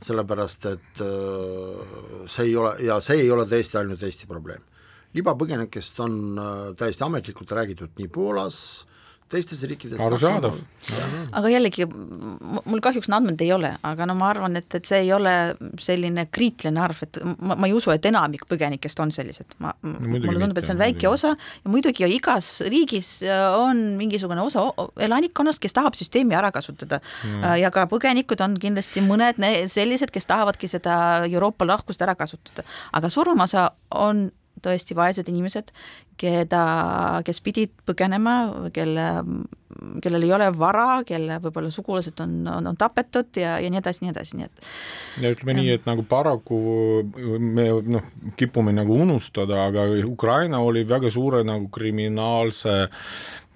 sellepärast 0.05 0.65
et 0.69 1.01
äh, 1.03 2.27
see 2.31 2.49
ei 2.49 2.55
ole, 2.55 2.75
ja 2.85 2.99
see 3.03 3.23
ei 3.25 3.31
ole 3.31 3.45
tõesti 3.49 3.79
ainult 3.81 4.03
Eesti 4.03 4.27
probleem. 4.29 4.63
libapõgenikest 5.13 5.99
on 6.05 6.15
äh, 6.38 6.57
täiesti 6.77 7.03
ametlikult 7.03 7.51
räägitud 7.51 7.97
nii 7.97 8.07
Poolas, 8.13 8.85
teistes 9.29 9.61
riikides 9.69 9.99
arusaadav. 10.01 10.55
aga 11.37 11.51
jällegi, 11.51 11.85
mul 11.89 12.81
kahjuks 12.83 13.09
need 13.09 13.17
andmed 13.19 13.43
ei 13.45 13.51
ole, 13.53 13.71
aga 13.85 14.07
no 14.09 14.15
ma 14.17 14.29
arvan, 14.33 14.57
et, 14.59 14.67
et 14.75 14.89
see 14.89 15.03
ei 15.05 15.11
ole 15.13 15.33
selline 15.81 16.25
kriitiline 16.33 16.81
arv, 16.81 17.03
et 17.05 17.19
ma, 17.37 17.55
ma 17.55 17.69
ei 17.69 17.75
usu, 17.77 17.93
et 17.93 18.05
enamik 18.09 18.47
põgenikest 18.49 19.01
on 19.03 19.13
sellised, 19.13 19.57
ma 19.63 19.73
no,, 19.83 19.95
mulle 20.01 20.39
tundub, 20.39 20.61
et 20.61 20.69
see 20.69 20.75
on 20.75 20.81
väike 20.81 21.05
muidugi. 21.05 21.11
osa 21.13 21.33
ja 21.35 21.73
muidugi 21.73 22.09
igas 22.15 22.51
riigis 22.73 23.11
äh, 23.27 23.45
on 23.59 23.83
mingisugune 23.99 24.43
osa 24.45 24.65
elanikkonnast, 25.09 25.61
kes 25.61 25.77
tahab 25.77 25.97
süsteemi 25.99 26.37
ära 26.37 26.51
kasutada 26.55 27.01
mm. 27.01 27.45
ja 27.61 27.73
ka 27.75 27.85
põgenikud 27.91 28.41
on 28.45 28.57
kindlasti 28.61 29.03
mõned 29.05 29.39
sellised, 29.69 30.13
kes 30.15 30.29
tahavadki 30.29 30.71
seda 30.71 30.97
Euroopa 31.29 31.67
lahkust 31.69 32.01
ära 32.05 32.17
kasutada, 32.17 32.65
aga 32.97 33.13
suurem 33.13 33.45
osa 33.45 33.69
on 33.95 34.29
tõesti 34.63 34.97
vaesed 34.97 35.29
inimesed, 35.31 35.71
keda, 36.19 36.63
kes 37.25 37.41
pidid 37.45 37.73
põgenema, 37.87 38.35
kelle, 38.75 39.07
kellel 40.03 40.27
ei 40.27 40.33
ole 40.35 40.49
vara, 40.57 41.01
kelle 41.07 41.39
võib-olla 41.43 41.71
sugulased 41.73 42.19
on, 42.23 42.39
on, 42.51 42.71
on 42.71 42.79
tapetud 42.79 43.39
ja, 43.39 43.57
ja 43.63 43.71
nii 43.71 43.81
edasi, 43.81 44.03
nii 44.05 44.13
edasi, 44.13 44.39
nii 44.39 44.49
et. 44.49 44.71
ja 45.23 45.33
ütleme 45.35 45.55
ja. 45.55 45.61
nii, 45.61 45.75
et 45.79 45.89
nagu 45.89 46.05
paraku 46.09 46.59
me 47.39 47.69
noh, 47.97 48.09
kipume 48.39 48.75
nagu 48.75 48.99
unustada, 49.05 49.65
aga 49.69 49.87
Ukraina 50.07 50.63
oli 50.65 50.85
väga 50.89 51.11
suure 51.13 51.43
nagu 51.47 51.71
kriminaalse 51.73 52.81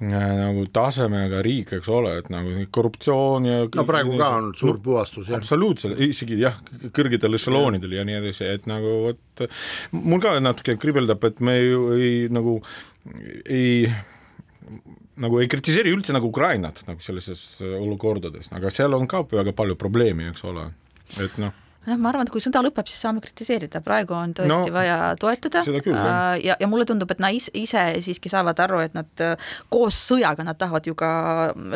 nagu 0.09 0.65
tasemega 0.73 1.41
riik, 1.45 1.75
eks 1.77 1.89
ole, 1.93 2.15
et 2.21 2.29
nagu 2.33 2.65
korruptsioon 2.73 3.47
ja 3.47 3.59
no 3.67 3.85
praegu 3.87 4.17
ka 4.19 4.29
on 4.39 4.51
suur 4.57 4.77
no, 4.77 4.83
puhastus, 4.85 5.29
jah. 5.29 5.41
absoluutselt, 5.41 5.99
isegi 6.03 6.39
jah, 6.41 6.57
kõrgetel 6.95 7.39
ešeloonidel 7.39 7.97
ja 7.99 8.05
nii 8.07 8.19
edasi, 8.21 8.47
et 8.57 8.67
nagu 8.69 8.95
vot 9.07 9.45
mul 9.95 10.23
ka 10.23 10.35
natuke 10.43 10.77
kribeldab, 10.81 11.23
et 11.29 11.41
me 11.43 11.57
ju 11.59 11.85
ei 11.97 12.13
nagu 12.33 12.59
ei 13.45 13.87
nagu 15.23 15.41
ei 15.41 15.49
kritiseeri 15.51 15.93
üldse 15.93 16.15
nagu 16.15 16.29
Ukrainat 16.31 16.83
nagu 16.89 17.03
sellises 17.03 17.61
olukordades, 17.63 18.49
aga 18.55 18.71
seal 18.73 18.95
on 18.97 19.09
ka 19.09 19.25
väga 19.29 19.55
palju 19.57 19.77
probleeme, 19.79 20.31
eks 20.33 20.47
ole, 20.49 20.69
et 21.21 21.41
noh 21.41 21.62
noh, 21.87 21.99
ma 21.99 22.11
arvan, 22.11 22.27
et 22.27 22.31
kui 22.33 22.43
sõda 22.43 22.61
lõpeb, 22.63 22.87
siis 22.89 23.01
saame 23.03 23.21
kritiseerida, 23.23 23.81
praegu 23.83 24.15
on 24.15 24.33
tõesti 24.37 24.69
no, 24.69 24.73
vaja 24.75 24.97
toetada 25.19 25.63
küll, 25.67 25.97
äh, 25.97 26.37
ja, 26.45 26.55
ja 26.59 26.69
mulle 26.71 26.85
tundub, 26.87 27.11
et 27.11 27.21
nad 27.23 27.33
ise, 27.33 27.83
siiski 28.05 28.31
saavad 28.31 28.59
aru, 28.63 28.79
et 28.85 28.95
nad 28.95 29.23
äh, 29.23 29.51
koos 29.73 29.97
sõjaga, 30.09 30.45
nad 30.47 30.59
tahavad 30.59 30.87
ju 30.87 30.95
ka 30.99 31.09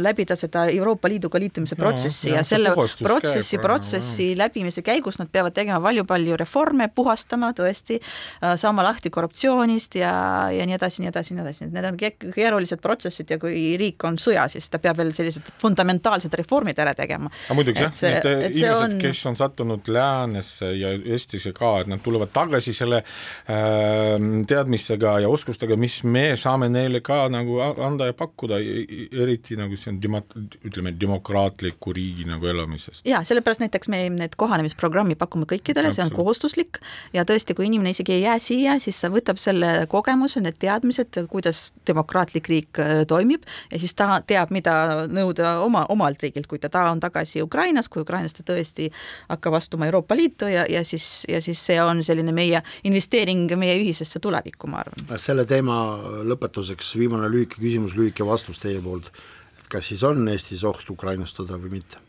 läbida 0.04 0.38
seda 0.40 0.68
Euroopa 0.72 1.12
Liiduga 1.12 1.42
liitumise 1.42 1.76
protsessi 1.80 2.30
ja, 2.32 2.38
ja, 2.38 2.44
ja 2.44 2.48
selle 2.48 2.74
protsessi, 2.76 3.60
protsessi 3.64 4.30
jah. 4.32 4.40
läbimise 4.44 4.84
käigus 4.86 5.20
nad 5.20 5.32
peavad 5.34 5.56
tegema 5.58 5.82
palju-palju 5.84 6.40
reforme, 6.40 6.90
puhastama 6.94 7.52
tõesti, 7.58 8.00
äh, 8.00 8.56
saama 8.60 8.86
lahti 8.88 9.12
korruptsioonist 9.14 10.00
ja, 10.00 10.14
ja 10.54 10.68
nii 10.70 10.80
edasi, 10.80 11.04
nii 11.04 11.12
edasi, 11.12 11.36
nii 11.36 11.46
edasi, 11.46 11.70
need 11.74 11.90
on 11.92 12.00
keerulised 12.00 12.84
protsessid 12.84 13.36
ja 13.36 13.40
kui 13.42 13.76
riik 13.80 14.08
on 14.08 14.20
sõjas, 14.22 14.56
siis 14.56 14.72
ta 14.72 14.80
peab 14.84 15.02
veel 15.02 15.12
sellised 15.16 15.52
fundamentaalsed 15.62 16.34
reformid 16.40 16.80
ära 16.80 16.96
tegema. 16.98 17.32
aga 17.48 17.60
muidugi 17.60 17.84
jah, 17.84 17.94
need 18.08 18.32
inimesed 18.54 18.80
on..., 18.80 18.98
kes 19.02 19.26
on 19.28 19.40
sattunud 19.40 19.92
läänesse 19.98 20.72
ja 20.78 20.94
Eestisse 20.98 21.54
ka, 21.58 21.74
et 21.82 21.92
nad 21.92 22.02
tulevad 22.04 22.32
tagasi 22.34 22.74
selle 22.78 23.02
äh, 23.02 24.16
teadmistega 24.48 25.18
ja 25.24 25.30
oskustega, 25.30 25.78
mis 25.80 26.00
me 26.04 26.30
saame 26.40 26.70
neile 26.72 27.02
ka 27.06 27.26
nagu 27.34 27.60
anda 27.62 28.10
ja 28.10 28.16
pakkuda, 28.18 28.60
eriti 28.62 29.58
nagu 29.60 29.78
see 29.80 29.94
on 29.94 30.00
demo-, 30.04 30.24
ütleme, 30.68 30.94
demokraatliku 31.00 31.94
riigi 31.96 32.28
nagu 32.28 32.48
elamisest. 32.48 33.06
jaa, 33.08 33.24
sellepärast 33.28 33.64
näiteks 33.64 33.92
me 33.92 34.04
need 34.14 34.38
kohanemisprogrammi 34.40 35.18
pakume 35.20 35.48
kõikidele, 35.50 35.94
see 35.96 36.06
on 36.06 36.14
kohustuslik. 36.16 36.82
Ja 37.16 37.24
tõesti, 37.28 37.56
kui 37.58 37.68
inimene 37.68 37.94
isegi 37.96 38.18
ei 38.18 38.24
jää 38.26 38.38
siia, 38.44 38.78
siis 38.84 39.00
ta 39.02 39.10
võtab 39.14 39.40
selle 39.42 39.72
kogemuse, 39.92 40.42
need 40.44 40.60
teadmised, 40.62 41.20
kuidas 41.32 41.72
demokraatlik 41.88 42.50
riik 42.52 42.82
äh, 42.84 43.04
toimib. 43.10 43.46
Ja 43.72 43.82
siis 43.82 43.96
ta 43.98 44.22
teab, 44.28 44.52
mida 44.56 45.08
nõuda 45.12 45.58
oma, 45.64 45.86
omalt 45.94 46.24
riigilt, 46.24 46.50
kui 46.50 46.62
ta, 46.62 46.72
ta 46.74 46.88
on 46.92 47.02
tagasi 47.04 47.42
Ukrainas, 47.46 47.90
kui 47.92 48.04
Ukrainas 48.06 48.36
ta 48.38 48.46
tõesti 48.48 48.90
hakkab 49.30 49.58
astuma 49.60 49.87
Euroopa 49.88 50.18
Liitu 50.18 50.50
ja, 50.52 50.66
ja 50.70 50.84
siis, 50.88 51.26
ja 51.30 51.42
siis 51.44 51.62
see 51.70 51.80
on 51.84 52.04
selline 52.06 52.34
meie 52.36 52.62
investeering 52.88 53.52
meie 53.60 53.78
ühisesse 53.82 54.22
tulevikku, 54.24 54.70
ma 54.72 54.84
arvan. 54.84 55.18
selle 55.22 55.48
teema 55.50 55.80
lõpetuseks 56.28 56.96
viimane 57.00 57.32
lühike 57.34 57.62
küsimus, 57.62 57.98
lühike 57.98 58.26
vastus 58.28 58.62
teie 58.64 58.82
poolt, 58.84 59.12
et 59.60 59.70
kas 59.72 59.92
siis 59.92 60.04
on 60.08 60.28
Eestis 60.32 60.66
oht 60.68 60.90
ukrainastada 60.94 61.60
või 61.62 61.80
mitte? 61.80 62.04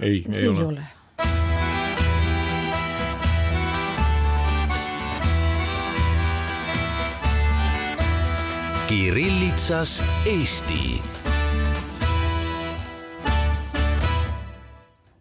ei, 0.00 0.24
ei, 0.28 0.42
ei 0.42 0.48
ole, 0.48 0.66
ole 0.72 0.90
Kirillitsas 8.92 10.04
Eesti 10.26 11.00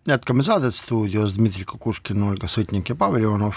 jätkame 0.08 0.44
saadet 0.44 0.74
stuudios 0.74 1.36
Dmitri 1.38 1.66
Kukushkin, 1.70 2.24
Olga 2.26 2.48
Sõtnik 2.50 2.90
ja 2.90 2.96
Pavel 2.98 3.28
Ivanov. 3.28 3.54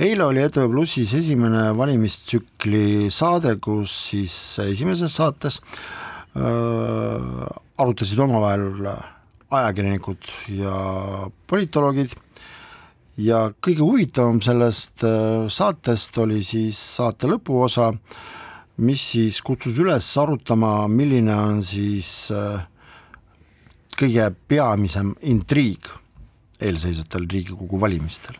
eile 0.00 0.24
oli 0.24 0.40
ETV 0.40 0.70
Plussis 0.72 1.12
esimene 1.14 1.68
valimistsükli 1.76 3.10
saade, 3.12 3.56
kus 3.60 3.92
siis 4.10 4.58
esimeses 4.64 5.16
saates 5.16 5.60
äh, 5.60 7.44
arutasid 7.76 8.18
omavahel 8.24 8.88
ajakirjanikud 9.50 10.30
ja 10.56 10.76
politoloogid 11.46 12.14
ja 13.20 13.50
kõige 13.60 13.84
huvitavam 13.84 14.40
sellest 14.44 15.04
äh, 15.04 15.44
saatest 15.52 16.16
oli 16.24 16.40
siis 16.44 16.80
saate 16.96 17.28
lõpuosa, 17.28 17.92
mis 18.80 19.04
siis 19.12 19.42
kutsus 19.44 19.76
üles 19.84 20.08
arutama, 20.16 20.88
milline 20.88 21.36
on 21.36 21.62
siis 21.64 22.30
äh, 22.32 22.64
kõige 23.96 24.30
peamisem 24.48 25.14
intriig 25.22 25.88
eelseisvatel 26.60 27.26
Riigikogu 27.30 27.80
valimistel. 27.80 28.36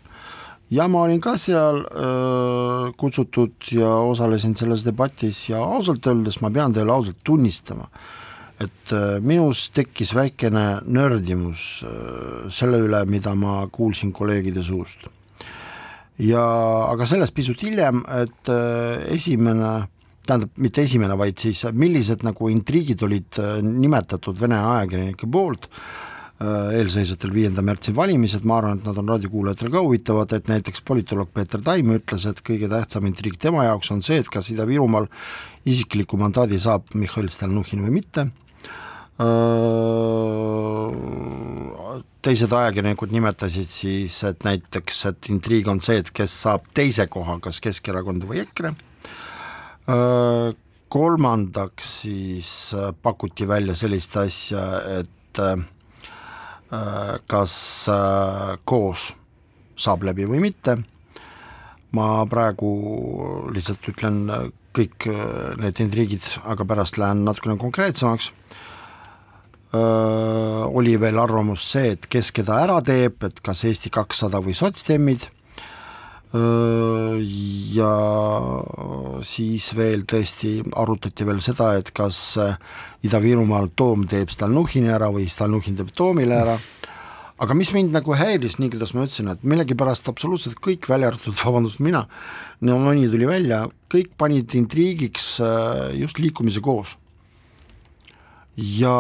ja 0.70 0.88
ma 0.88 1.04
olin 1.06 1.20
ka 1.22 1.36
seal 1.38 1.84
öö, 1.84 2.92
kutsutud 2.98 3.68
ja 3.70 3.88
osalesin 4.10 4.56
selles 4.58 4.84
debatis 4.84 5.48
ja 5.48 5.60
ausalt 5.62 6.06
öeldes 6.06 6.40
ma 6.42 6.50
pean 6.50 6.72
teile 6.74 6.92
ausalt 6.92 7.20
tunnistama, 7.24 7.86
et 8.60 8.92
öö, 8.92 9.20
minus 9.20 9.70
tekkis 9.70 10.14
väikene 10.14 10.80
nördimus 10.86 11.84
öö, 11.86 12.50
selle 12.50 12.80
üle, 12.82 13.04
mida 13.04 13.34
ma 13.34 13.66
kuulsin 13.72 14.12
kolleegide 14.12 14.62
suust. 14.62 15.06
ja 16.18 16.42
aga 16.90 17.06
sellest 17.06 17.34
pisut 17.34 17.62
hiljem, 17.62 18.02
et 18.08 18.48
esimene 19.12 19.86
tähendab, 20.28 20.50
mitte 20.62 20.82
esimene, 20.86 21.16
vaid 21.18 21.38
siis 21.40 21.64
millised 21.76 22.24
nagu 22.26 22.50
intriigid 22.52 23.02
olid 23.06 23.38
äh, 23.42 23.58
nimetatud 23.64 24.38
Vene 24.40 24.58
ajakirjanike 24.58 25.28
poolt 25.32 25.68
äh, 25.70 26.76
eelseisvatel 26.78 27.34
viienda 27.34 27.64
märtsi 27.66 27.94
valimised, 27.96 28.46
ma 28.48 28.58
arvan, 28.60 28.80
et 28.80 28.88
nad 28.88 28.98
on 29.02 29.12
raadiokuulajatele 29.14 29.72
ka 29.74 29.84
huvitavad, 29.86 30.32
et 30.36 30.50
näiteks 30.52 30.84
politoloog 30.86 31.30
Peeter 31.34 31.60
Taim 31.64 31.94
ütles, 31.96 32.26
et 32.28 32.42
kõige 32.46 32.70
tähtsam 32.72 33.06
intriig 33.10 33.36
tema 33.42 33.66
jaoks 33.68 33.92
on 33.94 34.02
see, 34.06 34.18
et 34.22 34.30
kas 34.32 34.50
Ida-Virumaal 34.54 35.06
isikliku 35.66 36.18
mandaadi 36.20 36.58
saab 36.62 36.82
Mihhail 36.94 37.30
Stalnuhhin 37.32 37.84
või 37.86 37.92
mitte, 38.00 38.28
äh, 39.22 39.36
teised 42.26 42.52
ajakirjanikud 42.52 43.10
nimetasid 43.14 43.70
siis, 43.70 44.18
et 44.26 44.42
näiteks, 44.44 45.04
et 45.12 45.30
intriig 45.30 45.70
on 45.70 45.80
see, 45.84 46.00
et 46.02 46.10
kes 46.10 46.32
saab 46.46 46.66
teise 46.74 47.06
koha, 47.06 47.38
kas 47.44 47.62
Keskerakond 47.62 48.26
või 48.26 48.42
EKRE 48.42 48.74
kolmandaks 49.86 52.00
siis 52.02 52.50
pakuti 53.02 53.48
välja 53.48 53.74
sellist 53.78 54.16
asja, 54.16 54.64
et 54.98 55.40
kas 57.26 57.54
koos 58.64 59.12
saab 59.76 60.06
läbi 60.08 60.26
või 60.26 60.40
mitte, 60.46 60.78
ma 61.94 62.08
praegu 62.30 62.70
lihtsalt 63.54 63.90
ütlen 63.92 64.24
kõik 64.76 65.06
need 65.60 65.84
intriigid, 65.84 66.24
aga 66.44 66.66
pärast 66.68 66.98
lähen 67.00 67.22
natukene 67.24 67.56
konkreetsemaks. 67.60 68.32
Oli 69.76 70.96
veel 71.00 71.18
arvamus 71.20 71.64
see, 71.72 71.94
et 71.94 72.06
kes 72.10 72.32
keda 72.34 72.58
ära 72.64 72.80
teeb, 72.84 73.22
et 73.28 73.40
kas 73.44 73.64
Eesti 73.68 73.92
kakssada 73.92 74.40
või 74.44 74.56
sotsdemmid 74.56 75.28
ja 77.76 77.92
siis 79.26 79.68
veel 79.76 80.04
tõesti 80.08 80.58
arutati 80.76 81.26
veel 81.28 81.40
seda, 81.44 81.74
et 81.78 81.92
kas 81.96 82.18
Ida-Virumaal 83.06 83.70
Toom 83.76 84.06
teeb 84.10 84.32
Stalnuhhini 84.32 84.92
ära 84.92 85.10
või 85.14 85.28
Stalnuhhin 85.30 85.78
teeb 85.78 85.92
Toomile 85.96 86.38
ära, 86.40 86.56
aga 87.42 87.56
mis 87.58 87.72
mind 87.76 87.94
nagu 87.96 88.16
häiris, 88.16 88.58
nii 88.58 88.72
kuidas 88.72 88.94
ma 88.96 89.06
ütlesin, 89.06 89.30
et 89.32 89.44
millegipärast 89.46 90.08
absoluutselt 90.12 90.60
kõik, 90.64 90.88
välja 90.90 91.12
arvatud, 91.12 91.36
vabandust, 91.44 91.82
mina, 91.84 92.06
no 92.64 92.78
mõni 92.82 93.08
tuli 93.12 93.28
välja, 93.28 93.66
kõik 93.92 94.14
panid 94.18 94.56
intriigiks 94.58 95.36
just 95.98 96.22
liikumise 96.22 96.62
koos. 96.64 96.96
Ja 98.56 98.94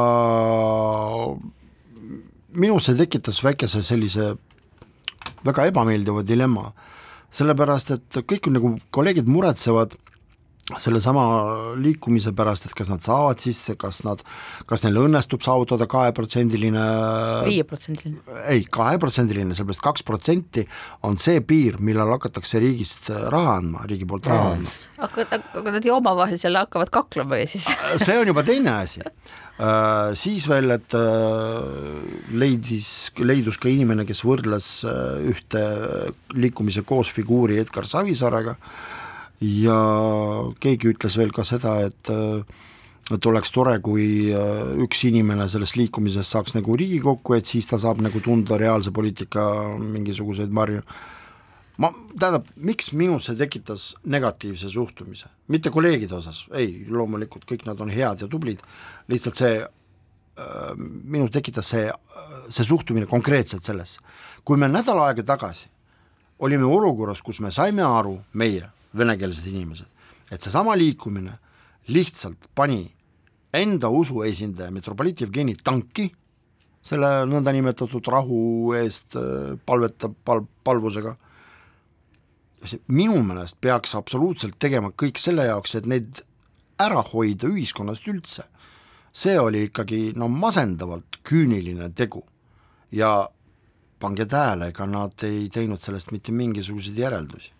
minus 2.52 2.88
see 2.88 2.98
tekitas 2.98 3.40
väikese 3.44 3.80
sellise 3.84 4.34
väga 5.46 5.70
ebameeldiva 5.70 6.24
dilemma, 6.26 6.70
sellepärast 7.34 7.94
et 7.96 8.20
kõik 8.26 8.50
nagu 8.52 8.76
kolleegid 8.94 9.28
muretsevad 9.30 9.96
sellesama 10.74 11.22
liikumise 11.78 12.32
pärast, 12.34 12.64
et 12.66 12.74
kas 12.74 12.88
nad 12.90 13.02
saavad 13.04 13.38
sisse, 13.42 13.76
kas 13.78 14.00
nad, 14.02 14.22
kas 14.66 14.82
neil 14.82 14.98
õnnestub 15.04 15.44
saavutada 15.46 15.86
kaheprotsendiline 15.90 16.86
viieprotsendiline? 17.46 18.18
ei, 18.50 18.64
kaheprotsendiline, 18.74 19.54
sellepärast 19.54 19.84
kaks 19.84 20.06
protsenti 20.06 20.66
on 21.06 21.20
see 21.22 21.38
piir, 21.46 21.78
millal 21.78 22.10
hakatakse 22.16 22.58
riigist 22.62 23.12
raha 23.14 23.60
andma, 23.60 23.86
riigi 23.86 24.08
poolt 24.10 24.26
raha 24.32 24.56
andma. 24.56 24.74
aga, 25.06 25.28
aga 25.62 25.76
nad 25.78 25.86
ju 25.86 25.94
omavahel 25.94 26.40
seal 26.42 26.58
hakkavad 26.58 26.90
kaklema 26.98 27.38
ja 27.38 27.46
siis 27.54 27.70
see 28.02 28.18
on 28.18 28.34
juba 28.34 28.42
teine 28.46 28.74
asi 28.80 29.06
siis 29.56 30.44
veel, 30.50 30.74
et 30.74 30.94
äh, 30.96 32.34
leidis, 32.36 32.90
leidus 33.22 33.56
ka 33.60 33.70
inimene, 33.72 34.04
kes 34.08 34.20
võrdles 34.26 34.68
äh, 34.84 35.32
ühte 35.32 35.62
liikumise 36.36 36.84
koosfiguuri 36.84 37.60
Edgar 37.62 37.88
Savisaarega. 37.88 38.56
Ja 39.40 39.80
keegi 40.60 40.94
ütles 40.94 41.16
veel 41.20 41.32
ka 41.36 41.44
seda, 41.44 41.78
et 41.84 42.12
et 43.06 43.26
oleks 43.28 43.52
tore, 43.54 43.76
kui 43.84 44.32
üks 44.82 45.04
inimene 45.06 45.44
sellest 45.46 45.76
liikumisest 45.78 46.32
saaks 46.32 46.56
nagu 46.56 46.74
Riigikokku, 46.74 47.36
et 47.36 47.46
siis 47.46 47.68
ta 47.68 47.78
saab 47.78 48.00
nagu 48.02 48.18
tunda 48.24 48.56
reaalse 48.58 48.90
poliitika 48.96 49.44
mingisuguseid 49.78 50.50
marju 50.50 50.80
ma, 51.82 51.90
tähendab, 52.18 52.48
miks 52.56 52.92
minus 52.96 53.28
see 53.28 53.38
tekitas 53.38 53.90
negatiivse 54.08 54.70
suhtumise, 54.72 55.30
mitte 55.52 55.72
kolleegide 55.74 56.16
osas, 56.18 56.44
ei, 56.56 56.84
loomulikult 56.88 57.46
kõik 57.48 57.66
nad 57.68 57.80
on 57.82 57.92
head 57.92 58.24
ja 58.24 58.28
tublid, 58.30 58.62
lihtsalt 59.12 59.40
see 59.40 59.60
äh, 59.60 60.74
minus 60.76 61.34
tekitas 61.34 61.72
see, 61.74 61.88
see 62.48 62.66
suhtumine 62.66 63.08
konkreetselt 63.10 63.64
sellesse. 63.64 64.00
kui 64.44 64.56
me 64.56 64.68
nädal 64.70 65.00
aega 65.02 65.24
tagasi 65.26 65.68
olime 66.38 66.64
olukorras, 66.64 67.22
kus 67.22 67.40
me 67.40 67.50
saime 67.50 67.82
aru, 67.82 68.18
meie, 68.36 68.68
venekeelsed 68.96 69.46
inimesed, 69.48 69.88
et 70.30 70.42
seesama 70.42 70.76
liikumine 70.76 71.38
lihtsalt 71.92 72.48
pani 72.54 72.84
enda 73.56 73.88
usu 73.88 74.22
esindaja 74.26 74.70
metropoliit 74.74 75.20
Jevgeni 75.22 75.56
tanki, 75.64 76.10
selle 76.86 77.08
nõndanimetatud 77.26 78.08
rahu 78.12 78.40
eest 78.78 79.16
äh, 79.18 79.56
palvetab 79.66 80.14
pal-, 80.24 80.46
palvusega 80.64 81.16
minu 82.88 83.22
meelest 83.22 83.58
peaks 83.60 83.94
absoluutselt 83.98 84.58
tegema 84.58 84.90
kõik 84.90 85.20
selle 85.20 85.46
jaoks, 85.46 85.74
et 85.78 85.86
neid 85.86 86.22
ära 86.82 87.02
hoida 87.12 87.48
ühiskonnast 87.48 88.08
üldse. 88.08 88.44
see 89.16 89.38
oli 89.40 89.62
ikkagi 89.70 90.12
no 90.16 90.28
masendavalt 90.28 91.22
küüniline 91.24 91.88
tegu 91.96 92.20
ja 92.92 93.28
pange 93.98 94.26
tähele, 94.28 94.68
ega 94.68 94.86
nad 94.86 95.24
ei 95.24 95.48
teinud 95.48 95.80
sellest 95.80 96.12
mitte 96.12 96.32
mingisuguseid 96.32 96.98
järeldusi 96.98 97.52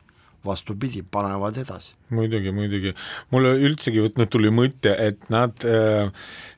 vastupidi, 0.47 1.03
panevad 1.11 1.57
edasi. 1.57 1.95
muidugi, 2.11 2.53
muidugi, 2.53 2.93
mulle 3.31 3.55
üldsegi 3.67 4.05
nüüd 4.05 4.31
tuli 4.31 4.53
mõte, 4.55 4.93
et 5.09 5.31
nad 5.33 5.65
äh, 5.67 6.13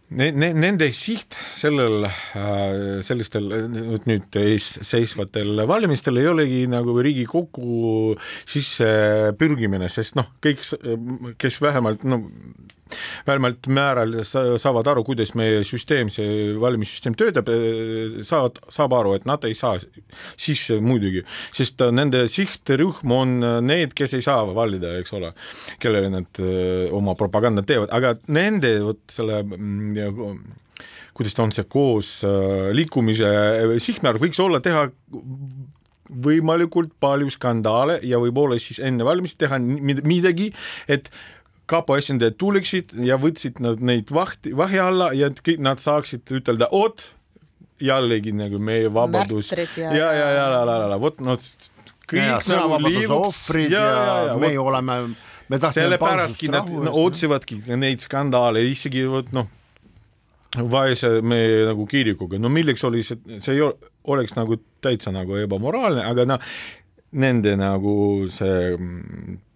Ne, 0.09 0.31
ne, 0.33 0.55
nende 0.57 0.87
siht 0.97 1.37
sellel, 1.61 2.07
äh, 2.09 3.03
sellistel 3.05 3.51
nüüd 4.09 4.39
ees 4.41 4.71
seisvatel 4.89 5.61
valimistel 5.69 6.17
ei 6.17 6.31
olegi 6.31 6.63
nagu 6.71 6.95
Riigikokku 7.05 8.15
sisse 8.49 8.89
pürgimine, 9.37 9.91
sest 9.93 10.17
noh, 10.17 10.31
kõik, 10.41 10.65
kes 11.37 11.61
vähemalt 11.61 12.09
no 12.09 12.23
vähemalt 13.27 13.69
määral 13.73 14.17
saavad 14.25 14.91
aru, 14.93 15.05
kuidas 15.07 15.35
meie 15.39 15.63
süsteem, 15.67 16.11
see 16.13 16.55
valimissüsteem 16.61 17.17
töötab, 17.19 17.51
saavad, 18.27 18.61
saab 18.73 18.97
aru, 18.99 19.15
et 19.19 19.27
nad 19.29 19.45
ei 19.49 19.57
saa 19.59 19.79
sisse 20.39 20.79
muidugi, 20.85 21.25
sest 21.57 21.83
nende 21.95 22.25
sihtrühm 22.31 23.15
on 23.15 23.37
need, 23.67 23.95
kes 23.99 24.17
ei 24.19 24.25
saa 24.25 24.47
valida, 24.55 24.97
eks 25.03 25.15
ole, 25.19 25.33
kellele 25.83 26.13
nad 26.19 26.43
oma 26.95 27.17
propagandat 27.19 27.69
teevad, 27.69 27.93
aga 27.95 28.17
nende 28.33 28.79
vot 28.85 29.03
selle 29.13 29.43
mm, 29.45 30.39
kuidas 31.19 31.35
ta 31.35 31.43
on 31.43 31.55
see 31.55 31.67
koos 31.67 32.21
liikumise 32.77 33.31
sihtmärk 33.83 34.23
võiks 34.23 34.39
olla 34.43 34.63
teha 34.63 34.87
võimalikult 36.09 36.95
palju 37.01 37.31
skandaale 37.35 37.99
ja 38.07 38.21
võib-olla 38.23 38.59
siis 38.63 38.81
enne 38.81 39.07
valimisi 39.07 39.37
teha 39.41 39.59
midagi, 39.61 40.53
et 40.89 41.11
kapo 41.69 41.97
esindajad 42.01 42.39
tuleksid 42.41 42.95
ja 43.05 43.19
võtsid 43.21 43.61
nad 43.65 43.83
neid 43.85 44.13
vahti, 44.15 44.55
vahi 44.57 44.81
alla 44.83 45.13
ja 45.17 45.31
kõik 45.35 45.61
nad 45.65 45.83
saaksid 45.83 46.31
ütelda, 46.39 46.71
oot, 46.75 47.11
jällegi 47.83 48.33
nagu 48.35 48.59
meie 48.63 48.89
vabadus. 48.93 49.53
Ja, 49.53 49.67
ja, 49.77 49.93
ja, 49.93 50.13
ja, 50.13 50.31
ja, 50.35 50.47
ja, 50.65 50.79
ja, 50.93 50.99
vot 51.01 51.21
noh, 51.25 51.39
kõik 52.09 52.49
nagu 52.49 52.81
liigub 52.87 53.37
ja, 53.69 53.85
ja, 53.85 54.17
ja 54.31 54.39
meie 54.41 54.57
võt, 54.57 54.65
oleme, 54.71 54.99
me 55.49 55.61
tahtsime 55.61 55.85
sellepärastki 55.85 56.51
nad 56.53 56.73
no, 56.73 56.95
otsivadki 57.05 57.61
neid 57.77 58.03
skandaale, 58.05 58.65
isegi 58.73 59.05
vot 59.11 59.31
noh, 59.37 59.51
vaese 60.73 61.19
meie 61.21 61.67
nagu 61.69 61.85
kirikuga, 61.89 62.41
no 62.41 62.51
milleks 62.53 62.85
oli 62.89 63.05
see, 63.07 63.21
see 63.45 63.59
ei 63.59 63.65
oleks 64.09 64.35
nagu 64.39 64.57
täitsa 64.85 65.13
nagu 65.15 65.37
ebamoraalne, 65.39 66.05
aga 66.09 66.25
noh, 66.33 66.53
nende 67.21 67.55
nagu 67.61 67.95
see 68.33 68.73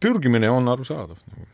pürgimine 0.00 0.50
on 0.52 0.68
arusaadav 0.72 1.18
nagu 1.32 1.48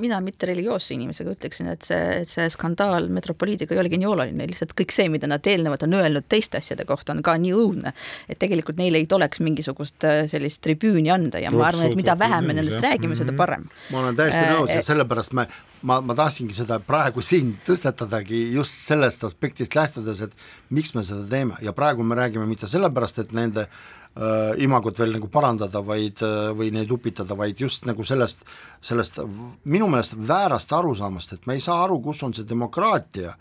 mina 0.00 0.20
mitte 0.24 0.46
religioosse 0.48 0.94
inimesega 0.94 1.32
ütleksin, 1.34 1.68
et 1.72 1.84
see, 1.84 2.00
et 2.22 2.30
see 2.32 2.46
skandaal 2.52 3.10
metropoliidiga 3.12 3.74
ei 3.74 3.80
olegi 3.82 3.98
nii 4.00 4.08
oluline, 4.08 4.46
lihtsalt 4.48 4.72
kõik 4.78 4.94
see, 4.96 5.10
mida 5.12 5.28
nad 5.28 5.44
eelnevalt 5.44 5.84
on 5.84 5.96
öelnud 5.98 6.24
teiste 6.32 6.60
asjade 6.62 6.86
kohta, 6.88 7.12
on 7.12 7.20
ka 7.24 7.34
nii 7.40 7.52
õudne, 7.52 7.92
et 8.32 8.40
tegelikult 8.40 8.80
neile 8.80 9.02
ei 9.02 9.08
tuleks 9.10 9.42
mingisugust 9.44 10.06
äh, 10.08 10.22
sellist 10.30 10.62
tribüüni 10.64 11.12
anda 11.12 11.42
ja 11.42 11.52
ma 11.52 11.66
arvan, 11.68 11.90
et 11.90 11.98
mida 12.00 12.16
vähem 12.18 12.48
me 12.48 12.56
nendest 12.56 12.80
räägime, 12.84 13.18
seda 13.18 13.34
mhm. 13.34 13.40
parem. 13.42 13.68
ma 13.92 14.00
olen 14.02 14.16
täiesti 14.16 14.40
äh, 14.40 14.54
nõus 14.56 14.72
ja 14.72 14.80
sellepärast 14.88 15.36
me, 15.36 15.48
ma, 15.82 16.00
ma 16.00 16.16
tahtsingi 16.16 16.56
seda 16.56 16.80
praegu 16.80 17.24
siin 17.24 17.52
tõstatadagi 17.68 18.46
just 18.56 18.88
sellest 18.88 19.28
aspektist 19.28 19.76
lähtudes, 19.76 20.24
et 20.24 20.48
miks 20.72 20.96
me 20.96 21.04
seda 21.04 21.28
teeme 21.28 21.60
ja 21.64 21.76
praegu 21.76 22.06
me 22.06 22.16
räägime 22.16 22.48
mitte 22.48 22.70
sellepärast, 22.70 23.20
et 23.20 23.36
nende 23.36 23.68
äh, 24.16 24.54
imagot 24.64 24.98
veel 24.98 25.14
nagu 25.16 25.30
parandada, 25.32 25.82
vaid 25.84 26.22
äh, 26.26 26.50
või 26.56 26.70
neid 26.74 26.90
upitada, 26.94 27.36
vaid 27.38 27.60
just 27.60 27.86
nagu 27.88 28.04
sellest, 28.06 28.44
sellest 28.80 29.20
minu 29.64 29.90
meelest 29.90 30.16
väärast 30.16 30.72
arusaamast, 30.72 31.36
et 31.36 31.50
me 31.50 31.58
ei 31.58 31.64
saa 31.64 31.82
aru, 31.84 32.00
kus 32.04 32.22
on 32.26 32.36
see 32.36 32.48
demokraatia 32.48 33.34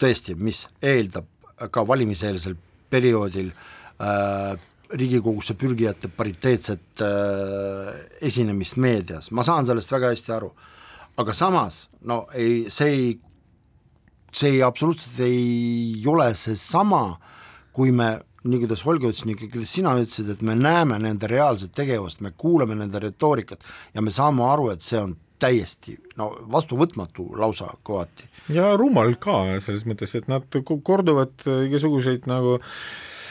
tõesti, 0.00 0.34
mis 0.36 0.64
eeldab 0.82 1.28
ka 1.70 1.84
valimiseelsel 1.86 2.56
perioodil 2.90 3.52
äh, 4.00 4.58
Riigikogusse 4.90 5.54
pürgijate 5.54 6.08
pariteetset 6.10 7.02
äh, 7.04 7.90
esinemist 8.26 8.74
meedias, 8.80 9.30
ma 9.30 9.44
saan 9.46 9.68
sellest 9.68 9.92
väga 9.92 10.10
hästi 10.10 10.32
aru, 10.34 10.48
aga 11.20 11.34
samas 11.36 11.84
no 12.10 12.24
ei, 12.34 12.64
see 12.74 12.88
ei, 12.90 13.12
see 14.34 14.56
ei 14.56 14.64
absoluutselt 14.66 15.20
ei 15.22 16.02
ole 16.10 16.32
seesama, 16.34 17.04
kui 17.70 17.94
me 17.94 18.16
nii 18.44 18.60
kuidas 18.62 18.84
Holgi 18.86 19.10
ütles, 19.10 19.24
nii 19.28 19.38
kuidas 19.40 19.74
sina 19.76 19.96
ütlesid, 19.98 20.30
et 20.32 20.44
me 20.46 20.54
näeme 20.56 20.98
nende 21.02 21.28
reaalset 21.30 21.74
tegevust, 21.76 22.22
me 22.24 22.32
kuuleme 22.36 22.78
nende 22.78 23.02
retoorikat 23.02 23.66
ja 23.94 24.04
me 24.04 24.14
saame 24.14 24.46
aru, 24.48 24.70
et 24.74 24.86
see 24.86 25.00
on 25.00 25.16
täiesti 25.40 25.96
no 26.20 26.30
vastuvõtmatu 26.52 27.30
lausa 27.40 27.72
kohati. 27.82 28.28
ja 28.52 28.74
rumal 28.76 29.14
ka 29.20 29.60
selles 29.60 29.86
mõttes, 29.88 30.14
et 30.16 30.28
nad 30.28 30.60
korduvad 30.84 31.48
igasuguseid 31.68 32.28
nagu 32.30 32.58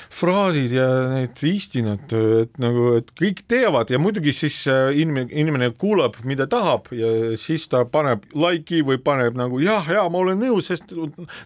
fraasid 0.09 0.71
ja 0.73 0.87
need 1.11 1.41
istinad, 1.45 2.09
et 2.41 2.55
nagu, 2.61 2.95
et 2.97 3.11
kõik 3.17 3.43
teavad 3.49 3.91
ja 3.93 3.99
muidugi 4.01 4.33
siis 4.33 4.57
äh, 4.69 4.89
inimene, 4.97 5.29
inimene 5.29 5.69
kuulab, 5.77 6.17
mida 6.25 6.47
tahab 6.49 6.89
ja 6.95 7.11
siis 7.37 7.67
ta 7.69 7.83
paneb 7.85 8.25
like'i 8.33 8.81
või 8.85 8.97
paneb 9.05 9.37
nagu 9.37 9.61
jah, 9.61 9.85
ja 9.85 10.07
ma 10.09 10.23
olen 10.23 10.41
nõus, 10.41 10.71
sest 10.71 10.95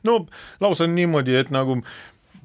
no 0.07 0.17
lausa 0.63 0.87
niimoodi, 0.87 1.35
et 1.41 1.51
nagu 1.51 1.81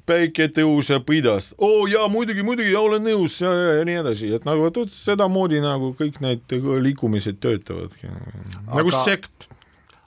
päike 0.09 0.49
tõuseb 0.55 1.13
idast, 1.13 1.53
oo 1.57 1.83
oh, 1.83 1.85
jaa, 1.89 2.07
muidugi, 2.11 2.43
muidugi, 2.45 2.73
olen 2.77 3.05
nõus 3.05 3.37
ja, 3.43 3.51
ja, 3.53 3.77
ja 3.79 3.85
nii 3.87 3.99
edasi, 4.01 4.33
et 4.39 4.47
nagu 4.47 4.65
vot 4.65 4.91
sedamoodi 4.93 5.61
nagu 5.63 5.93
kõik 5.99 6.19
need 6.23 6.57
liikumised 6.87 7.39
töötavadki, 7.43 8.11
nagu 8.71 8.93
sekt. 8.95 9.49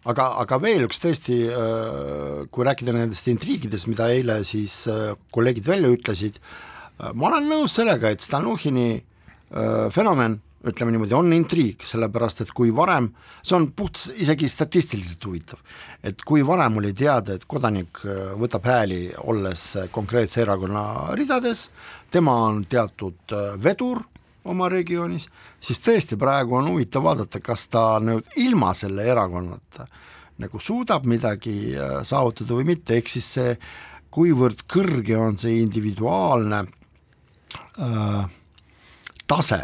aga, 0.08 0.32
aga 0.42 0.58
veel 0.62 0.88
üks 0.88 1.00
tõesti, 1.02 1.38
kui 2.50 2.68
rääkida 2.68 2.94
nendest 2.96 3.30
intriigidest, 3.30 3.88
mida 3.90 4.10
eile 4.10 4.42
siis 4.48 4.82
kolleegid 5.34 5.68
välja 5.70 5.92
ütlesid, 5.94 6.40
ma 7.14 7.30
olen 7.30 7.46
nõus 7.50 7.78
sellega, 7.78 8.10
et 8.10 8.24
Stalnuhhini 8.26 8.88
fenomen 9.94 10.40
ütleme 10.68 10.92
niimoodi, 10.94 11.14
on 11.18 11.32
intriig, 11.34 11.82
sellepärast 11.86 12.44
et 12.44 12.52
kui 12.54 12.70
varem, 12.74 13.08
see 13.42 13.56
on 13.56 13.68
puht 13.76 14.04
isegi 14.14 14.48
statistiliselt 14.50 15.24
huvitav, 15.26 15.58
et 16.02 16.22
kui 16.26 16.44
varem 16.46 16.78
oli 16.82 16.92
teada, 16.94 17.34
et 17.34 17.46
kodanik 17.50 18.04
äh, 18.06 18.32
võtab 18.38 18.68
hääli, 18.70 19.02
olles 19.26 19.64
konkreetse 19.94 20.44
erakonna 20.44 20.84
ridades, 21.18 21.66
tema 22.10 22.36
on 22.46 22.64
teatud 22.70 23.34
äh, 23.34 23.52
vedur 23.62 24.04
oma 24.44 24.68
regioonis, 24.70 25.28
siis 25.62 25.82
tõesti 25.82 26.18
praegu 26.18 26.58
on 26.58 26.70
huvitav 26.72 27.04
vaadata, 27.06 27.42
kas 27.42 27.68
ta 27.70 27.84
nüüd 28.02 28.26
ilma 28.42 28.72
selle 28.78 29.06
erakonnata 29.10 29.86
nagu 30.42 30.60
suudab 30.60 31.06
midagi 31.08 31.74
äh, 31.76 32.00
saavutada 32.06 32.56
või 32.56 32.72
mitte, 32.72 32.96
ehk 32.98 33.10
siis 33.12 33.28
see, 33.36 33.56
kuivõrd 34.12 34.64
kõrge 34.70 35.16
on 35.16 35.38
see 35.40 35.60
individuaalne 35.62 36.64
äh, 36.64 38.24
tase 39.30 39.62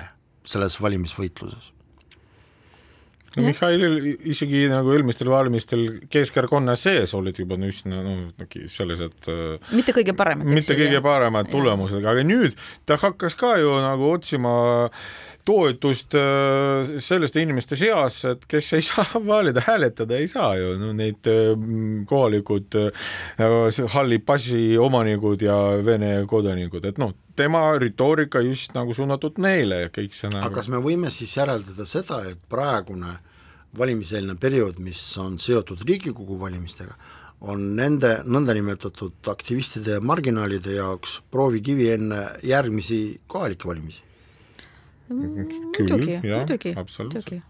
selles 0.48 0.78
valimisvõitluses. 0.82 1.72
no 3.36 3.44
Mihhailil 3.44 3.98
isegi 4.32 4.64
nagu 4.72 4.92
eelmistel 4.94 5.28
valimistel 5.30 5.84
Keskerakonna 6.10 6.74
sees 6.80 7.12
olid 7.14 7.38
juba 7.38 7.58
üsna 7.68 8.00
no 8.02 8.46
sellised 8.72 9.28
äh, 9.30 9.72
mitte 9.76 9.94
kõige 9.96 10.16
paremad 10.16 10.48
mitte 10.48 10.76
kõige 10.78 11.02
paremad 11.04 11.50
tulemused, 11.52 12.02
aga 12.02 12.24
nüüd 12.26 12.56
ta 12.88 12.98
hakkas 13.00 13.36
ka 13.38 13.56
ju 13.60 13.76
nagu 13.84 14.10
otsima 14.16 14.54
toetust 15.48 16.16
äh, 16.18 16.90
selliste 17.04 17.42
inimeste 17.42 17.78
seas, 17.80 18.20
et 18.28 18.44
kes 18.50 18.72
ei 18.76 18.84
saa 18.90 19.22
valida, 19.24 19.64
hääletada 19.66 20.18
ei 20.18 20.28
saa 20.30 20.54
ju, 20.60 20.74
no 20.80 20.92
neid 20.96 21.28
äh, 21.30 21.54
kohalikud 22.08 22.76
halli 23.94 24.18
passi 24.18 24.76
omanikud 24.78 25.42
ja 25.44 25.56
Vene 25.84 26.12
kodanikud, 26.28 26.84
et 26.88 27.00
noh, 27.00 27.14
tema 27.38 27.62
retoorika 27.78 28.42
just 28.44 28.74
nagu 28.76 28.94
suunatud 28.96 29.38
neile 29.42 29.86
kõik 29.94 30.16
see 30.16 30.30
nagu 30.32 30.44
aga 30.44 30.58
kas 30.58 30.68
me 30.72 30.80
võime 30.82 31.12
siis 31.14 31.36
järeldada 31.38 31.86
seda, 31.88 32.22
et 32.30 32.40
praegune 32.50 33.16
valimiseelne 33.78 34.34
periood, 34.40 34.80
mis 34.82 35.00
on 35.20 35.38
seotud 35.42 35.84
Riigikogu 35.86 36.38
valimistega, 36.40 36.96
on 37.40 37.62
nende 37.78 38.18
nõndanimetatud 38.26 39.30
aktivistide 39.30 39.98
ja 39.98 40.02
marginaalide 40.02 40.74
jaoks 40.78 41.20
proovikivi 41.30 41.92
enne 41.94 42.24
järgmisi 42.42 43.20
kohalikke 43.30 43.68
valimisi? 43.70 44.07
Muidugi, 45.10 45.60
muidugi, 45.78 46.74
muidugi. 46.76 47.42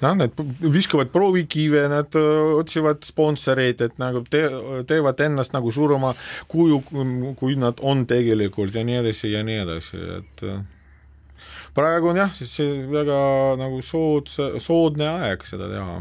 Noh, 0.00 0.14
need 0.16 0.38
viskavad 0.72 1.10
proovikive, 1.12 1.82
nad 1.92 2.14
otsivad 2.16 3.04
sponsoreid, 3.04 3.82
et 3.84 3.98
nagu 4.00 4.22
te, 4.32 4.46
teevad 4.88 5.20
ennast 5.26 5.52
nagu 5.52 5.72
suurema 5.76 6.14
kuju, 6.48 6.78
kui 7.36 7.58
nad 7.60 7.82
on 7.84 8.06
tegelikult 8.08 8.76
ja 8.76 8.84
nii 8.86 9.00
edasi 9.02 9.34
ja 9.34 9.42
nii 9.44 9.58
edasi, 9.66 10.00
et 10.16 10.46
praegu 11.76 12.14
on 12.14 12.22
jah, 12.22 12.32
siis 12.36 12.54
see 12.62 12.80
väga 12.88 13.18
nagu 13.60 13.82
soodsa, 13.84 14.54
soodne 14.62 15.10
aeg 15.18 15.44
seda 15.48 15.68
teha. 15.68 16.00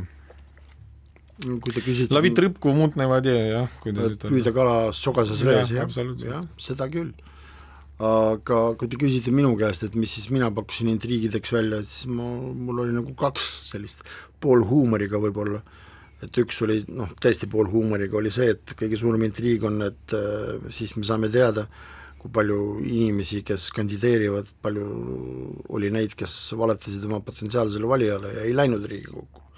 Kui 1.40 1.76
te 1.76 1.84
küsite 1.84 2.16
lavit 2.16 2.40
rõpku 2.40 2.72
muutne 2.76 3.06
vadi, 3.08 3.36
jah. 3.52 3.68
püüda 3.84 4.56
kala 4.56 4.80
sogases 4.96 5.44
vees, 5.44 5.76
jah, 5.76 5.92
jah, 6.24 6.48
seda 6.60 6.88
küll 6.92 7.12
aga 8.00 8.60
kui 8.80 8.88
te 8.88 9.00
küsite 9.00 9.34
minu 9.36 9.52
käest, 9.60 9.84
et 9.84 9.96
mis 10.00 10.12
siis 10.16 10.30
mina 10.32 10.48
pakkusin 10.56 10.88
intriigideks 10.94 11.52
välja, 11.52 11.82
siis 11.84 12.08
ma, 12.08 12.24
mul 12.56 12.86
oli 12.86 12.96
nagu 12.96 13.12
kaks 13.20 13.50
sellist 13.74 14.06
poolhuumoriga 14.40 15.20
võib-olla, 15.20 15.60
et 16.24 16.40
üks 16.40 16.62
oli 16.64 16.82
noh, 16.96 17.12
täiesti 17.20 17.50
poolhuumoriga 17.52 18.20
oli 18.20 18.32
see, 18.32 18.54
et 18.56 18.76
kõige 18.80 19.00
suurem 19.00 19.28
intriig 19.28 19.68
on, 19.68 19.82
et 19.90 20.16
äh, 20.16 20.72
siis 20.76 20.96
me 20.96 21.04
saame 21.08 21.32
teada, 21.34 21.68
kui 22.20 22.32
palju 22.36 22.80
inimesi, 22.84 23.44
kes 23.48 23.70
kandideerivad, 23.76 24.48
palju 24.64 24.88
oli 25.76 25.92
neid, 25.92 26.16
kes 26.20 26.40
valetasid 26.60 27.04
oma 27.08 27.20
potentsiaalsele 27.24 27.88
valijale 27.88 28.34
ja 28.36 28.48
ei 28.48 28.56
läinud 28.56 28.88
Riigikokku 28.88 29.49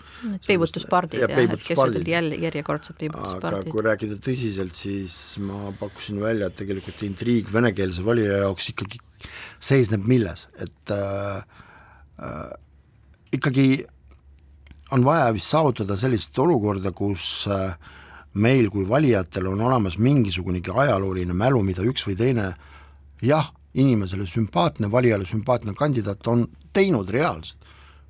peibutuspardid 0.47 1.23
jah, 1.23 1.39
et 1.43 1.63
kes 1.65 1.79
olid 1.81 2.07
jälle 2.07 2.37
järjekordsed 2.41 2.97
peibutuspardid. 2.99 3.61
aga 3.61 3.73
kui 3.73 3.85
rääkida 3.85 4.17
tõsiselt, 4.21 4.75
siis 4.77 5.15
ma 5.43 5.71
pakkusin 5.79 6.19
välja, 6.21 6.49
et 6.51 6.57
tegelikult 6.59 7.01
intriig 7.07 7.49
venekeelse 7.53 8.05
valija 8.05 8.41
jaoks 8.45 8.71
ikkagi 8.73 9.01
seisneb 9.61 10.05
milles, 10.09 10.47
et 10.61 10.93
äh, 10.93 11.41
äh, 12.21 12.51
ikkagi 13.37 13.67
on 14.91 15.05
vaja 15.07 15.31
vist 15.33 15.51
saavutada 15.51 15.97
sellist 15.97 16.37
olukorda, 16.39 16.91
kus 16.91 17.47
äh, 17.51 17.73
meil 18.33 18.69
kui 18.71 18.87
valijatel 18.87 19.49
on 19.51 19.61
olemas 19.67 19.97
mingisugunegi 19.97 20.73
ajalooline 20.73 21.35
mälu, 21.37 21.63
mida 21.63 21.85
üks 21.87 22.05
või 22.07 22.17
teine 22.19 22.51
jah, 23.23 23.51
inimesele 23.73 24.25
sümpaatne, 24.27 24.91
valijale 24.91 25.25
sümpaatne 25.25 25.73
kandidaat 25.77 26.27
on 26.27 26.47
teinud 26.75 27.09
reaalselt 27.09 27.60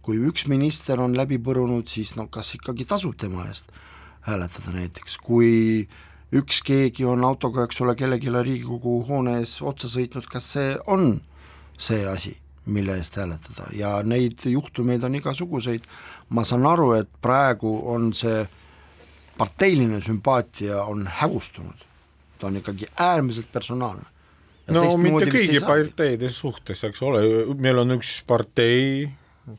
kui 0.02 0.20
üks 0.28 0.48
minister 0.50 1.00
on 1.02 1.16
läbi 1.18 1.38
põrunud, 1.42 1.88
siis 1.90 2.16
no 2.18 2.28
kas 2.28 2.56
ikkagi 2.58 2.88
tasub 2.90 3.18
tema 3.22 3.46
eest 3.50 3.70
hääletada 4.26 4.74
näiteks, 4.76 5.18
kui 5.22 5.88
üks 6.34 6.62
keegi 6.66 7.06
on 7.10 7.26
autoga, 7.28 7.66
eks 7.66 7.82
ole, 7.84 7.96
kellelegi 8.00 8.32
Riigikogu 8.32 9.02
hoone 9.10 9.40
ees 9.42 9.58
otsa 9.62 9.90
sõitnud, 9.92 10.30
kas 10.32 10.48
see 10.56 10.76
on 10.88 11.20
see 11.82 12.06
asi, 12.08 12.36
mille 12.66 12.96
eest 13.02 13.18
hääletada? 13.20 13.70
Ja 13.76 14.00
neid 14.06 14.46
juhtumeid 14.46 15.04
on 15.04 15.18
igasuguseid, 15.20 15.88
ma 16.30 16.46
saan 16.48 16.66
aru, 16.70 16.94
et 17.02 17.10
praegu 17.22 17.74
on 17.94 18.12
see 18.18 18.46
parteiline 19.38 20.02
sümpaatia 20.02 20.84
on 20.84 21.08
hägustunud, 21.22 21.86
ta 22.40 22.48
on 22.48 22.62
ikkagi 22.62 22.90
äärmiselt 23.00 23.52
personaalne. 23.52 24.06
no 24.72 24.86
mitte 24.98 25.32
kõigi 25.34 25.64
parteide 25.66 26.30
suhtes, 26.30 26.84
eks 26.88 27.02
ole, 27.04 27.24
meil 27.58 27.82
on 27.82 27.98
üks 27.98 28.22
partei, 28.28 29.10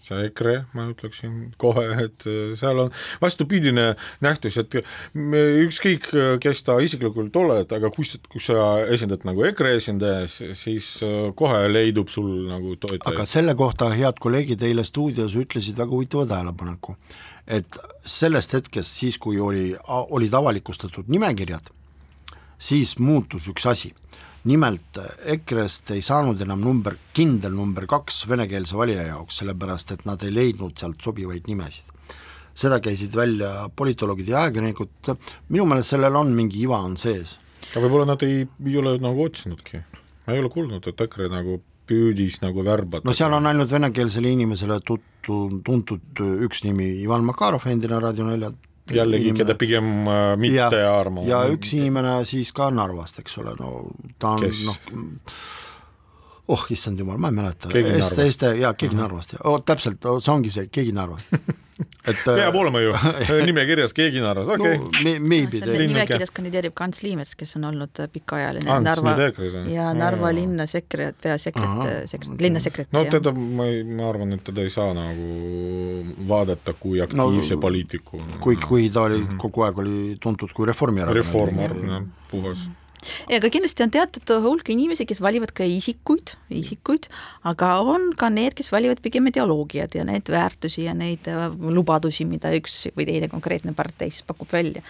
see 0.04 0.26
EKRE, 0.28 0.54
ma 0.76 0.86
ütleksin 0.90 1.52
kohe, 1.60 1.84
et 2.04 2.26
äh, 2.28 2.52
seal 2.58 2.84
on 2.86 2.92
vastupidine 3.22 3.92
nähtus, 4.24 4.58
et 4.60 4.78
ükskõik, 5.14 6.08
kes 6.42 6.64
ta 6.66 6.78
isiklikult 6.84 7.36
oled, 7.38 7.72
aga 7.76 7.90
kui, 7.94 8.06
kui 8.32 8.42
sa 8.42 8.82
esindad 8.92 9.26
nagu 9.28 9.44
EKRE 9.50 9.76
esindaja, 9.78 10.26
siis 10.58 10.94
äh, 11.06 11.30
kohe 11.38 11.64
leidub 11.70 12.12
sul 12.12 12.30
nagu 12.50 12.76
toetajaid. 12.76 13.08
aga 13.12 13.28
selle 13.28 13.56
kohta 13.58 13.90
head 13.94 14.20
kolleegid 14.22 14.62
eile 14.66 14.84
stuudios 14.88 15.36
ütlesid 15.38 15.78
väga 15.78 15.94
huvitava 15.94 16.26
tähelepaneku, 16.34 16.96
et 17.46 17.78
sellest 18.08 18.54
hetkest, 18.56 18.98
siis 19.02 19.18
kui 19.22 19.40
oli, 19.40 19.72
olid 19.88 20.34
avalikustatud 20.34 21.10
nimekirjad, 21.12 21.72
siis 22.62 22.98
muutus 23.02 23.48
üks 23.50 23.66
asi 23.68 23.92
nimelt 24.48 24.98
EKRE-st 25.34 25.92
ei 25.96 26.02
saanud 26.02 26.40
enam 26.42 26.62
number, 26.64 26.96
kindel 27.14 27.54
number 27.54 27.86
kaks 27.90 28.24
venekeelse 28.30 28.76
valija 28.78 29.06
jaoks, 29.12 29.38
sellepärast 29.42 29.94
et 29.94 30.04
nad 30.08 30.22
ei 30.26 30.34
leidnud 30.34 30.74
sealt 30.78 31.02
sobivaid 31.02 31.48
nimesid. 31.50 31.88
seda 32.54 32.82
käisid 32.84 33.14
välja 33.16 33.70
politoloogid 33.76 34.28
ja 34.28 34.42
ajakirjanikud, 34.42 35.12
minu 35.48 35.64
meelest 35.66 35.94
sellel 35.94 36.16
on 36.20 36.34
mingi 36.36 36.60
iva 36.60 36.82
on 36.84 36.96
sees. 37.00 37.38
aga 37.70 37.84
võib-olla 37.86 38.10
nad 38.12 38.22
ei, 38.26 38.46
ei 38.66 38.76
ole 38.76 38.98
nagu 39.00 39.24
otsinudki, 39.24 39.80
ma 40.26 40.34
ei 40.34 40.42
ole 40.42 40.50
kuulnud, 40.52 40.86
et 40.86 41.00
EKRE 41.06 41.30
nagu 41.32 41.62
püüdis 41.86 42.42
nagu 42.42 42.64
värbata. 42.64 43.06
no 43.06 43.14
seal 43.16 43.32
on 43.32 43.46
ainult 43.46 43.70
venekeelsele 43.70 44.34
inimesele 44.36 44.80
tuttu, 44.84 45.38
tuntud 45.64 46.22
üks 46.48 46.64
nimi, 46.66 46.90
Ivan 47.02 47.24
Makarov, 47.24 47.66
endine 47.70 48.00
Raadio 48.02 48.26
nelja 48.26 48.52
jällegi 48.96 49.32
keda 49.36 49.56
pigem 49.58 49.90
äh, 50.06 50.20
mitte 50.40 50.82
ja, 50.82 50.92
armama. 50.98 51.26
ja 51.28 51.42
üks 51.52 51.74
inimene 51.78 52.18
siis 52.28 52.52
ka 52.56 52.70
Narvast, 52.74 53.22
eks 53.22 53.38
ole, 53.42 53.56
no 53.60 53.72
ta 54.18 54.36
on 54.36 54.46
noh, 54.46 54.80
oh 56.48 56.66
issand 56.70 56.98
jumal, 56.98 57.18
ma 57.18 57.28
ei 57.28 57.38
mäleta. 57.38 57.68
keegi 57.68 57.98
Narvast. 57.98 58.46
jaa, 58.60 58.74
keegi 58.74 58.96
Narvast, 58.98 59.36
oh, 59.44 59.60
täpselt, 59.66 60.08
see 60.20 60.32
ongi 60.32 60.50
see, 60.50 60.70
keegi 60.72 60.94
Narvast 60.96 61.36
et 62.10 62.18
peab 62.26 62.56
olema 62.58 62.80
ju 62.82 62.92
nimekirjas 63.48 63.94
keegi 63.96 64.20
Narvas, 64.22 64.50
okei 64.54 64.76
okay. 64.76 65.14
no,. 65.20 65.76
nimekirjas 65.78 66.32
kandideerib 66.34 66.82
Ants 66.84 67.02
Liimets, 67.04 67.34
kes 67.38 67.56
on 67.58 67.68
olnud 67.70 68.02
pikaajaline 68.12 68.70
Ants, 68.74 69.02
Narva 69.02 69.14
ja 69.70 69.88
Narva 69.96 70.28
oh. 70.28 70.34
linna 70.36 70.66
sekre-, 70.70 71.12
peasekretär, 71.22 72.06
sekretär, 72.10 72.42
linnasekretär. 72.42 72.92
no 72.98 73.04
teda 73.10 73.32
ma 73.32 73.68
ei, 73.70 73.82
ma 73.86 74.10
arvan, 74.10 74.34
et 74.36 74.44
teda 74.50 74.66
ei 74.66 74.74
saa 74.74 74.90
nagu 74.98 75.30
vaadata 76.28 76.74
kui 76.78 77.00
aktiivse 77.04 77.56
no, 77.56 77.62
poliitiku. 77.62 78.22
kui, 78.40 78.58
kui 78.60 78.90
ta 78.90 79.06
oli 79.08 79.22
mm 79.22 79.28
-hmm. 79.28 79.42
kogu 79.46 79.66
aeg 79.68 79.82
oli 79.84 80.16
tuntud 80.20 80.52
kui 80.54 80.66
Reformierakonna 80.66 81.22
Reform, 81.22 81.58
jah, 81.88 82.02
puhas 82.30 82.68
aga 83.32 83.50
kindlasti 83.52 83.86
on 83.86 83.92
teatud 83.94 84.34
hulk 84.44 84.70
inimesi, 84.74 85.06
kes 85.08 85.22
valivad 85.24 85.54
ka 85.56 85.66
isikuid, 85.68 86.34
isikuid, 86.52 87.08
aga 87.48 87.74
on 87.82 88.10
ka 88.18 88.30
need, 88.32 88.56
kes 88.58 88.72
valivad 88.74 89.02
pigem 89.04 89.28
ideoloogiad 89.30 89.96
ja 89.98 90.06
neid 90.08 90.30
väärtusi 90.32 90.86
ja 90.86 90.96
neid 90.96 91.28
äh, 91.30 91.48
lubadusi, 91.52 92.26
mida 92.28 92.52
üks 92.56 92.86
või 92.96 93.08
teine 93.08 93.30
konkreetne 93.32 93.76
partei 93.76 94.12
siis 94.12 94.26
pakub 94.26 94.50
välja 94.52 94.84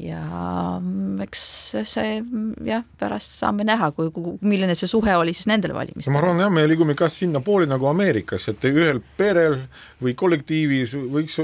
ja 0.00 0.20
mm, 0.80 1.20
eks 1.26 1.42
see 1.84 2.14
jah, 2.64 2.84
pärast 3.00 3.34
saame 3.36 3.66
näha, 3.68 3.90
kui, 3.92 4.08
milline 4.40 4.72
see 4.78 4.88
suhe 4.88 5.12
oli 5.18 5.34
siis 5.36 5.48
nendel 5.50 5.74
valimistel. 5.76 6.14
ma 6.14 6.22
arvan 6.22 6.40
jah, 6.40 6.52
me 6.54 6.64
liigume 6.68 6.96
ka 6.96 7.10
sinnapoole 7.12 7.68
nagu 7.68 7.90
Ameerikas, 7.90 8.48
et 8.48 8.64
ühel 8.70 9.02
perel 9.18 9.58
või 10.02 10.16
kollektiivis 10.16 10.96
võiks, 10.96 11.36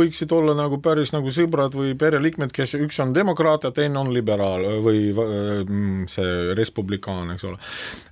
võiksid 0.00 0.32
olla 0.32 0.56
nagu 0.56 0.80
päris 0.82 1.12
nagu 1.12 1.32
sõbrad 1.34 1.76
või 1.76 1.92
pereliikmed, 1.98 2.54
kes 2.56 2.78
üks 2.80 3.00
on 3.04 3.12
demokraat 3.16 3.68
ja 3.68 3.74
teine 3.76 4.00
on 4.00 4.14
liberaal 4.16 4.66
või 4.84 5.12
mm, 5.12 6.08
see 6.12 6.56
respublikaan, 6.56 7.34
eks 7.36 7.48
ole. 7.50 7.60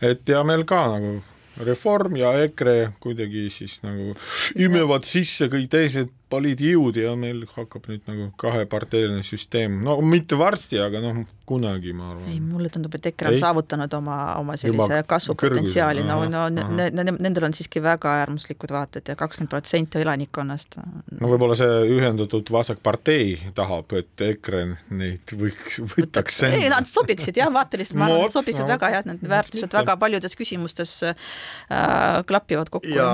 et 0.04 0.28
ja 0.28 0.44
meil 0.44 0.68
ka 0.68 0.84
nagu 0.98 1.20
Reform 1.60 2.16
ja 2.16 2.30
EKRE 2.46 2.92
kuidagi 3.02 3.48
siis 3.52 3.80
nagu 3.84 4.14
imevad 4.56 5.04
sisse 5.08 5.50
kõik 5.52 5.68
teised 5.72 6.12
poliitjõud 6.30 7.00
ja 7.02 7.14
meil 7.18 7.44
hakkab 7.56 7.88
nüüd 7.90 8.06
nagu 8.08 8.30
kaheparteiline 8.40 9.24
süsteem, 9.26 9.80
no 9.84 9.98
mitte 10.04 10.38
varsti, 10.40 10.78
aga 10.82 11.02
noh, 11.04 11.22
kunagi 11.50 11.92
ma 11.96 12.12
arvan. 12.12 12.28
ei, 12.30 12.38
mulle 12.40 12.70
tundub, 12.72 12.94
et 12.94 13.08
EKRE 13.10 13.32
on 13.32 13.36
ei? 13.36 13.42
saavutanud 13.42 13.94
oma, 13.98 14.18
oma 14.38 14.56
sellise 14.60 15.00
kasvupotentsiaali, 15.10 16.04
no, 16.06 16.20
no 16.30 16.44
ne, 16.54 16.86
ne, 16.94 17.06
nendel 17.10 17.48
on 17.48 17.56
siiski 17.56 17.82
väga 17.82 18.12
äärmuslikud 18.22 18.70
vaated 18.74 19.10
ja 19.10 19.16
kakskümmend 19.18 19.50
protsenti 19.50 20.02
elanikkonnast. 20.04 20.78
no 21.18 21.32
võib-olla 21.32 21.58
see 21.58 21.80
ühendatud 21.96 22.52
vasakpartei 22.54 23.52
tahab, 23.56 23.90
et 23.98 24.26
EKRE 24.28 24.62
neid 25.00 25.34
võiks, 25.40 25.80
võtaks 25.96 26.42
ei, 26.50 26.68
nad 26.70 26.86
sobiksid 26.88 27.42
jah, 27.42 27.50
vaateliselt 27.54 27.98
ma 27.98 28.06
arvan, 28.10 28.28
et 28.28 28.38
sobiksid 28.38 28.62
no, 28.62 28.70
väga 28.70 28.92
et 29.00 29.10
need 29.10 29.26
väärtused 29.34 29.74
väga 29.80 29.96
paljudes 30.00 30.38
küsimustes 30.38 30.94
äh, 31.08 32.22
klapivad 32.30 32.70
kokku. 32.70 32.94
ja 32.94 33.10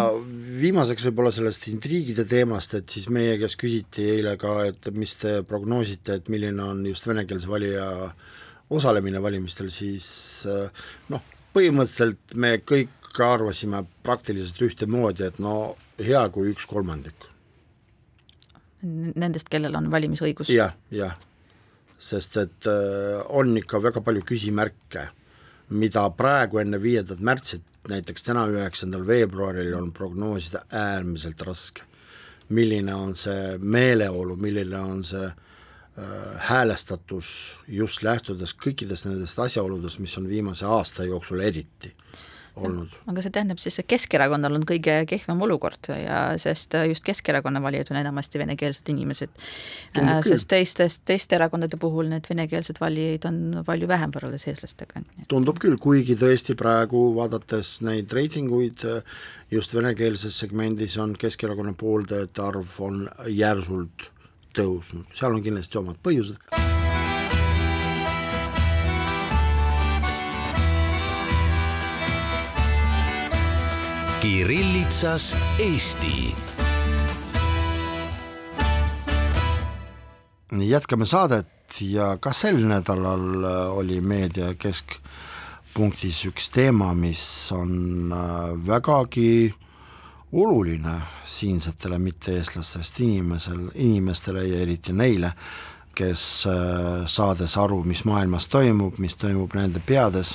viimaseks 0.61 1.09
võib-olla 1.09 1.33
sellest 1.35 1.69
intriigide 1.73 2.27
teemast, 2.29 2.77
et 2.77 2.93
siis 2.93 3.06
siis 3.07 3.15
meie 3.15 3.39
käest 3.39 3.59
küsiti 3.61 4.05
eile 4.17 4.37
ka, 4.37 4.67
et 4.67 4.89
mis 4.95 5.15
te 5.15 5.43
prognoosite, 5.47 6.19
et 6.19 6.29
milline 6.29 6.63
on 6.63 6.85
just 6.87 7.07
venekeelse 7.07 7.49
valija 7.49 8.13
osalemine 8.71 9.21
valimistel, 9.23 9.71
siis 9.71 10.09
eh, 10.47 10.71
noh, 11.09 11.23
põhimõtteliselt 11.55 12.35
me 12.35 12.59
kõik 12.59 12.91
arvasime 13.23 13.85
praktiliselt 14.03 14.61
ühtemoodi, 14.61 15.25
et 15.25 15.39
no 15.39 15.77
hea 15.99 16.27
kui 16.35 16.51
üks 16.51 16.67
kolmandik. 16.69 17.31
Nendest, 18.83 19.49
kellel 19.49 19.75
on 19.79 19.89
valimisõigus 19.91 20.51
ja,? 20.51 20.73
jah, 20.91 21.15
jah, 21.15 21.17
sest 21.99 22.37
et 22.43 22.69
äh, 22.69 23.23
on 23.31 23.55
ikka 23.57 23.81
väga 23.83 24.03
palju 24.05 24.27
küsimärke, 24.27 25.09
mida 25.71 26.05
praegu 26.11 26.61
enne 26.61 26.83
viiendat 26.83 27.23
märtsit, 27.25 27.65
näiteks 27.89 28.27
täna, 28.27 28.49
üheksandal 28.51 29.07
veebruaril 29.07 29.75
on 29.79 29.93
prognoosida 29.95 30.67
äärmiselt 30.75 31.43
raske 31.47 31.87
milline 32.49 32.95
on 32.95 33.15
see 33.19 33.57
meeleolu, 33.59 34.37
milline 34.37 34.79
on 34.79 35.03
see 35.05 35.27
äh, 35.27 35.35
häälestatus 36.49 37.59
just 37.69 38.03
lähtudes 38.03 38.55
kõikidest 38.55 39.09
nendest 39.09 39.39
asjaoludest, 39.39 39.99
mis 39.99 40.17
on 40.19 40.29
viimase 40.29 40.67
aasta 40.67 41.05
jooksul 41.05 41.41
eriti 41.41 41.95
olnud. 42.57 42.95
aga 43.07 43.23
see 43.25 43.33
tähendab 43.35 43.61
siis, 43.63 43.79
et 43.81 43.89
Keskerakonnal 43.91 44.57
on 44.59 44.65
kõige 44.69 44.97
kehvem 45.09 45.43
olukord 45.47 45.91
ja 45.91 46.21
sest 46.41 46.75
just 46.89 47.05
Keskerakonna 47.07 47.63
valijad 47.63 47.93
on 47.93 48.01
enamasti 48.01 48.41
venekeelsed 48.41 48.89
inimesed. 48.93 49.33
Äh, 49.99 50.13
sest 50.27 50.49
teistest, 50.53 51.03
teiste 51.09 51.37
erakondade 51.39 51.79
puhul 51.81 52.11
need 52.13 52.29
venekeelsed 52.31 52.81
valijaid 52.81 53.29
on 53.29 53.41
palju 53.67 53.89
vähem 53.91 54.15
võrreldes 54.15 54.49
eestlastega. 54.51 55.05
tundub 55.29 55.61
küll, 55.63 55.79
kuigi 55.81 56.17
tõesti 56.19 56.57
praegu 56.59 57.09
vaadates 57.17 57.81
neid 57.87 58.13
reitinguid, 58.13 58.87
just 59.51 59.75
venekeelses 59.75 60.39
segmendis 60.45 60.99
on 61.03 61.17
Keskerakonna 61.19 61.77
pooldajate 61.79 62.43
arv 62.43 62.81
on 62.81 63.07
järsult 63.29 64.11
tõusnud, 64.57 65.11
seal 65.15 65.37
on 65.37 65.45
kindlasti 65.45 65.83
omad 65.83 66.01
põhjused 66.05 66.86
Kirillitsas 74.27 75.37
Eesti. 75.59 76.35
jätkame 80.53 81.07
saadet 81.07 81.47
ja 81.81 82.17
ka 82.21 82.33
sel 82.33 82.59
nädalal 82.67 83.45
äh, 83.45 83.77
oli 83.79 84.01
meedia 84.01 84.49
keskpunktis 84.59 86.25
üks 86.27 86.51
teema, 86.51 86.91
mis 86.95 87.23
on 87.55 88.11
äh, 88.13 88.67
vägagi 88.67 89.55
oluline 90.33 90.97
siinsetele 91.27 91.99
mitte-eestlastest 91.99 92.99
inimesel, 93.07 93.71
inimestele 93.75 94.43
ja 94.49 94.59
eriti 94.67 94.93
neile, 94.93 95.31
kes 95.95 96.27
äh, 96.51 97.07
saades 97.07 97.55
aru, 97.63 97.85
mis 97.85 98.03
maailmas 98.05 98.51
toimub, 98.51 98.99
mis 98.99 99.15
toimub 99.15 99.55
nende 99.55 99.79
peades, 99.87 100.35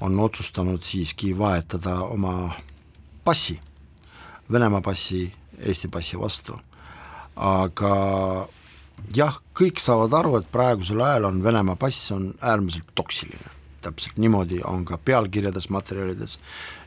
on 0.00 0.20
otsustanud 0.20 0.86
siiski 0.86 1.34
vahetada 1.38 1.98
oma 2.06 2.54
passi, 3.26 3.58
Venemaa 4.52 4.80
passi 4.80 5.26
Eesti 5.58 5.88
passi 5.88 6.18
vastu. 6.18 6.58
aga 7.36 7.92
jah, 9.12 9.34
kõik 9.52 9.80
saavad 9.82 10.14
aru, 10.16 10.38
et 10.38 10.48
praegusel 10.52 11.02
ajal 11.04 11.28
on 11.28 11.42
Venemaa 11.44 11.76
pass 11.76 12.10
on 12.14 12.30
äärmiselt 12.40 12.94
toksiline, 12.94 13.50
täpselt 13.84 14.16
niimoodi 14.16 14.62
on 14.64 14.84
ka 14.88 14.96
pealkirjades, 14.98 15.68
materjalides, 15.68 16.38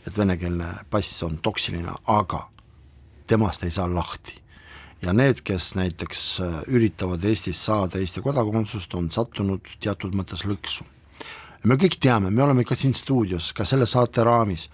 et 0.07 0.17
venekeelne 0.17 0.73
pass 0.89 1.23
on 1.23 1.37
toksiline, 1.37 1.93
aga 2.07 2.47
temast 3.27 3.63
ei 3.63 3.71
saa 3.71 3.89
lahti. 3.93 4.39
ja 5.01 5.13
need, 5.13 5.39
kes 5.47 5.75
näiteks 5.79 6.21
äh, 6.43 6.55
üritavad 6.67 7.23
Eestis 7.23 7.61
saada 7.65 7.99
Eesti 7.99 8.21
kodakondsust, 8.21 8.93
on 8.93 9.11
sattunud 9.11 9.69
teatud 9.79 10.15
mõttes 10.15 10.43
lõksu. 10.43 10.83
me 11.63 11.75
kõik 11.75 11.99
teame, 12.01 12.29
me 12.29 12.43
oleme 12.43 12.63
ka 12.63 12.75
siin 12.75 12.93
stuudios, 12.93 13.53
ka 13.53 13.65
selle 13.65 13.85
saate 13.85 14.23
raamis 14.23 14.69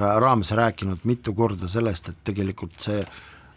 raames 0.00 0.50
rääkinud 0.56 1.04
mitu 1.08 1.34
korda 1.36 1.68
sellest, 1.68 2.10
et 2.10 2.24
tegelikult 2.24 2.76
see, 2.82 3.00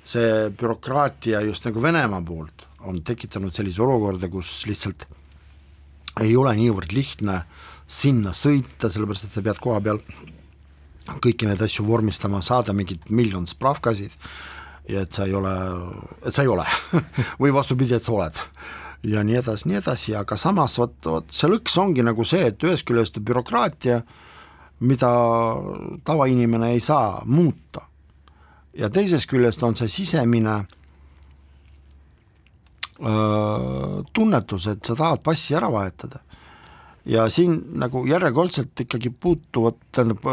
see 0.06 0.50
bürokraatia 0.58 1.42
just 1.48 1.66
nagu 1.68 1.82
Venemaa 1.82 2.22
poolt 2.26 2.68
on 2.84 3.02
tekitanud 3.06 3.56
sellise 3.56 3.84
olukorda, 3.84 4.28
kus 4.32 4.66
lihtsalt 4.68 5.06
ei 6.22 6.36
ole 6.38 6.54
niivõrd 6.58 6.94
lihtne 6.94 7.42
sinna 7.90 8.34
sõita, 8.38 8.90
sellepärast 8.92 9.28
et 9.28 9.36
sa 9.36 9.44
pead 9.46 9.62
koha 9.64 9.80
peal 9.84 10.02
kõiki 11.24 11.48
neid 11.48 11.62
asju 11.64 11.86
vormistama, 11.88 12.42
saada 12.42 12.76
mingid 12.76 13.10
miljon 13.10 13.48
spravkasid 13.50 14.14
ja 14.90 15.04
et 15.04 15.16
sa 15.16 15.28
ei 15.28 15.34
ole, 15.36 15.54
et 16.24 16.36
sa 16.36 16.44
ei 16.44 16.52
ole 16.52 16.68
või 17.42 17.54
vastupidi, 17.56 17.96
et 17.96 18.04
sa 18.04 18.14
oled. 18.16 18.40
ja 19.04 19.24
nii 19.24 19.40
edasi, 19.40 19.68
nii 19.70 19.80
edasi, 19.80 20.16
aga 20.16 20.38
samas 20.40 20.78
vot, 20.80 20.96
vot 21.06 21.32
see 21.32 21.52
lõks 21.52 21.80
ongi 21.80 22.04
nagu 22.04 22.26
see, 22.28 22.52
et 22.52 22.64
ühest 22.64 22.88
küljest 22.88 23.20
bürokraatia 23.20 24.02
äh, 24.02 24.23
mida 24.80 25.10
tavainimene 26.04 26.72
ei 26.72 26.80
saa 26.80 27.22
muuta. 27.26 27.82
ja 28.74 28.90
teisest 28.90 29.30
küljest 29.30 29.64
on 29.64 29.76
see 29.78 29.88
sisemine 29.88 30.54
öö, 32.98 34.02
tunnetus, 34.14 34.68
et 34.68 34.86
sa 34.86 34.96
tahad 34.96 35.22
passi 35.24 35.56
ära 35.56 35.72
vahetada. 35.72 36.20
ja 37.06 37.30
siin 37.30 37.62
nagu 37.80 38.06
järjekordselt 38.08 38.80
ikkagi 38.80 39.10
puutuvad, 39.10 39.76
tähendab, 39.92 40.24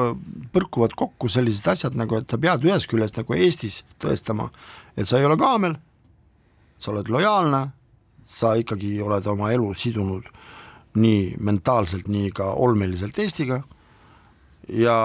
põrkuvad 0.53 0.95
kokku 0.97 1.29
sellised 1.29 1.67
asjad 1.67 1.95
nagu, 1.99 2.17
et 2.17 2.31
sa 2.31 2.39
pead 2.39 2.65
ühest 2.65 2.87
küljest 2.91 3.17
nagu 3.17 3.35
Eestis 3.35 3.85
tõestama, 3.99 4.49
et 4.97 5.09
sa 5.09 5.19
ei 5.19 5.27
ole 5.27 5.37
kaamel, 5.37 5.75
sa 6.79 6.93
oled 6.93 7.09
lojaalne, 7.09 7.69
sa 8.27 8.55
ikkagi 8.55 9.01
oled 9.03 9.27
oma 9.27 9.51
elu 9.53 9.75
sidunud 9.75 10.31
nii 10.95 11.37
mentaalselt, 11.39 12.09
nii 12.09 12.31
ka 12.35 12.53
olmeliselt 12.55 13.19
Eestiga 13.19 13.63
ja 14.73 14.97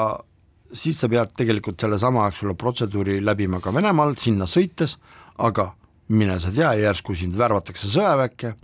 siis 0.74 1.00
sa 1.00 1.10
pead 1.12 1.34
tegelikult 1.38 1.82
sellesama, 1.82 2.28
eks 2.30 2.44
ole, 2.46 2.56
protseduuri 2.60 3.20
läbima 3.24 3.62
ka 3.64 3.74
Venemaal, 3.74 4.16
sinna 4.20 4.48
sõites, 4.50 4.98
aga 5.38 5.72
mine 6.14 6.38
sa 6.40 6.52
tea, 6.54 6.74
järsku 6.80 7.16
sind 7.18 7.38
värvatakse 7.38 7.90
sõjaväkke, 7.92 8.56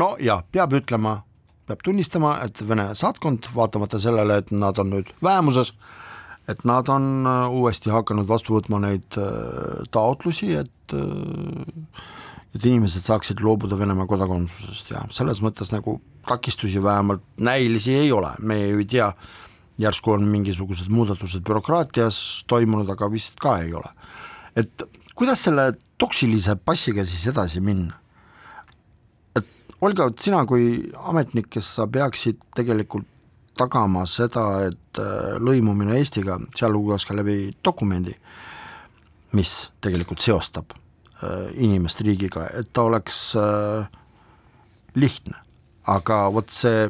no 0.00 0.14
ja 0.20 0.40
peab 0.52 0.76
ütlema, 0.80 1.18
peab 1.68 1.84
tunnistama, 1.84 2.38
et 2.44 2.60
Vene 2.68 2.90
saatkond, 2.98 3.48
vaatamata 3.54 4.00
sellele, 4.02 4.42
et 4.42 4.52
nad 4.52 4.78
on 4.80 4.92
nüüd 4.92 5.12
vähemuses, 5.24 5.72
et 6.48 6.64
nad 6.68 6.88
on 6.92 7.24
äh, 7.26 7.46
uuesti 7.56 7.92
hakanud 7.92 8.28
vastu 8.28 8.58
võtma 8.58 8.82
neid 8.84 9.16
äh, 9.20 9.86
taotlusi, 9.94 10.52
et 10.60 10.96
äh, 10.96 12.04
et 12.54 12.62
inimesed 12.62 13.02
saaksid 13.02 13.40
loobuda 13.42 13.74
Venemaa 13.78 14.06
kodakondsusest. 14.06 14.92
Ja 14.94 15.00
selles 15.10 15.40
mõttes 15.42 15.72
nagu 15.74 15.96
takistusi 16.28 16.82
vähemalt 16.82 17.24
näilisi 17.42 17.96
ei 17.98 18.12
ole, 18.14 18.30
me 18.38 18.60
ju 18.60 18.78
ei 18.78 18.86
tea, 18.86 19.08
järsku 19.78 20.14
on 20.14 20.26
mingisugused 20.30 20.90
muudatused 20.92 21.42
bürokraatias 21.46 22.18
toimunud, 22.50 22.90
aga 22.90 23.10
vist 23.10 23.40
ka 23.42 23.58
ei 23.62 23.74
ole. 23.74 23.90
et 24.56 24.84
kuidas 25.14 25.42
selle 25.44 25.72
toksilise 25.98 26.56
passiga 26.56 27.04
siis 27.06 27.26
edasi 27.26 27.60
minna? 27.60 27.94
et 29.36 29.46
Olga, 29.80 30.08
sina 30.20 30.44
kui 30.46 30.92
ametnik, 30.94 31.50
kes 31.50 31.74
sa 31.76 31.86
peaksid 31.86 32.38
tegelikult 32.56 33.06
tagama 33.58 34.04
seda, 34.10 34.46
et 34.68 35.00
äh, 35.00 35.36
lõimumine 35.42 35.98
Eestiga, 35.98 36.38
sealhulgas 36.56 37.06
ka 37.06 37.14
läbi 37.16 37.54
dokumendi, 37.64 38.14
mis 39.34 39.52
tegelikult 39.84 40.22
seostab 40.24 40.74
äh, 40.74 41.52
inimest 41.54 42.02
riigiga, 42.06 42.48
et 42.54 42.72
ta 42.74 42.86
oleks 42.88 43.20
äh, 43.38 43.86
lihtne, 44.98 45.38
aga 45.90 46.24
vot 46.34 46.50
see, 46.54 46.88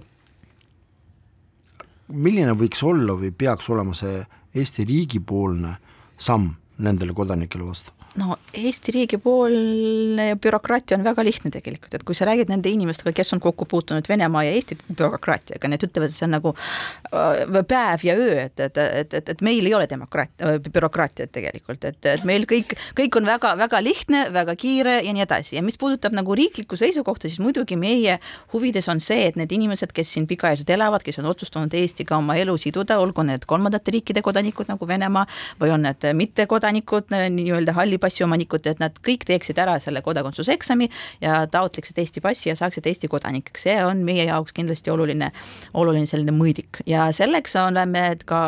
milline 2.08 2.52
võiks 2.58 2.82
olla 2.84 3.16
või 3.18 3.32
peaks 3.32 3.68
olema 3.70 3.94
see 3.96 4.24
Eesti 4.54 4.84
riigipoolne 4.86 5.76
samm 6.16 6.52
nendele 6.78 7.14
kodanikele 7.14 7.64
vastu? 7.66 7.92
No 8.20 8.36
Eesti 8.54 8.92
riigi 8.94 9.18
poolne 9.18 10.26
bürokraatia 10.40 10.96
on 10.98 11.04
väga 11.06 11.24
lihtne 11.26 11.50
tegelikult, 11.54 11.94
et 11.96 12.04
kui 12.06 12.14
sa 12.14 12.28
räägid 12.28 12.50
nende 12.52 12.70
inimestega, 12.70 13.12
kes 13.16 13.34
on 13.34 13.40
kokku 13.42 13.66
puutunud 13.70 14.06
Venemaa 14.08 14.44
ja 14.46 14.52
Eesti 14.54 14.76
bürokraatiaga, 14.86 15.70
need 15.70 15.86
ütlevad, 15.88 16.12
et 16.12 16.18
see 16.18 16.28
on 16.28 16.34
nagu 16.36 16.52
äh, 16.54 17.56
päev 17.66 18.04
ja 18.06 18.14
öö, 18.14 18.36
et, 18.44 18.60
et, 18.60 18.78
et, 18.78 19.16
et, 19.18 19.32
et 19.34 19.42
meil 19.44 19.66
ei 19.66 19.74
ole 19.74 19.88
demokraat-, 19.90 20.34
äh, 20.46 20.60
bürokraatiat 20.62 21.32
tegelikult, 21.34 21.84
et, 21.88 21.98
et 22.06 22.26
meil 22.28 22.46
kõik, 22.50 22.76
kõik 22.98 23.18
on 23.18 23.26
väga-väga 23.28 23.82
lihtne, 23.82 24.22
väga 24.34 24.54
kiire 24.60 25.00
ja 25.02 25.16
nii 25.16 25.26
edasi. 25.26 25.56
Ja 25.58 25.64
mis 25.66 25.78
puudutab 25.80 26.14
nagu 26.14 26.38
riiklikku 26.38 26.78
seisukohta, 26.78 27.26
siis 27.28 27.42
muidugi 27.42 27.78
meie 27.80 28.20
huvides 28.54 28.88
on 28.92 29.02
see, 29.02 29.26
et 29.26 29.40
need 29.40 29.52
inimesed, 29.54 29.90
kes 29.96 30.14
siin 30.14 30.30
pikaajaliselt 30.30 30.70
elavad, 30.76 31.02
kes 31.02 31.18
on 31.22 31.30
otsustanud 31.32 31.74
Eestiga 31.74 32.20
oma 32.20 32.38
elu 32.38 32.54
siduda, 32.62 33.00
olgu 33.02 33.26
need 33.26 33.48
kolmandate 33.50 33.90
riikide 33.96 34.22
kodanikud 34.22 34.70
nagu 34.70 34.86
Venemaa 34.88 35.26
või 35.58 35.74
on 35.74 35.82
need 35.88 36.06
mittekodanikud, 36.14 37.10
nii-öelda 37.10 37.74
halli 37.74 37.98
passi 38.04 38.24
omanikud, 38.26 38.66
et 38.70 38.82
nad 38.82 38.96
kõik 39.04 39.26
teeksid 39.28 39.58
ära 39.60 39.78
selle 39.82 40.02
kodakondsuse 40.04 40.54
eksami 40.54 40.90
ja 41.24 41.44
taotleksid 41.50 41.98
Eesti 42.02 42.22
passi 42.24 42.50
ja 42.50 42.56
saaksid 42.58 42.86
Eesti 42.90 43.10
kodanikeks, 43.12 43.66
see 43.66 43.76
on 43.84 44.04
meie 44.06 44.26
jaoks 44.28 44.54
kindlasti 44.56 44.92
oluline, 44.92 45.30
oluline 45.74 46.08
selline 46.10 46.34
mõõdik. 46.36 46.82
Ja 46.90 47.08
selleks 47.16 47.56
oleme 47.60 48.04
ka, 48.28 48.42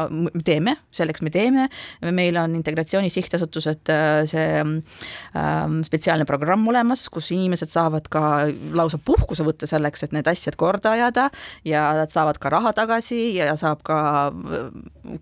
teeme, 0.47 0.77
selleks 0.95 1.25
me 1.25 1.33
teeme, 1.35 1.69
meil 2.17 2.37
on 2.41 2.57
Integratsiooni 2.59 3.11
Sihtasutused 3.13 3.93
see 4.31 4.47
ähm, 4.61 5.81
spetsiaalne 5.87 6.27
programm 6.29 6.67
olemas, 6.69 7.07
kus 7.13 7.31
inimesed 7.35 7.71
saavad 7.73 8.09
ka 8.13 8.23
lausa 8.77 8.99
puhkuse 9.03 9.47
võtta 9.47 9.69
selleks, 9.71 10.05
et 10.07 10.15
need 10.17 10.29
asjad 10.31 10.57
korda 10.61 10.95
ajada 10.97 11.29
ja 11.67 11.89
nad 11.97 12.13
saavad 12.15 12.41
ka 12.43 12.53
raha 12.53 12.73
tagasi 12.77 13.21
ja 13.37 13.55
saab 13.59 13.83
ka 13.87 13.99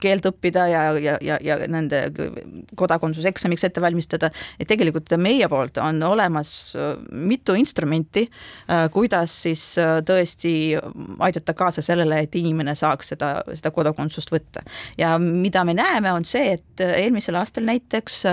keelt 0.03 0.27
õppida 0.29 0.67
ja, 0.71 0.83
ja, 0.99 1.17
ja, 1.23 1.39
ja 1.43 1.59
nende 1.71 2.07
kodakondsuseksamiks 2.79 3.67
ette 3.69 3.83
valmistada, 3.85 4.24
kohta, 4.25 4.57
et 4.61 4.69
tegelikult 4.69 5.13
meie 5.21 5.49
poolt 5.49 5.79
on 5.83 6.03
olemas 6.03 6.75
äh, 6.77 6.97
mitu 7.11 7.55
instrumenti, 7.55 8.29
äh, 8.71 8.89
kuidas 8.93 9.43
siis 9.45 9.77
äh, 9.79 10.01
tõesti 10.05 10.75
aidata 11.19 11.55
kaasa 11.55 11.83
sellele, 11.83 12.23
et 12.25 12.35
inimene 12.35 12.75
saaks 12.75 13.15
seda, 13.15 13.43
seda 13.55 13.71
kodakondsust 13.71 14.33
võtta. 14.33 14.65
ja 14.99 15.19
mida 15.19 15.65
me 15.65 15.75
näeme, 15.75 16.13
on 16.13 16.25
see, 16.25 16.55
et 16.59 16.81
eelmisel 16.81 17.37
aastal 17.37 17.65
näiteks 17.65 18.25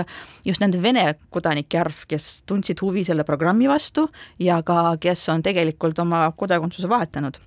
just 0.44 0.60
nende 0.60 0.80
Vene 0.82 1.14
kodanike 1.30 1.78
arv, 1.78 2.04
kes 2.08 2.42
tundsid 2.46 2.80
huvi 2.82 3.04
selle 3.04 3.24
programmi 3.24 3.68
vastu 3.68 4.08
ja 4.38 4.62
ka, 4.62 4.96
kes 5.00 5.28
on 5.28 5.42
tegelikult 5.42 5.98
oma 5.98 6.26
kodakondsuse 6.36 6.88
vahetanud 6.88 7.38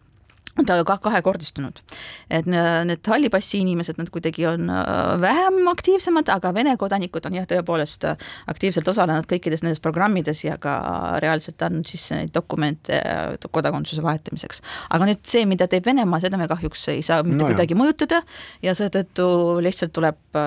ka 0.64 0.97
kahekordistunud. 1.03 1.82
et 2.30 2.45
need 2.47 3.08
halli 3.08 3.30
passi 3.30 3.60
inimesed, 3.60 3.97
nad 3.99 4.10
kuidagi 4.10 4.45
on 4.47 4.70
äh, 4.70 5.22
vähem 5.22 5.68
aktiivsemad, 5.68 6.30
aga 6.32 6.53
Vene 6.56 6.78
kodanikud 6.78 7.26
on 7.28 7.36
jah, 7.36 7.45
tõepoolest 7.45 8.06
äh, 8.08 8.16
aktiivselt 8.47 8.88
osalenud 8.88 9.28
kõikides 9.28 9.64
nendes 9.64 9.82
programmides 9.84 10.43
ja 10.45 10.58
ka 10.58 11.20
reaalselt 11.20 11.62
andnud 11.62 11.88
sisse 11.88 12.16
neid 12.16 12.32
dokumente 12.34 12.95
äh, 12.95 13.36
kodakondsuse 13.51 14.03
vahetamiseks. 14.03 14.62
aga 14.89 15.10
nüüd 15.10 15.26
see, 15.28 15.45
mida 15.45 15.68
teeb 15.68 15.86
Venemaa, 15.86 16.22
seda 16.24 16.39
me 16.39 16.47
kahjuks 16.47 16.88
ei 16.93 17.03
saa 17.03 17.22
mitte 17.24 17.43
no 17.43 17.51
kuidagi 17.51 17.76
mõjutada 17.76 18.22
ja 18.64 18.76
seetõttu 18.76 19.60
lihtsalt 19.62 19.93
tuleb 19.93 20.39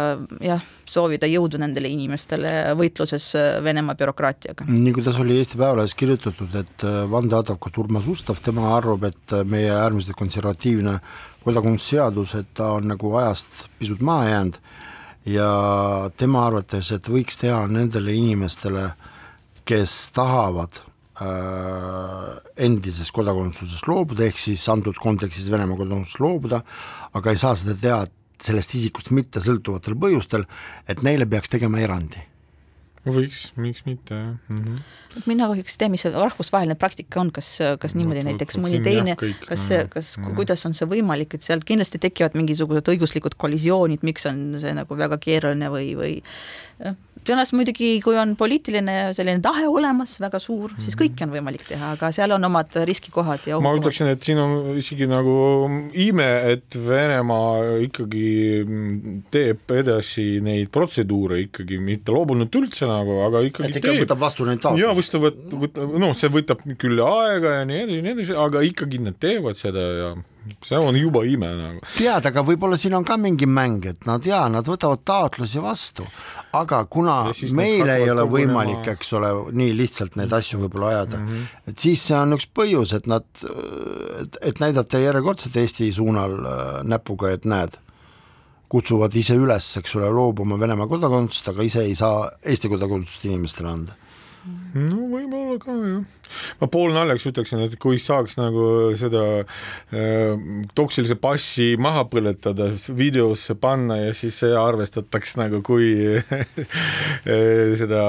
jah, 0.45 0.65
soovida 0.89 1.29
jõudu 1.29 1.61
nendele 1.61 1.89
inimestele 1.93 2.75
võitluses 2.79 3.31
Venemaa 3.65 3.97
bürokraatiaga. 3.99 4.67
nii 4.69 4.97
kuidas 4.97 5.21
oli 5.21 5.37
Eesti 5.39 5.61
Päevalehes 5.61 5.95
kirjutatud, 5.99 6.55
et 6.57 6.89
vandeadvokaat 7.11 7.79
Urmas 7.85 8.09
Ustav, 8.09 8.41
tema 8.45 8.73
arvab, 8.77 9.05
et 9.09 9.37
meie 9.45 9.71
äärmiselt 9.73 9.98
äärmiselt 9.99 10.17
konservatiivne. 10.17 11.01
Kodakondsusseadus, 11.45 12.35
et 12.35 12.55
ta 12.55 12.73
on 12.73 12.89
nagu 12.89 13.15
ajast 13.17 13.69
pisut 13.79 14.01
maha 14.01 14.29
jäänud 14.29 14.59
ja 15.27 16.11
tema 16.17 16.47
arvates, 16.47 16.93
et 16.93 17.09
võiks 17.09 17.39
teha 17.41 17.67
nendele 17.67 18.13
inimestele, 18.15 18.93
kes 19.65 20.11
tahavad 20.13 20.81
äh, 21.21 22.39
endisest 22.57 23.13
kodakondsusest 23.13 23.89
loobuda, 23.89 24.25
ehk 24.29 24.39
siis 24.39 24.69
antud 24.69 24.97
kontekstis 25.01 25.51
Venemaa 25.51 25.77
kodakondsusest 25.77 26.21
loobuda, 26.21 26.63
aga 27.13 27.31
ei 27.31 27.39
saa 27.41 27.57
seda 27.57 27.77
teha 27.81 28.07
sellest 28.41 28.75
isikust 28.79 29.11
mitte 29.11 29.41
sõltuvatel 29.41 29.99
põhjustel, 29.99 30.47
et 30.89 31.03
neile 31.03 31.27
peaks 31.27 31.51
tegema 31.51 31.81
erandi 31.81 32.23
võiks, 33.07 33.41
miks 33.57 33.85
mitte, 33.87 34.15
jah 34.15 34.35
mm. 34.51 34.57
-hmm. 34.57 35.27
mina 35.31 35.49
kahjuks 35.51 35.77
ei 35.77 35.83
tea, 35.83 35.89
mis 35.93 36.05
see 36.07 36.13
rahvusvaheline 36.15 36.75
praktika 36.79 37.21
on, 37.21 37.31
kas, 37.35 37.51
kas 37.81 37.95
niimoodi 37.99 38.25
no, 38.25 38.31
näiteks 38.31 38.59
mõni 38.63 38.81
teine, 38.85 39.17
kas, 39.17 39.69
kas 39.91 40.17
mm, 40.17 40.25
-hmm. 40.25 40.35
kuidas 40.39 40.67
on 40.67 40.75
see 40.75 40.89
võimalik, 40.91 41.35
et 41.35 41.47
sealt 41.47 41.65
kindlasti 41.69 41.99
tekivad 42.03 42.37
mingisugused 42.39 42.89
õiguslikud 42.95 43.39
kollisioonid, 43.39 44.03
miks 44.03 44.27
on 44.27 44.59
see 44.61 44.75
nagu 44.75 44.99
väga 44.99 45.19
keeruline 45.23 45.71
või, 45.73 45.95
või 45.99 46.15
jah, 46.79 46.97
tõenäoliselt 47.29 47.57
muidugi, 47.59 47.89
kui 48.05 48.17
on 48.19 48.35
poliitiline 48.39 48.95
selline 49.17 49.43
tahe 49.45 49.67
olemas, 49.69 50.17
väga 50.23 50.41
suur, 50.43 50.73
siis 50.79 50.95
mhm. 50.95 51.01
kõike 51.03 51.27
on 51.27 51.35
võimalik 51.35 51.65
teha, 51.69 51.93
aga 51.97 52.11
seal 52.15 52.33
on 52.37 52.49
omad 52.49 52.79
riskikohad 52.89 53.49
ja 53.51 53.59
ma 53.65 53.75
ütleksin, 53.77 54.11
et 54.13 54.25
siin 54.25 54.41
on 54.43 54.79
isegi 54.79 55.09
nagu 55.11 55.35
ime, 55.99 56.29
et 56.55 56.79
Venemaa 56.89 57.79
ikkagi 57.85 58.25
teeb 59.35 59.77
edasi 59.77 60.27
neid 60.45 60.73
protseduure 60.75 61.41
ikkagi, 61.45 61.81
mitte 61.83 62.15
loobunud 62.15 62.61
üldse 62.61 62.89
nagu, 62.89 63.21
aga 63.27 63.45
ikkagi 63.49 63.73
et 63.73 63.81
ikka 63.83 63.93
teeb. 63.93 64.03
võtab 64.07 64.25
vastu 64.25 64.49
neid 64.49 64.63
taotlusi. 64.65 64.87
jaa, 64.87 64.97
võtab, 64.97 65.29
võtab, 65.67 65.95
noh, 66.07 66.17
see 66.17 66.33
võtab 66.33 66.65
küll 66.81 67.05
aega 67.05 67.61
ja 67.61 67.69
nii 67.69 67.85
edasi 67.85 68.01
ja 68.01 68.09
nii 68.09 68.17
edasi, 68.17 68.37
aga 68.47 68.65
ikkagi 68.69 69.05
nad 69.05 69.21
teevad 69.21 69.59
seda 69.59 69.87
ja 70.01 70.11
see 70.65 70.79
on 70.79 70.97
juba 70.97 71.25
ime 71.27 71.49
nagu. 71.57 71.81
tead, 71.97 72.29
aga 72.31 72.45
võib-olla 72.47 72.79
siin 72.81 72.97
on 72.99 73.07
ka 73.07 73.17
mingi 73.21 73.47
mäng, 73.47 73.87
et 73.91 74.07
nad 74.09 74.25
jaa, 74.27 74.47
nad 74.53 74.67
võtavad 74.69 75.03
taotlusi 75.09 75.63
vastu, 75.63 76.07
aga 76.57 76.83
kuna 76.91 77.19
meil 77.57 77.93
ei 77.93 78.09
ole 78.11 78.25
võimalik, 78.31 78.87
eks 78.95 79.13
ole, 79.19 79.33
nii 79.59 79.75
lihtsalt 79.79 80.17
neid 80.21 80.33
asju 80.33 80.63
võib-olla 80.65 80.95
ajada 80.95 81.21
mm, 81.21 81.29
-hmm. 81.29 81.69
et 81.73 81.85
siis 81.85 82.07
see 82.09 82.17
on 82.19 82.39
üks 82.39 82.49
põhjus, 82.55 82.95
et 82.97 83.07
nad, 83.11 83.27
et, 84.23 84.41
et 84.53 84.65
näidata 84.65 85.03
järjekordselt 85.03 85.57
Eesti 85.57 85.93
suunal 85.93 86.39
äh, 86.41 86.65
näpuga, 86.89 87.35
et 87.37 87.45
näed, 87.45 87.79
kutsuvad 88.69 89.15
ise 89.17 89.37
üles, 89.37 89.71
eks 89.81 89.97
ole, 89.97 90.11
loobuma 90.13 90.59
Venemaa 90.61 90.89
kodakondsust, 90.89 91.49
aga 91.53 91.65
ise 91.65 91.87
ei 91.89 91.95
saa 91.97 92.31
Eesti 92.43 92.69
kodakondsust 92.69 93.25
inimestele 93.31 93.73
anda 93.73 93.97
no 94.75 95.09
võib-olla 95.11 95.57
ka 95.63 95.75
jah. 95.75 96.05
ma 96.61 96.69
poolnaljaks 96.71 97.27
ütleksin, 97.31 97.63
et 97.67 97.77
kui 97.81 97.99
saaks 98.03 98.39
nagu 98.39 98.65
seda 98.99 99.25
äh, 99.43 100.39
toksilise 100.79 101.19
passi 101.21 101.71
maha 101.81 102.05
põletada, 102.11 102.71
videosse 102.97 103.57
panna 103.61 103.99
ja 104.01 104.15
siis 104.17 104.39
see 104.43 104.55
arvestataks 104.59 105.37
nagu 105.41 105.63
kui 105.67 105.91
seda 107.81 108.05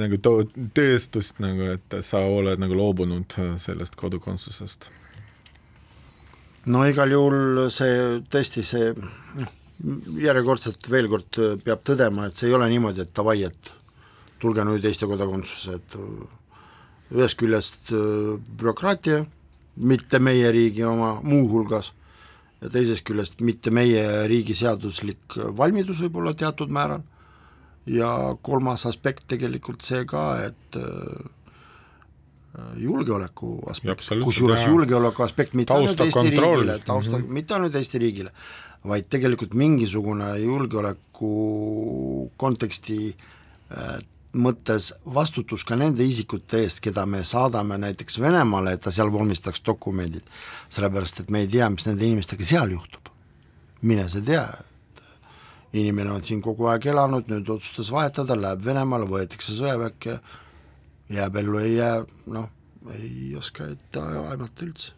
nagu 0.00 0.20
tõestust 0.24 1.42
nagu, 1.44 1.74
et 1.76 2.00
sa 2.06 2.24
oled 2.24 2.62
nagu 2.62 2.76
loobunud 2.76 3.38
sellest 3.60 3.98
kodukondsusest. 4.00 4.90
no 6.70 6.84
igal 6.88 7.12
juhul 7.12 7.66
see 7.74 8.22
tõesti 8.32 8.64
see 8.66 8.92
noh, 8.94 9.56
järjekordselt 10.20 10.88
veel 10.92 11.08
kord 11.08 11.38
peab 11.64 11.84
tõdema, 11.86 12.28
et 12.28 12.36
see 12.36 12.50
ei 12.50 12.56
ole 12.56 12.68
niimoodi, 12.72 13.06
et 13.06 13.14
davai, 13.16 13.42
et 13.48 13.74
tulge 14.40 14.64
nüüd 14.64 14.84
Eesti 14.84 15.08
kodakondsusse, 15.10 15.78
et 15.78 15.96
ühest 17.14 17.38
küljest 17.40 17.90
äh, 17.94 18.36
bürokraatia, 18.58 19.24
mitte 19.80 20.20
meie 20.22 20.50
riigi 20.52 20.84
oma 20.86 21.16
muuhulgas, 21.22 21.92
ja 22.60 22.70
teisest 22.72 23.04
küljest 23.08 23.40
mitte 23.44 23.72
meie 23.72 24.04
riigi 24.28 24.54
seaduslik 24.58 25.38
valmidus 25.56 26.02
võib-olla 26.04 26.34
teatud 26.36 26.72
määral, 26.72 27.02
ja 27.90 28.36
kolmas 28.42 28.84
aspekt 28.86 29.26
tegelikult 29.30 29.82
see 29.86 30.04
ka, 30.08 30.24
et 30.50 30.78
äh, 30.78 31.28
julgeoleku 32.82 33.56
aspekt, 33.70 34.06
kusjuures 34.24 34.66
julgeoleku 34.66 35.24
aspekt 35.24 35.54
mitte 35.58 35.74
ainult 35.74 36.00
Eesti 36.00 36.18
kontroll. 36.18 36.60
riigile, 36.60 36.78
tausta 36.84 37.16
mm, 37.16 37.24
-hmm. 37.24 37.38
mitte 37.38 37.54
ainult 37.54 37.74
Eesti 37.74 37.98
riigile, 37.98 38.32
vaid 38.86 39.08
tegelikult 39.10 39.54
mingisugune 39.54 40.38
julgeoleku 40.38 41.34
konteksti 42.36 43.16
äh, 43.76 43.98
mõttes 44.32 44.92
vastutus 45.14 45.64
ka 45.66 45.76
nende 45.78 46.04
isikute 46.06 46.62
eest, 46.62 46.80
keda 46.84 47.04
me 47.06 47.24
saadame 47.26 47.78
näiteks 47.82 48.20
Venemaale, 48.22 48.76
et 48.76 48.84
ta 48.84 48.92
seal 48.94 49.10
vormistaks 49.10 49.62
dokumendid, 49.66 50.26
sellepärast 50.70 51.24
et 51.24 51.30
me 51.30 51.42
ei 51.44 51.48
tea, 51.50 51.68
mis 51.70 51.86
nende 51.86 52.06
inimestega 52.06 52.46
seal 52.46 52.70
juhtub. 52.70 53.08
mine 53.82 54.08
sa 54.08 54.20
tea, 54.20 54.44
inimene 55.72 56.10
on 56.12 56.22
siin 56.24 56.42
kogu 56.42 56.66
aeg 56.68 56.86
elanud, 56.92 57.28
nüüd 57.32 57.48
otsustas 57.48 57.90
vahetada, 57.90 58.36
läheb 58.36 58.64
Venemaale, 58.64 59.06
võetakse 59.08 59.54
sõjaväkke, 59.56 60.18
jääb 61.10 61.36
ellu, 61.36 61.58
ei 61.58 61.74
jää, 61.76 62.04
noh, 62.26 62.48
ei 62.94 63.34
oska 63.36 63.70
ette 63.72 64.00
aimata 64.00 64.64
üldse. 64.64 64.92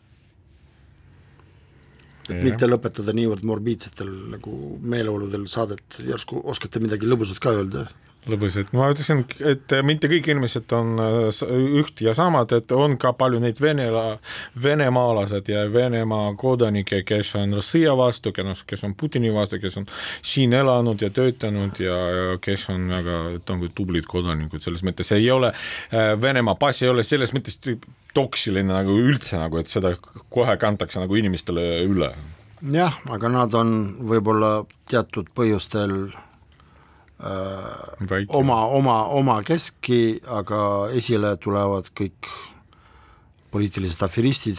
et 2.28 2.42
mitte 2.42 2.66
lõpetada 2.66 3.12
niivõrd 3.14 3.42
morbiidsetel 3.44 4.10
nagu 4.30 4.78
meeleoludel 4.80 5.46
saadet, 5.50 5.98
järsku 6.06 6.42
oskate 6.44 6.80
midagi 6.80 7.06
lõbusat 7.06 7.40
ka 7.42 7.50
öelda? 7.50 7.88
Lõbusad, 8.30 8.70
ma 8.76 8.88
ütlesin, 8.92 9.24
et 9.48 9.72
mitte 9.86 10.06
kõik 10.10 10.28
inimesed 10.30 10.70
on 10.76 10.94
äh, 11.02 11.40
üht 11.80 12.02
ja 12.04 12.14
samad, 12.14 12.52
et 12.54 12.72
on 12.74 12.94
ka 13.00 13.14
palju 13.18 13.40
neid 13.42 13.58
venela, 13.62 14.18
venemaalased 14.62 15.50
ja 15.50 15.64
Venemaa 15.72 16.32
kodanikke, 16.38 17.02
kes 17.08 17.34
on 17.40 17.58
sõja 17.64 17.96
vastu, 17.98 18.32
kes 18.32 18.86
on 18.86 18.94
Putini 18.98 19.32
vastu, 19.34 19.58
kes 19.62 19.80
on 19.80 19.88
siin 20.22 20.54
elanud 20.54 21.02
ja 21.02 21.10
töötanud 21.14 21.80
ja, 21.82 21.98
ja 22.16 22.38
kes 22.42 22.68
on 22.72 22.86
väga 22.92 23.18
nagu 23.40 23.72
tublid 23.74 24.06
kodanikud, 24.10 24.62
selles 24.62 24.84
mõttes 24.86 25.10
ei 25.16 25.26
ole, 25.34 25.50
äh, 25.90 26.12
Venemaa 26.20 26.54
pass 26.60 26.84
ei 26.84 26.92
ole 26.92 27.06
selles 27.06 27.34
mõttes 27.34 27.58
toksiline 28.14 28.70
nagu 28.70 28.94
üldse 29.02 29.40
nagu, 29.40 29.58
et 29.58 29.72
seda 29.72 29.96
kohe 30.32 30.56
kantakse 30.60 31.00
nagu 31.02 31.16
inimestele 31.18 31.82
üle. 31.88 32.12
jah, 32.70 33.00
aga 33.10 33.28
nad 33.32 33.54
on 33.58 33.72
võib-olla 34.06 34.60
teatud 34.86 35.32
põhjustel 35.34 36.12
Väike. 37.22 38.32
oma, 38.34 38.64
oma, 38.74 38.96
oma 39.14 39.36
keski, 39.46 40.18
aga 40.26 40.62
esile 40.98 41.36
tulevad 41.38 41.92
kõik 41.94 42.30
poliitilised 43.52 44.02
aferistid, 44.02 44.58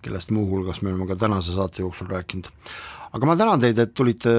kellest 0.00 0.32
muuhulgas 0.32 0.80
me 0.80 0.92
oleme 0.92 1.08
ka 1.10 1.18
tänase 1.20 1.52
saate 1.52 1.82
jooksul 1.82 2.08
rääkinud. 2.08 2.48
aga 3.12 3.26
ma 3.26 3.36
tänan 3.36 3.60
teid, 3.60 3.78
et 3.78 3.92
tulite 3.94 4.32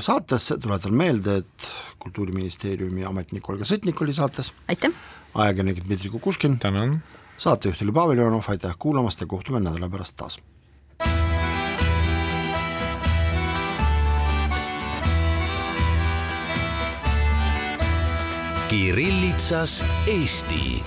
saatesse, 0.00 0.56
tuletan 0.58 0.94
meelde, 0.94 1.42
et 1.42 1.72
Kultuuriministeeriumi 2.02 3.04
ametnik 3.06 3.48
Olga 3.48 3.68
Sõtnik 3.68 4.00
oli 4.02 4.12
saates. 4.12 4.52
aitäh! 4.68 4.92
ajakirjanik 5.34 5.84
Dmitri 5.84 6.08
Kukushkin. 6.08 6.58
tänan! 6.58 7.02
saatejuht 7.38 7.82
oli 7.82 7.92
Pavel 7.92 8.18
Ivanov, 8.18 8.48
aitäh 8.48 8.74
kuulamast 8.78 9.20
ja 9.20 9.26
kohtume 9.26 9.60
nädala 9.60 9.88
pärast 9.88 10.16
taas 10.16 10.40
Kirillitsas 18.72 19.84
Eesti 20.06 20.80